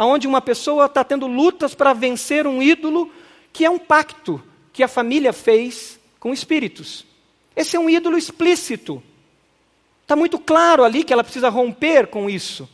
onde 0.06 0.26
uma 0.26 0.40
pessoa 0.40 0.86
está 0.86 1.04
tendo 1.04 1.26
lutas 1.26 1.74
para 1.74 1.92
vencer 1.92 2.46
um 2.46 2.62
ídolo 2.62 3.10
que 3.52 3.64
é 3.64 3.70
um 3.70 3.78
pacto 3.78 4.42
que 4.72 4.82
a 4.82 4.88
família 4.88 5.32
fez 5.32 5.98
com 6.18 6.32
espíritos. 6.32 7.04
Esse 7.54 7.76
é 7.76 7.80
um 7.80 7.90
ídolo 7.90 8.16
explícito. 8.16 9.02
Está 10.02 10.16
muito 10.16 10.38
claro 10.38 10.84
ali 10.84 11.04
que 11.04 11.12
ela 11.12 11.24
precisa 11.24 11.48
romper 11.48 12.06
com 12.06 12.28
isso. 12.28 12.68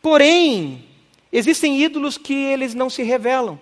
Porém, 0.00 0.84
existem 1.32 1.80
ídolos 1.80 2.16
que 2.18 2.34
eles 2.34 2.74
não 2.74 2.88
se 2.88 3.02
revelam. 3.02 3.58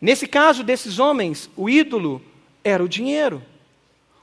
Nesse 0.00 0.26
caso 0.26 0.62
desses 0.62 0.98
homens, 0.98 1.50
o 1.56 1.68
ídolo 1.68 2.22
era 2.62 2.82
o 2.82 2.88
dinheiro, 2.88 3.42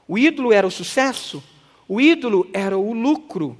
o 0.06 0.18
ídolo 0.18 0.52
era 0.52 0.66
o 0.66 0.70
sucesso, 0.70 1.42
o 1.88 2.00
ídolo 2.00 2.48
era 2.52 2.76
o 2.76 2.92
lucro. 2.92 3.56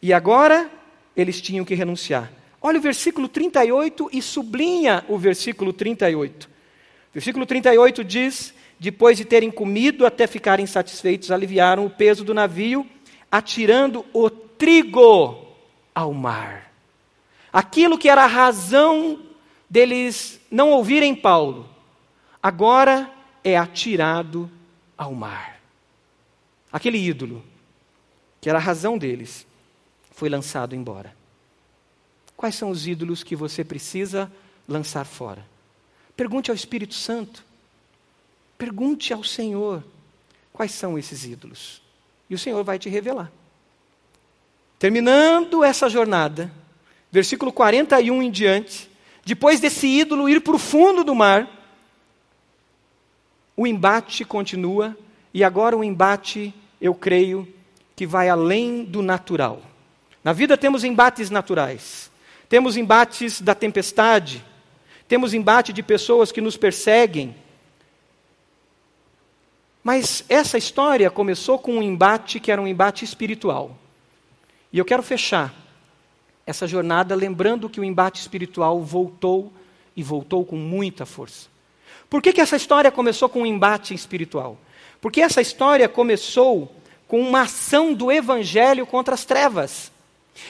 E 0.00 0.12
agora 0.12 0.70
eles 1.16 1.40
tinham 1.40 1.64
que 1.64 1.74
renunciar. 1.74 2.41
Olha 2.62 2.78
o 2.78 2.82
versículo 2.82 3.26
38 3.26 4.08
e 4.12 4.22
sublinha 4.22 5.04
o 5.08 5.18
versículo 5.18 5.72
38. 5.72 6.48
Versículo 7.12 7.44
38 7.44 8.04
diz: 8.04 8.54
Depois 8.78 9.16
de 9.16 9.24
terem 9.24 9.50
comido 9.50 10.06
até 10.06 10.28
ficarem 10.28 10.64
satisfeitos, 10.64 11.32
aliviaram 11.32 11.84
o 11.84 11.90
peso 11.90 12.24
do 12.24 12.32
navio, 12.32 12.86
atirando 13.30 14.06
o 14.12 14.30
trigo 14.30 15.44
ao 15.92 16.14
mar. 16.14 16.72
Aquilo 17.52 17.98
que 17.98 18.08
era 18.08 18.22
a 18.22 18.28
razão 18.28 19.20
deles 19.68 20.40
não 20.48 20.70
ouvirem 20.70 21.16
Paulo, 21.16 21.68
agora 22.40 23.10
é 23.42 23.58
atirado 23.58 24.48
ao 24.96 25.12
mar. 25.12 25.60
Aquele 26.72 26.96
ídolo, 26.96 27.42
que 28.40 28.48
era 28.48 28.58
a 28.58 28.62
razão 28.62 28.96
deles, 28.96 29.46
foi 30.12 30.28
lançado 30.28 30.76
embora. 30.76 31.21
Quais 32.42 32.56
são 32.56 32.70
os 32.70 32.88
ídolos 32.88 33.22
que 33.22 33.36
você 33.36 33.62
precisa 33.62 34.28
lançar 34.66 35.04
fora? 35.04 35.46
Pergunte 36.16 36.50
ao 36.50 36.56
Espírito 36.56 36.92
Santo. 36.92 37.44
Pergunte 38.58 39.12
ao 39.12 39.22
Senhor 39.22 39.80
quais 40.52 40.72
são 40.72 40.98
esses 40.98 41.24
ídolos. 41.24 41.80
E 42.28 42.34
o 42.34 42.38
Senhor 42.40 42.64
vai 42.64 42.80
te 42.80 42.88
revelar. 42.88 43.30
Terminando 44.76 45.62
essa 45.62 45.88
jornada, 45.88 46.50
versículo 47.12 47.52
41 47.52 48.20
em 48.20 48.28
diante, 48.28 48.90
depois 49.24 49.60
desse 49.60 49.86
ídolo 49.86 50.28
ir 50.28 50.40
para 50.40 50.56
o 50.56 50.58
fundo 50.58 51.04
do 51.04 51.14
mar, 51.14 51.48
o 53.56 53.68
embate 53.68 54.24
continua, 54.24 54.98
e 55.32 55.44
agora 55.44 55.76
o 55.76 55.84
embate, 55.84 56.52
eu 56.80 56.92
creio, 56.92 57.46
que 57.94 58.04
vai 58.04 58.28
além 58.28 58.82
do 58.82 59.00
natural. 59.00 59.62
Na 60.24 60.32
vida 60.32 60.58
temos 60.58 60.82
embates 60.82 61.30
naturais. 61.30 62.10
Temos 62.52 62.76
embates 62.76 63.40
da 63.40 63.54
tempestade, 63.54 64.44
temos 65.08 65.32
embate 65.32 65.72
de 65.72 65.82
pessoas 65.82 66.30
que 66.30 66.38
nos 66.38 66.54
perseguem. 66.54 67.34
Mas 69.82 70.22
essa 70.28 70.58
história 70.58 71.10
começou 71.10 71.58
com 71.58 71.78
um 71.78 71.82
embate 71.82 72.38
que 72.38 72.52
era 72.52 72.60
um 72.60 72.66
embate 72.66 73.06
espiritual. 73.06 73.74
E 74.70 74.76
eu 74.76 74.84
quero 74.84 75.02
fechar 75.02 75.54
essa 76.44 76.66
jornada 76.66 77.14
lembrando 77.14 77.70
que 77.70 77.80
o 77.80 77.84
embate 77.84 78.20
espiritual 78.20 78.82
voltou 78.82 79.50
e 79.96 80.02
voltou 80.02 80.44
com 80.44 80.56
muita 80.56 81.06
força. 81.06 81.48
Por 82.10 82.20
que, 82.20 82.34
que 82.34 82.40
essa 82.42 82.56
história 82.56 82.92
começou 82.92 83.30
com 83.30 83.40
um 83.40 83.46
embate 83.46 83.94
espiritual? 83.94 84.58
Porque 85.00 85.22
essa 85.22 85.40
história 85.40 85.88
começou 85.88 86.70
com 87.08 87.18
uma 87.18 87.44
ação 87.44 87.94
do 87.94 88.12
evangelho 88.12 88.86
contra 88.86 89.14
as 89.14 89.24
trevas. 89.24 89.90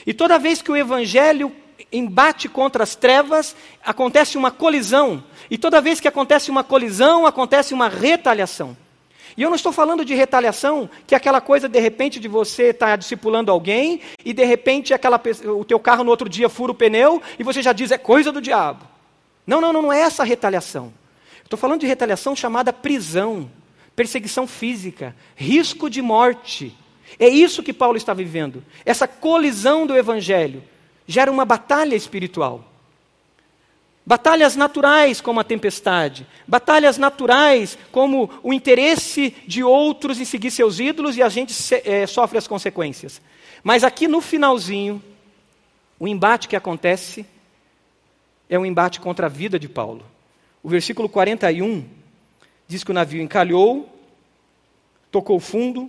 E 0.04 0.12
toda 0.12 0.36
vez 0.36 0.60
que 0.60 0.72
o 0.72 0.76
evangelho 0.76 1.61
embate 1.90 2.48
contra 2.48 2.82
as 2.82 2.94
trevas, 2.94 3.56
acontece 3.84 4.36
uma 4.36 4.50
colisão. 4.50 5.22
E 5.50 5.56
toda 5.56 5.80
vez 5.80 6.00
que 6.00 6.08
acontece 6.08 6.50
uma 6.50 6.62
colisão, 6.62 7.26
acontece 7.26 7.72
uma 7.72 7.88
retaliação. 7.88 8.76
E 9.36 9.42
eu 9.42 9.48
não 9.48 9.56
estou 9.56 9.72
falando 9.72 10.04
de 10.04 10.14
retaliação, 10.14 10.88
que 11.06 11.14
é 11.14 11.16
aquela 11.16 11.40
coisa 11.40 11.68
de 11.68 11.80
repente 11.80 12.20
de 12.20 12.28
você 12.28 12.64
estar 12.64 12.88
tá 12.88 12.96
discipulando 12.96 13.50
alguém 13.50 14.00
e 14.24 14.32
de 14.32 14.44
repente 14.44 14.92
aquela, 14.92 15.20
o 15.56 15.64
teu 15.64 15.80
carro 15.80 16.04
no 16.04 16.10
outro 16.10 16.28
dia 16.28 16.48
fura 16.48 16.72
o 16.72 16.74
pneu 16.74 17.22
e 17.38 17.42
você 17.42 17.62
já 17.62 17.72
diz 17.72 17.90
é 17.90 17.98
coisa 17.98 18.30
do 18.30 18.42
diabo. 18.42 18.86
Não, 19.46 19.60
não, 19.60 19.72
não, 19.72 19.82
não 19.82 19.92
é 19.92 20.00
essa 20.00 20.22
retaliação. 20.22 20.92
Estou 21.42 21.58
falando 21.58 21.80
de 21.80 21.86
retaliação 21.86 22.36
chamada 22.36 22.72
prisão, 22.72 23.50
perseguição 23.96 24.46
física, 24.46 25.16
risco 25.34 25.88
de 25.88 26.02
morte. 26.02 26.76
É 27.18 27.28
isso 27.28 27.62
que 27.62 27.72
Paulo 27.72 27.96
está 27.96 28.14
vivendo. 28.14 28.62
Essa 28.84 29.08
colisão 29.08 29.86
do 29.86 29.96
evangelho 29.96 30.62
gera 31.06 31.30
uma 31.30 31.44
batalha 31.44 31.94
espiritual. 31.94 32.64
Batalhas 34.04 34.56
naturais, 34.56 35.20
como 35.20 35.38
a 35.38 35.44
tempestade. 35.44 36.26
Batalhas 36.46 36.98
naturais, 36.98 37.78
como 37.92 38.28
o 38.42 38.52
interesse 38.52 39.34
de 39.46 39.62
outros 39.62 40.20
em 40.20 40.24
seguir 40.24 40.50
seus 40.50 40.80
ídolos 40.80 41.16
e 41.16 41.22
a 41.22 41.28
gente 41.28 41.54
é, 41.84 42.06
sofre 42.06 42.36
as 42.36 42.48
consequências. 42.48 43.22
Mas 43.62 43.84
aqui 43.84 44.08
no 44.08 44.20
finalzinho, 44.20 45.02
o 46.00 46.08
embate 46.08 46.48
que 46.48 46.56
acontece 46.56 47.24
é 48.50 48.58
um 48.58 48.66
embate 48.66 49.00
contra 49.00 49.26
a 49.26 49.28
vida 49.30 49.56
de 49.56 49.68
Paulo. 49.68 50.04
O 50.62 50.68
versículo 50.68 51.08
41 51.08 51.84
diz 52.66 52.82
que 52.82 52.90
o 52.90 52.94
navio 52.94 53.22
encalhou, 53.22 53.88
tocou 55.12 55.38
fundo, 55.38 55.88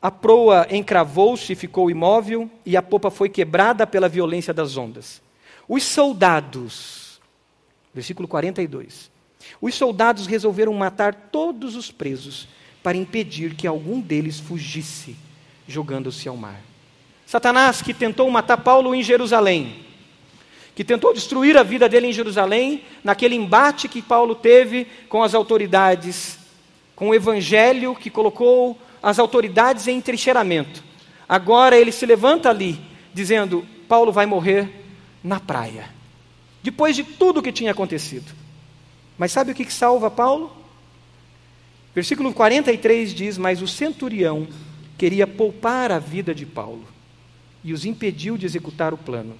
a 0.00 0.10
proa 0.10 0.66
encravou-se 0.70 1.52
e 1.52 1.56
ficou 1.56 1.90
imóvel, 1.90 2.50
e 2.64 2.76
a 2.76 2.82
popa 2.82 3.10
foi 3.10 3.28
quebrada 3.28 3.86
pela 3.86 4.08
violência 4.08 4.52
das 4.52 4.76
ondas. 4.76 5.22
Os 5.68 5.82
soldados, 5.82 7.20
versículo 7.92 8.28
42. 8.28 9.10
Os 9.60 9.74
soldados 9.74 10.26
resolveram 10.26 10.72
matar 10.74 11.14
todos 11.14 11.76
os 11.76 11.90
presos 11.90 12.46
para 12.82 12.96
impedir 12.96 13.54
que 13.54 13.66
algum 13.66 14.00
deles 14.00 14.38
fugisse, 14.38 15.16
jogando-se 15.66 16.28
ao 16.28 16.36
mar. 16.36 16.60
Satanás, 17.24 17.82
que 17.82 17.92
tentou 17.92 18.30
matar 18.30 18.58
Paulo 18.58 18.94
em 18.94 19.02
Jerusalém, 19.02 19.84
que 20.74 20.84
tentou 20.84 21.12
destruir 21.12 21.56
a 21.56 21.62
vida 21.62 21.88
dele 21.88 22.06
em 22.06 22.12
Jerusalém, 22.12 22.84
naquele 23.02 23.34
embate 23.34 23.88
que 23.88 24.02
Paulo 24.02 24.34
teve 24.34 24.86
com 25.08 25.22
as 25.22 25.34
autoridades, 25.34 26.38
com 26.94 27.08
o 27.08 27.14
evangelho 27.14 27.96
que 27.96 28.10
colocou 28.10 28.78
as 29.02 29.18
autoridades 29.18 29.86
em 29.86 30.00
trincheiramento. 30.00 30.82
Agora 31.28 31.76
ele 31.76 31.92
se 31.92 32.06
levanta 32.06 32.50
ali, 32.50 32.78
dizendo: 33.12 33.66
Paulo 33.88 34.12
vai 34.12 34.26
morrer 34.26 34.68
na 35.22 35.40
praia. 35.40 35.88
Depois 36.62 36.96
de 36.96 37.04
tudo 37.04 37.40
o 37.40 37.42
que 37.42 37.52
tinha 37.52 37.72
acontecido. 37.72 38.32
Mas 39.16 39.32
sabe 39.32 39.52
o 39.52 39.54
que 39.54 39.72
salva 39.72 40.10
Paulo? 40.10 40.54
Versículo 41.94 42.32
43 42.32 43.14
diz: 43.14 43.38
Mas 43.38 43.62
o 43.62 43.68
centurião 43.68 44.46
queria 44.98 45.26
poupar 45.26 45.90
a 45.90 45.98
vida 45.98 46.34
de 46.34 46.44
Paulo 46.44 46.84
e 47.64 47.72
os 47.72 47.84
impediu 47.84 48.36
de 48.36 48.46
executar 48.46 48.94
o 48.94 48.98
plano. 48.98 49.34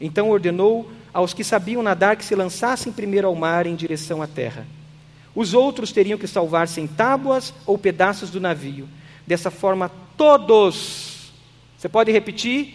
Então 0.00 0.30
ordenou 0.30 0.90
aos 1.12 1.34
que 1.34 1.44
sabiam 1.44 1.82
nadar 1.82 2.16
que 2.16 2.24
se 2.24 2.34
lançassem 2.34 2.92
primeiro 2.92 3.26
ao 3.26 3.34
mar 3.34 3.66
em 3.66 3.74
direção 3.74 4.22
à 4.22 4.26
terra. 4.26 4.66
Os 5.34 5.54
outros 5.54 5.92
teriam 5.92 6.18
que 6.18 6.26
salvar-se 6.26 6.80
em 6.80 6.86
tábuas 6.86 7.52
ou 7.66 7.78
pedaços 7.78 8.30
do 8.30 8.40
navio, 8.40 8.88
Dessa 9.28 9.50
forma, 9.50 9.90
todos, 10.16 11.30
você 11.76 11.86
pode 11.86 12.10
repetir 12.10 12.74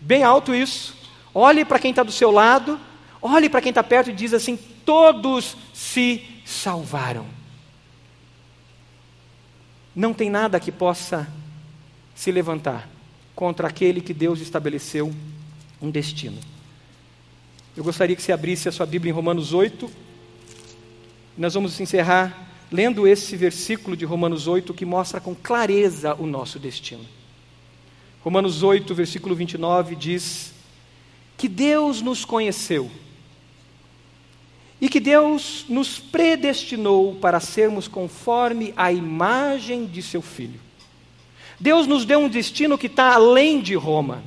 bem 0.00 0.22
alto 0.22 0.54
isso, 0.54 0.94
olhe 1.34 1.64
para 1.64 1.80
quem 1.80 1.90
está 1.90 2.04
do 2.04 2.12
seu 2.12 2.30
lado, 2.30 2.78
olhe 3.20 3.50
para 3.50 3.60
quem 3.60 3.70
está 3.70 3.82
perto 3.82 4.10
e 4.10 4.12
diz 4.12 4.32
assim: 4.32 4.56
todos 4.56 5.56
se 5.74 6.24
salvaram. 6.44 7.26
Não 9.96 10.14
tem 10.14 10.30
nada 10.30 10.60
que 10.60 10.70
possa 10.70 11.26
se 12.14 12.30
levantar 12.30 12.88
contra 13.34 13.66
aquele 13.66 14.00
que 14.00 14.14
Deus 14.14 14.40
estabeleceu 14.40 15.12
um 15.80 15.90
destino. 15.90 16.38
Eu 17.76 17.82
gostaria 17.82 18.14
que 18.14 18.22
você 18.22 18.30
abrisse 18.30 18.68
a 18.68 18.72
sua 18.72 18.86
Bíblia 18.86 19.10
em 19.10 19.12
Romanos 19.12 19.52
8. 19.52 19.90
Nós 21.36 21.54
vamos 21.54 21.80
encerrar 21.80 22.51
lendo 22.72 23.06
esse 23.06 23.36
versículo 23.36 23.94
de 23.94 24.06
Romanos 24.06 24.48
8 24.48 24.72
que 24.72 24.86
mostra 24.86 25.20
com 25.20 25.34
clareza 25.34 26.14
o 26.18 26.26
nosso 26.26 26.58
destino. 26.58 27.04
Romanos 28.24 28.62
8, 28.62 28.94
versículo 28.94 29.34
29 29.34 29.94
diz: 29.94 30.54
Que 31.36 31.48
Deus 31.48 32.00
nos 32.00 32.24
conheceu 32.24 32.90
e 34.80 34.88
que 34.88 34.98
Deus 34.98 35.66
nos 35.68 35.98
predestinou 36.00 37.14
para 37.16 37.38
sermos 37.38 37.86
conforme 37.86 38.72
a 38.76 38.90
imagem 38.90 39.86
de 39.86 40.02
seu 40.02 40.22
Filho. 40.22 40.60
Deus 41.60 41.86
nos 41.86 42.04
deu 42.04 42.18
um 42.18 42.28
destino 42.28 42.76
que 42.76 42.88
está 42.88 43.14
além 43.14 43.60
de 43.60 43.74
Roma. 43.74 44.24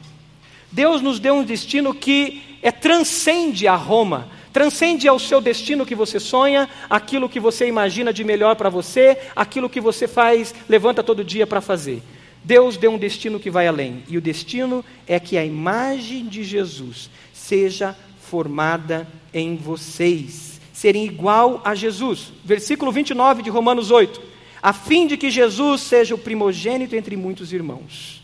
Deus 0.71 1.01
nos 1.01 1.19
deu 1.19 1.35
um 1.35 1.43
destino 1.43 1.93
que 1.93 2.41
é 2.61 2.71
transcende 2.71 3.67
a 3.67 3.75
Roma, 3.75 4.29
transcende 4.55 5.05
ao 5.05 5.19
seu 5.19 5.41
destino 5.41 5.85
que 5.85 5.93
você 5.93 6.17
sonha, 6.17 6.69
aquilo 6.89 7.27
que 7.27 7.41
você 7.41 7.67
imagina 7.67 8.13
de 8.13 8.23
melhor 8.23 8.55
para 8.55 8.69
você, 8.69 9.17
aquilo 9.35 9.69
que 9.69 9.81
você 9.81 10.07
faz, 10.07 10.55
levanta 10.69 11.03
todo 11.03 11.25
dia 11.25 11.45
para 11.45 11.59
fazer. 11.59 12.01
Deus 12.41 12.77
deu 12.77 12.91
um 12.91 12.97
destino 12.97 13.37
que 13.37 13.51
vai 13.51 13.67
além, 13.67 14.01
e 14.07 14.17
o 14.17 14.21
destino 14.21 14.85
é 15.05 15.19
que 15.19 15.37
a 15.37 15.43
imagem 15.43 16.25
de 16.25 16.41
Jesus 16.41 17.09
seja 17.33 17.97
formada 18.21 19.05
em 19.33 19.57
vocês, 19.57 20.61
serem 20.71 21.03
igual 21.03 21.59
a 21.65 21.75
Jesus. 21.75 22.31
Versículo 22.45 22.93
29 22.93 23.43
de 23.43 23.49
Romanos 23.49 23.91
8. 23.91 24.21
A 24.63 24.71
fim 24.71 25.05
de 25.05 25.17
que 25.17 25.29
Jesus 25.29 25.81
seja 25.81 26.15
o 26.15 26.17
primogênito 26.17 26.95
entre 26.95 27.17
muitos 27.17 27.51
irmãos. 27.51 28.23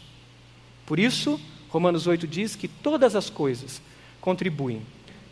Por 0.85 0.97
isso, 0.97 1.37
Romanos 1.67 2.07
8 2.07 2.25
diz 2.25 2.55
que 2.55 2.69
todas 2.69 3.17
as 3.17 3.29
coisas 3.29 3.81
contribuem 4.21 4.81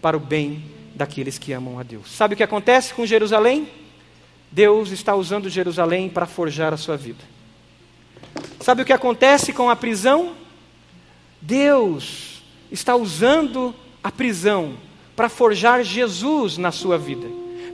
para 0.02 0.18
o 0.18 0.20
bem 0.20 0.78
daqueles 1.00 1.38
que 1.38 1.54
amam 1.54 1.80
a 1.80 1.84
Deus. 1.84 2.12
Sabe 2.12 2.34
o 2.34 2.38
que 2.38 2.44
acontece 2.44 2.94
com 2.94 3.06
Jerusalém? 3.06 3.70
Deus 4.52 4.92
está 4.92 5.16
usando 5.16 5.50
Jerusalém 5.50 6.10
para 6.10 6.26
forjar 6.26 6.74
a 6.74 6.78
sua 6.78 6.98
vida. 6.98 7.24
Sabe 8.60 8.82
o 8.82 8.86
que 8.86 8.92
acontece 8.92 9.54
com 9.54 9.70
a 9.70 9.78
prisão? 9.78 10.36
Deus 11.42 12.44
está 12.70 12.98
usando 12.98 13.74
a 14.04 14.12
prisão 14.12 14.74
para 15.16 15.30
forjar 15.30 15.86
Jesus 15.86 16.58
na 16.58 16.70
sua 16.70 16.98
vida, 16.98 17.28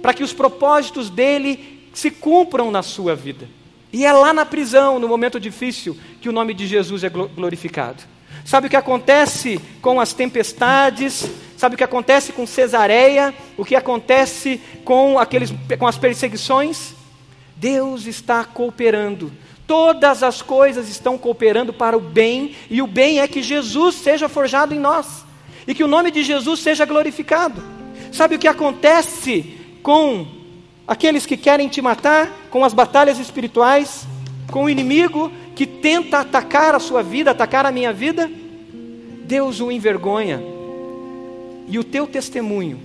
para 0.04 0.14
que 0.14 0.24
os 0.24 0.32
propósitos 0.32 1.10
dele 1.10 1.90
se 1.96 2.12
cumpram 2.12 2.70
na 2.70 2.84
sua 2.84 3.16
vida. 3.16 3.50
E 3.92 4.06
é 4.06 4.14
lá 4.14 4.32
na 4.34 4.46
prisão, 4.46 5.00
no 5.00 5.08
momento 5.08 5.40
difícil, 5.40 5.98
que 6.22 6.30
o 6.30 6.32
nome 6.32 6.54
de 6.54 6.68
Jesus 6.68 7.04
é 7.04 7.10
glorificado. 7.10 8.04
Sabe 8.46 8.68
o 8.68 8.70
que 8.70 8.76
acontece 8.76 9.60
com 9.82 10.00
as 10.00 10.14
tempestades? 10.14 11.26
Sabe 11.58 11.74
o 11.74 11.78
que 11.78 11.84
acontece 11.84 12.32
com 12.32 12.46
Cesareia? 12.46 13.34
O 13.58 13.66
que 13.66 13.76
acontece 13.76 14.62
com, 14.86 15.18
aqueles, 15.18 15.52
com 15.80 15.88
as 15.88 15.98
perseguições? 15.98 16.94
Deus 17.56 18.06
está 18.06 18.44
cooperando. 18.46 19.32
Todas 19.66 20.22
as 20.22 20.44
coisas 20.44 20.88
estão 20.90 21.18
cooperando 21.18 21.74
para 21.74 21.98
o 21.98 22.00
bem, 22.00 22.56
e 22.70 22.84
o 22.84 22.88
bem 22.88 23.20
é 23.20 23.28
que 23.28 23.42
Jesus 23.42 23.96
seja 23.96 24.30
forjado 24.30 24.76
em 24.76 24.80
nós, 24.80 25.26
e 25.66 25.74
que 25.74 25.84
o 25.84 25.88
nome 25.88 26.12
de 26.12 26.24
Jesus 26.24 26.60
seja 26.60 26.86
glorificado. 26.86 27.64
Sabe 28.12 28.36
o 28.36 28.40
que 28.40 28.48
acontece 28.48 29.58
com 29.82 30.28
aqueles 30.88 31.26
que 31.26 31.36
querem 31.36 31.68
te 31.68 31.82
matar, 31.82 32.32
com 32.52 32.64
as 32.64 32.74
batalhas 32.74 33.18
espirituais, 33.18 34.06
com 34.52 34.66
o 34.66 34.70
inimigo 34.70 35.32
que 35.56 35.66
tenta 35.66 36.20
atacar 36.20 36.76
a 36.76 36.80
sua 36.80 37.02
vida, 37.02 37.32
atacar 37.32 37.66
a 37.66 37.72
minha 37.72 37.94
vida? 37.94 38.30
Deus 39.26 39.62
o 39.62 39.72
envergonha. 39.72 40.42
E 41.68 41.80
o 41.80 41.84
teu 41.84 42.06
testemunho, 42.06 42.80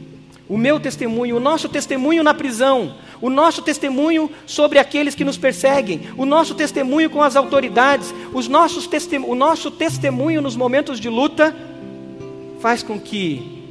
o 0.49 0.57
meu 0.57 0.81
testemunho, 0.81 1.37
o 1.37 1.41
nosso 1.41 1.68
testemunho 1.68 2.23
na 2.23 2.33
prisão, 2.33 2.95
o 3.21 3.29
nosso 3.29 3.61
testemunho 3.61 4.31
sobre 4.47 4.79
aqueles 4.79 5.14
que 5.14 5.25
nos 5.25 5.37
perseguem, 5.37 6.09
o 6.16 6.25
nosso 6.25 6.55
testemunho 6.55 7.11
com 7.11 7.23
as 7.23 7.37
autoridades, 7.37 8.14
os 8.33 8.49
nossos 8.49 8.89
o 9.27 9.35
nosso 9.35 9.71
testemunho 9.71 10.41
nos 10.41 10.57
momentos 10.57 10.99
de 10.99 11.11
luta, 11.11 11.55
faz 12.61 12.83
com 12.83 12.99
que, 12.99 13.64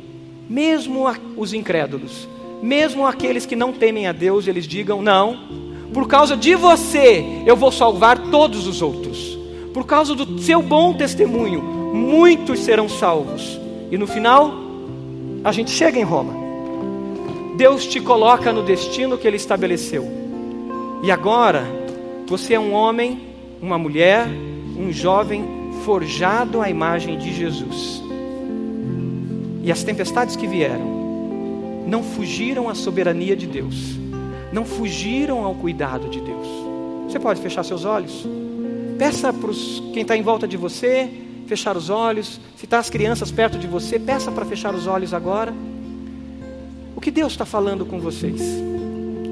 mesmo 0.47 1.06
os 1.36 1.54
incrédulos, 1.54 2.28
mesmo 2.62 3.08
aqueles 3.08 3.45
que 3.45 3.56
não 3.56 3.74
temem 3.74 4.08
a 4.08 4.12
Deus, 4.12 4.47
eles 4.47 4.68
digam: 4.68 5.02
não, 5.02 5.68
por 5.93 6.07
causa 6.07 6.37
de 6.37 6.55
você 6.55 7.43
eu 7.45 7.55
vou 7.55 7.71
salvar 7.71 8.17
todos 8.29 8.67
os 8.67 8.81
outros, 8.81 9.37
por 9.73 9.85
causa 9.85 10.15
do 10.15 10.39
seu 10.39 10.61
bom 10.61 10.93
testemunho, 10.93 11.61
muitos 11.61 12.59
serão 12.59 12.87
salvos, 12.87 13.59
e 13.91 13.97
no 13.97 14.05
final, 14.05 14.53
a 15.43 15.51
gente 15.51 15.71
chega 15.71 15.97
em 15.97 16.03
Roma. 16.03 16.33
Deus 17.57 17.85
te 17.85 17.99
coloca 17.99 18.53
no 18.53 18.63
destino 18.63 19.17
que 19.17 19.27
Ele 19.27 19.35
estabeleceu. 19.35 20.07
E 21.03 21.11
agora, 21.11 21.65
você 22.27 22.53
é 22.53 22.59
um 22.59 22.73
homem, 22.73 23.21
uma 23.61 23.77
mulher, 23.77 24.27
um 24.77 24.91
jovem 24.91 25.43
forjado 25.83 26.61
à 26.61 26.69
imagem 26.69 27.17
de 27.17 27.33
Jesus. 27.33 28.01
E 29.63 29.71
as 29.71 29.83
tempestades 29.83 30.35
que 30.35 30.47
vieram 30.47 30.99
não 31.87 32.03
fugiram 32.03 32.69
à 32.69 32.75
soberania 32.75 33.35
de 33.35 33.47
Deus, 33.47 33.99
não 34.52 34.66
fugiram 34.66 35.43
ao 35.43 35.56
cuidado 35.56 36.10
de 36.10 36.20
Deus. 36.20 36.47
Você 37.08 37.20
pode 37.20 37.41
fechar 37.41 37.64
seus 37.64 37.86
olhos? 37.86 38.26
Peça 38.97 39.32
para 39.32 39.52
quem 39.93 40.02
está 40.02 40.16
em 40.16 40.22
volta 40.22 40.47
de 40.47 40.58
você 40.58 41.10
fechar 41.47 41.76
os 41.76 41.89
olhos. 41.89 42.39
Se 42.56 42.66
está 42.66 42.78
as 42.78 42.89
crianças 42.89 43.32
perto 43.32 43.58
de 43.58 43.68
você, 43.68 43.97
peça 43.97 44.32
para 44.32 44.45
fechar 44.45 44.74
os 44.76 44.86
olhos 44.86 45.14
agora. 45.14 45.54
O 46.95 47.02
que 47.02 47.10
Deus 47.10 47.32
está 47.32 47.45
falando 47.45 47.86
com 47.86 48.00
vocês? 48.00 48.41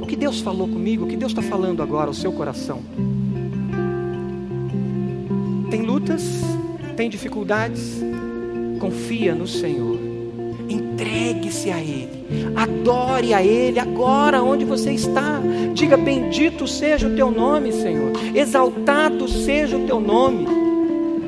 O 0.01 0.05
que 0.07 0.15
Deus 0.15 0.39
falou 0.39 0.67
comigo? 0.67 1.05
O 1.05 1.07
que 1.07 1.17
Deus 1.17 1.31
está 1.31 1.41
falando 1.41 1.83
agora 1.83 2.07
ao 2.07 2.13
seu 2.13 2.31
coração? 2.31 2.81
Tem 5.69 5.81
lutas? 5.81 6.23
Tem 6.95 7.09
dificuldades? 7.09 8.01
Confia 8.79 9.35
no 9.35 9.45
Senhor. 9.45 9.99
Entregue-se 10.69 11.69
a 11.69 11.79
Ele. 11.79 12.16
Adore 12.55 13.33
a 13.33 13.43
Ele 13.43 13.79
agora 13.79 14.41
onde 14.41 14.65
você 14.65 14.91
está. 14.91 15.41
Diga: 15.73 15.97
Bendito 15.97 16.67
seja 16.67 17.07
o 17.07 17.15
teu 17.15 17.31
nome, 17.31 17.71
Senhor. 17.71 18.11
Exaltado 18.35 19.27
seja 19.27 19.77
o 19.77 19.85
teu 19.85 19.99
nome. 19.99 20.47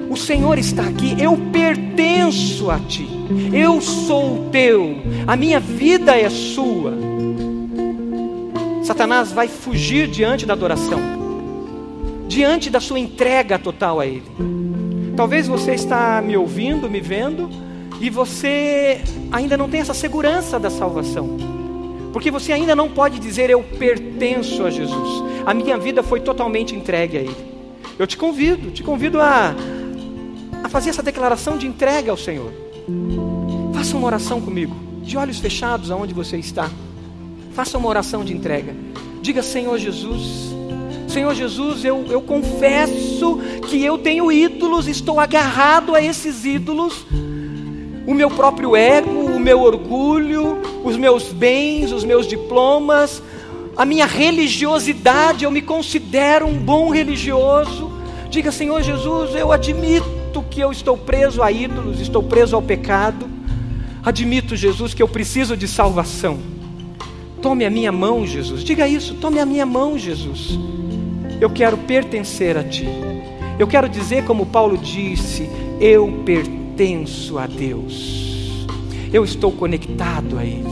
O 0.10 0.18
Senhor 0.18 0.58
está 0.58 0.84
aqui, 0.84 1.16
eu 1.20 1.38
pertenço 1.52 2.72
a 2.72 2.80
ti, 2.80 3.08
eu 3.54 3.80
sou 3.80 4.50
teu, 4.52 4.98
a 5.28 5.36
minha 5.36 5.60
vida 5.60 6.18
é 6.18 6.28
sua. 6.32 6.98
Satanás 8.84 9.32
vai 9.32 9.48
fugir 9.48 10.08
diante 10.08 10.48
da 10.48 10.54
adoração, 10.54 11.00
diante 12.28 12.72
da 12.72 12.80
sua 12.80 12.98
entrega 12.98 13.60
total 13.60 14.00
a 14.00 14.08
Ele. 14.08 14.24
Talvez 15.16 15.48
você 15.48 15.74
está 15.74 16.24
me 16.26 16.36
ouvindo, 16.36 16.90
me 16.90 17.00
vendo, 17.00 17.48
e 18.00 18.10
você 18.10 19.02
ainda 19.32 19.58
não 19.58 19.70
tem 19.70 19.82
essa 19.82 19.94
segurança 19.94 20.60
da 20.60 20.70
salvação, 20.70 21.38
porque 22.14 22.32
você 22.32 22.52
ainda 22.52 22.76
não 22.76 22.90
pode 22.90 23.20
dizer 23.20 23.50
eu 23.50 23.62
pertenço 23.62 24.66
a 24.66 24.70
Jesus, 24.70 25.24
a 25.46 25.54
minha 25.54 25.78
vida 25.78 26.02
foi 26.02 26.20
totalmente 26.20 26.76
entregue 26.76 27.18
a 27.18 27.22
Ele. 27.22 27.50
Eu 27.98 28.08
te 28.08 28.16
convido, 28.18 28.72
te 28.72 28.82
convido 28.82 29.20
a 29.20 29.54
a 30.64 30.70
fazer 30.70 30.90
essa 30.90 31.04
declaração 31.04 31.58
de 31.58 31.68
entrega 31.68 32.12
ao 32.12 32.18
Senhor. 32.18 32.52
Faça 33.74 33.96
uma 33.96 34.08
oração 34.08 34.42
comigo, 34.42 34.76
de 35.02 35.18
olhos 35.18 35.40
fechados 35.40 35.92
aonde 35.92 36.14
você 36.14 36.38
está. 36.38 36.70
Faça 37.54 37.78
uma 37.78 37.88
oração 37.88 38.24
de 38.24 38.34
entrega. 38.34 38.76
Diga, 39.22 39.42
Senhor 39.42 39.78
Jesus, 39.78 40.54
Senhor 41.08 41.34
Jesus, 41.34 41.84
eu, 41.84 42.06
eu 42.10 42.22
confesso 42.22 43.40
que 43.68 43.84
eu 43.84 43.98
tenho 43.98 44.32
ídolos, 44.32 44.88
estou 44.88 45.20
agarrado 45.20 45.96
a 45.96 46.02
esses 46.02 46.46
ídolos. 46.46 47.06
O 48.08 48.14
meu 48.14 48.30
próprio 48.30 48.76
ego, 48.76 49.10
o 49.10 49.40
meu 49.40 49.62
orgulho, 49.62 50.58
os 50.84 50.98
meus 50.98 51.32
bens, 51.32 51.92
os 51.92 52.04
meus 52.04 52.28
diplomas, 52.28 53.22
a 53.78 53.86
minha 53.86 54.06
religiosidade, 54.06 55.46
eu 55.46 55.52
me 55.52 55.62
considero 55.62 56.46
um 56.46 56.58
bom 56.58 56.90
religioso. 56.90 57.92
Diga, 58.30 58.52
Senhor 58.52 58.82
Jesus, 58.82 59.36
eu 59.36 59.52
admito 59.52 60.44
que 60.50 60.60
eu 60.60 60.72
estou 60.72 60.98
preso 60.98 61.42
a 61.42 61.52
ídolos, 61.52 62.00
estou 62.00 62.24
preso 62.24 62.56
ao 62.56 62.62
pecado. 62.62 63.28
Admito, 64.04 64.56
Jesus, 64.56 64.94
que 64.94 65.02
eu 65.04 65.08
preciso 65.08 65.56
de 65.56 65.68
salvação. 65.68 66.40
Tome 67.42 67.66
a 67.66 67.70
minha 67.70 67.92
mão, 67.92 68.26
Jesus. 68.26 68.64
Diga 68.64 68.88
isso, 68.88 69.16
tome 69.16 69.40
a 69.40 69.46
minha 69.46 69.66
mão, 69.66 69.98
Jesus. 69.98 70.60
Eu 71.40 71.50
quero 71.50 71.78
pertencer 71.78 72.58
a 72.58 72.64
Ti. 72.64 72.88
Eu 73.58 73.68
quero 73.68 73.88
dizer, 73.88 74.26
como 74.26 74.46
Paulo 74.46 74.78
disse, 74.78 75.50
eu 75.80 76.22
pertenço 76.26 76.69
a 77.38 77.46
Deus. 77.46 78.66
Eu 79.12 79.26
estou 79.26 79.52
conectado 79.52 80.38
a 80.38 80.46
Ele. 80.46 80.64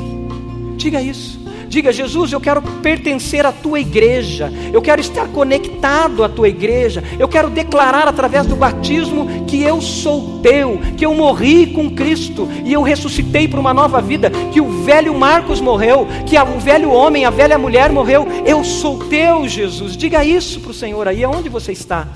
Diga 0.78 1.02
isso. 1.02 1.38
Diga, 1.68 1.92
Jesus, 1.92 2.32
eu 2.32 2.40
quero 2.40 2.62
pertencer 2.62 3.46
à 3.46 3.52
tua 3.52 3.82
igreja, 3.82 4.50
eu 4.72 4.82
quero 4.82 5.02
estar 5.02 5.28
conectado 5.28 6.24
à 6.24 6.30
tua 6.30 6.48
igreja, 6.48 7.04
eu 7.20 7.28
quero 7.28 7.50
declarar 7.50 8.08
através 8.08 8.46
do 8.46 8.56
batismo 8.56 9.46
que 9.46 9.62
eu 9.64 9.82
sou 9.82 10.40
teu, 10.40 10.80
que 10.96 11.06
eu 11.06 11.14
morri 11.14 11.68
com 11.68 11.90
Cristo 11.94 12.48
e 12.64 12.72
eu 12.72 12.82
ressuscitei 12.82 13.50
para 13.50 13.60
uma 13.60 13.74
nova 13.74 14.02
vida, 14.02 14.32
que 14.54 14.62
o 14.62 14.86
velho 14.86 15.14
Marcos 15.14 15.60
morreu, 15.60 16.08
que 16.26 16.40
o 16.40 16.60
velho 16.60 16.90
homem, 16.90 17.26
a 17.26 17.30
velha 17.30 17.58
mulher 17.58 17.92
morreu, 17.92 18.26
eu 18.46 18.64
sou 18.64 19.00
teu, 19.00 19.46
Jesus. 19.46 19.98
Diga 19.98 20.24
isso 20.24 20.62
para 20.62 20.72
o 20.72 20.74
Senhor 20.74 21.06
aí, 21.06 21.22
aonde 21.22 21.50
você 21.50 21.74
está. 21.74 22.08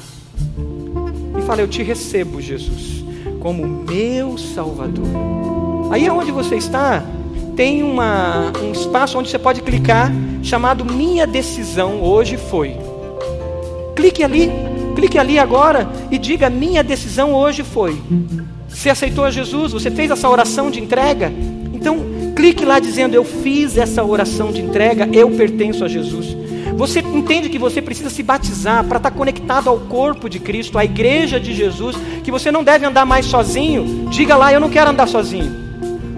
E 1.37 1.41
fala, 1.41 1.59
eu 1.59 1.67
te 1.67 1.83
recebo, 1.83 2.39
Jesus, 2.39 3.01
como 3.41 3.65
meu 3.65 4.37
Salvador. 4.37 5.05
Aí 5.91 6.07
aonde 6.07 6.31
você 6.31 6.55
está, 6.55 7.03
tem 7.55 7.83
uma, 7.83 8.53
um 8.63 8.71
espaço 8.71 9.17
onde 9.17 9.29
você 9.29 9.37
pode 9.37 9.61
clicar 9.61 10.11
chamado 10.41 10.85
Minha 10.85 11.27
Decisão 11.27 12.01
Hoje 12.01 12.37
Foi. 12.37 12.77
Clique 13.95 14.23
ali, 14.23 14.49
clique 14.95 15.17
ali 15.17 15.37
agora 15.37 15.89
e 16.09 16.17
diga: 16.17 16.49
Minha 16.49 16.83
decisão 16.83 17.33
hoje 17.33 17.63
foi. 17.63 18.01
Você 18.67 18.89
aceitou 18.89 19.29
Jesus? 19.29 19.73
Você 19.73 19.91
fez 19.91 20.09
essa 20.09 20.29
oração 20.29 20.71
de 20.71 20.79
entrega? 20.79 21.31
Então, 21.73 21.99
clique 22.35 22.63
lá 22.63 22.79
dizendo: 22.79 23.13
Eu 23.13 23.23
fiz 23.23 23.77
essa 23.77 24.03
oração 24.03 24.51
de 24.51 24.61
entrega, 24.61 25.09
eu 25.11 25.29
pertenço 25.31 25.83
a 25.83 25.87
Jesus. 25.87 26.35
Entende 27.22 27.49
que 27.49 27.59
você 27.59 27.84
precisa 27.84 28.09
se 28.09 28.24
batizar 28.24 28.84
para 28.84 28.97
estar 28.97 29.11
conectado 29.11 29.69
ao 29.69 29.80
corpo 29.82 30.28
de 30.28 30.39
Cristo, 30.39 30.80
à 30.80 30.84
igreja 30.84 31.39
de 31.39 31.53
Jesus, 31.53 31.95
que 32.24 32.32
você 32.32 32.51
não 32.51 32.63
deve 32.63 32.84
andar 32.84 33.05
mais 33.05 33.28
sozinho? 33.28 34.09
Diga 34.09 34.36
lá: 34.36 34.51
Eu 34.51 34.59
não 34.59 34.72
quero 34.72 34.89
andar 34.89 35.07
sozinho. 35.07 35.55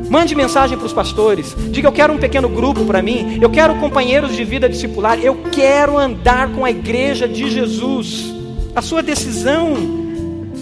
Mande 0.09 0.33
mensagem 0.33 0.77
para 0.77 0.87
os 0.87 0.93
pastores. 0.93 1.55
Diga: 1.71 1.89
Eu 1.89 1.91
quero 1.91 2.13
um 2.13 2.17
pequeno 2.17 2.47
grupo 2.47 2.85
para 2.85 3.01
mim. 3.01 3.37
Eu 3.41 3.49
quero 3.49 3.75
companheiros 3.75 4.33
de 4.33 4.45
vida 4.45 4.69
discipular. 4.69 5.19
Eu 5.19 5.35
quero 5.51 5.97
andar 5.97 6.49
com 6.53 6.63
a 6.63 6.71
igreja 6.71 7.27
de 7.27 7.51
Jesus. 7.51 8.33
A 8.73 8.81
sua 8.81 9.03
decisão 9.03 9.73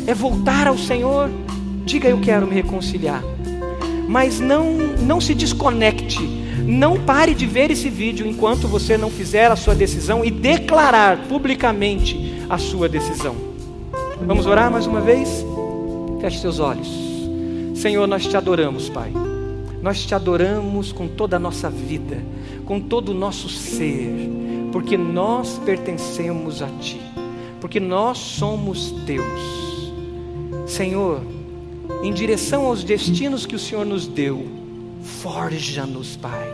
é 0.08 0.14
voltar 0.14 0.66
ao 0.68 0.78
Senhor. 0.78 1.30
Diga: 1.86 2.10
Eu 2.10 2.20
quero 2.20 2.48
me 2.48 2.56
reconciliar. 2.56 3.24
mas 4.08 4.40
não, 4.40 4.74
não 5.00 5.22
se 5.22 5.36
desconecte. 5.36 6.41
Não 6.66 7.00
pare 7.00 7.34
de 7.34 7.46
ver 7.46 7.72
esse 7.72 7.90
vídeo 7.90 8.28
enquanto 8.28 8.68
você 8.68 8.98
não 8.98 9.10
fizer 9.10 9.52
a 9.52 9.56
sua 9.56 9.74
decisão 9.74 10.24
e 10.24 10.30
declarar 10.30 11.28
publicamente 11.28 12.44
a 12.50 12.58
sua 12.58 12.90
decisão. 12.90 13.36
Vamos 14.26 14.46
orar 14.46 14.72
mais 14.72 14.86
uma 14.86 15.02
vez? 15.02 15.46
Feche 16.20 16.40
seus 16.40 16.60
olhos. 16.60 16.88
Senhor, 17.76 18.06
nós 18.08 18.28
te 18.28 18.38
adoramos, 18.38 18.90
Pai. 18.90 19.12
Nós 19.82 20.06
te 20.06 20.14
adoramos 20.14 20.92
com 20.92 21.08
toda 21.08 21.38
a 21.38 21.40
nossa 21.40 21.70
vida, 21.70 22.24
com 22.66 22.80
todo 22.80 23.10
o 23.10 23.16
nosso 23.16 23.50
ser, 23.50 24.30
porque 24.72 24.96
nós 24.96 25.60
pertencemos 25.66 26.62
a 26.62 26.68
Ti, 26.80 27.02
porque 27.60 27.80
nós 27.80 28.20
somos 28.20 28.92
Teus. 29.08 29.92
Senhor, 30.68 31.22
em 32.04 32.14
direção 32.14 32.68
aos 32.68 32.84
destinos 32.84 33.48
que 33.48 33.56
o 33.56 33.60
Senhor 33.60 33.86
nos 33.86 34.06
deu, 34.06 34.46
forja-nos, 35.02 36.16
Pai. 36.16 36.52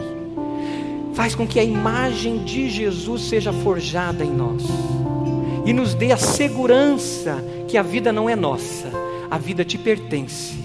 Faz 1.13 1.33
com 1.33 1.47
que 1.47 1.59
a 1.59 1.63
imagem 1.63 2.43
de 2.43 2.69
Jesus 2.69 3.23
seja 3.23 3.51
forjada 3.51 4.23
em 4.23 4.31
nós 4.31 4.63
e 5.65 5.73
nos 5.73 5.93
dê 5.93 6.11
a 6.11 6.17
segurança 6.17 7.43
que 7.67 7.77
a 7.77 7.83
vida 7.83 8.11
não 8.11 8.29
é 8.29 8.35
nossa, 8.35 8.89
a 9.29 9.37
vida 9.37 9.65
te 9.65 9.77
pertence. 9.77 10.55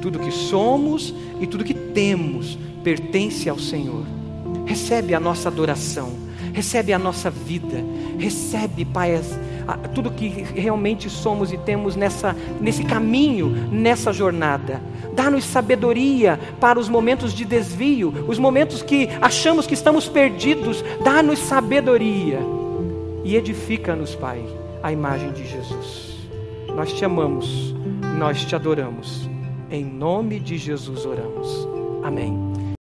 Tudo 0.00 0.18
que 0.18 0.30
somos 0.30 1.12
e 1.40 1.46
tudo 1.46 1.64
que 1.64 1.74
temos 1.74 2.56
pertence 2.84 3.48
ao 3.48 3.58
Senhor. 3.58 4.04
Recebe 4.64 5.14
a 5.14 5.20
nossa 5.20 5.48
adoração, 5.48 6.12
recebe 6.52 6.92
a 6.92 6.98
nossa 6.98 7.28
vida, 7.28 7.84
recebe, 8.18 8.84
Pai, 8.84 9.20
tudo 9.94 10.10
que 10.10 10.28
realmente 10.28 11.10
somos 11.10 11.52
e 11.52 11.58
temos 11.58 11.96
nessa, 11.96 12.36
nesse 12.60 12.84
caminho, 12.84 13.48
nessa 13.70 14.12
jornada. 14.12 14.80
Dá-nos 15.12 15.44
sabedoria 15.44 16.38
para 16.60 16.78
os 16.78 16.88
momentos 16.88 17.32
de 17.32 17.44
desvio, 17.44 18.26
os 18.28 18.38
momentos 18.38 18.82
que 18.82 19.08
achamos 19.20 19.66
que 19.66 19.74
estamos 19.74 20.08
perdidos. 20.08 20.84
Dá-nos 21.02 21.38
sabedoria 21.38 22.40
e 23.24 23.34
edifica-nos, 23.34 24.14
Pai, 24.14 24.44
a 24.82 24.92
imagem 24.92 25.32
de 25.32 25.46
Jesus. 25.46 26.16
Nós 26.68 26.92
te 26.92 27.04
amamos, 27.04 27.74
nós 28.18 28.44
te 28.44 28.54
adoramos. 28.54 29.28
Em 29.70 29.84
nome 29.84 30.38
de 30.38 30.56
Jesus 30.56 31.04
oramos. 31.04 31.66
Amém. 32.04 32.45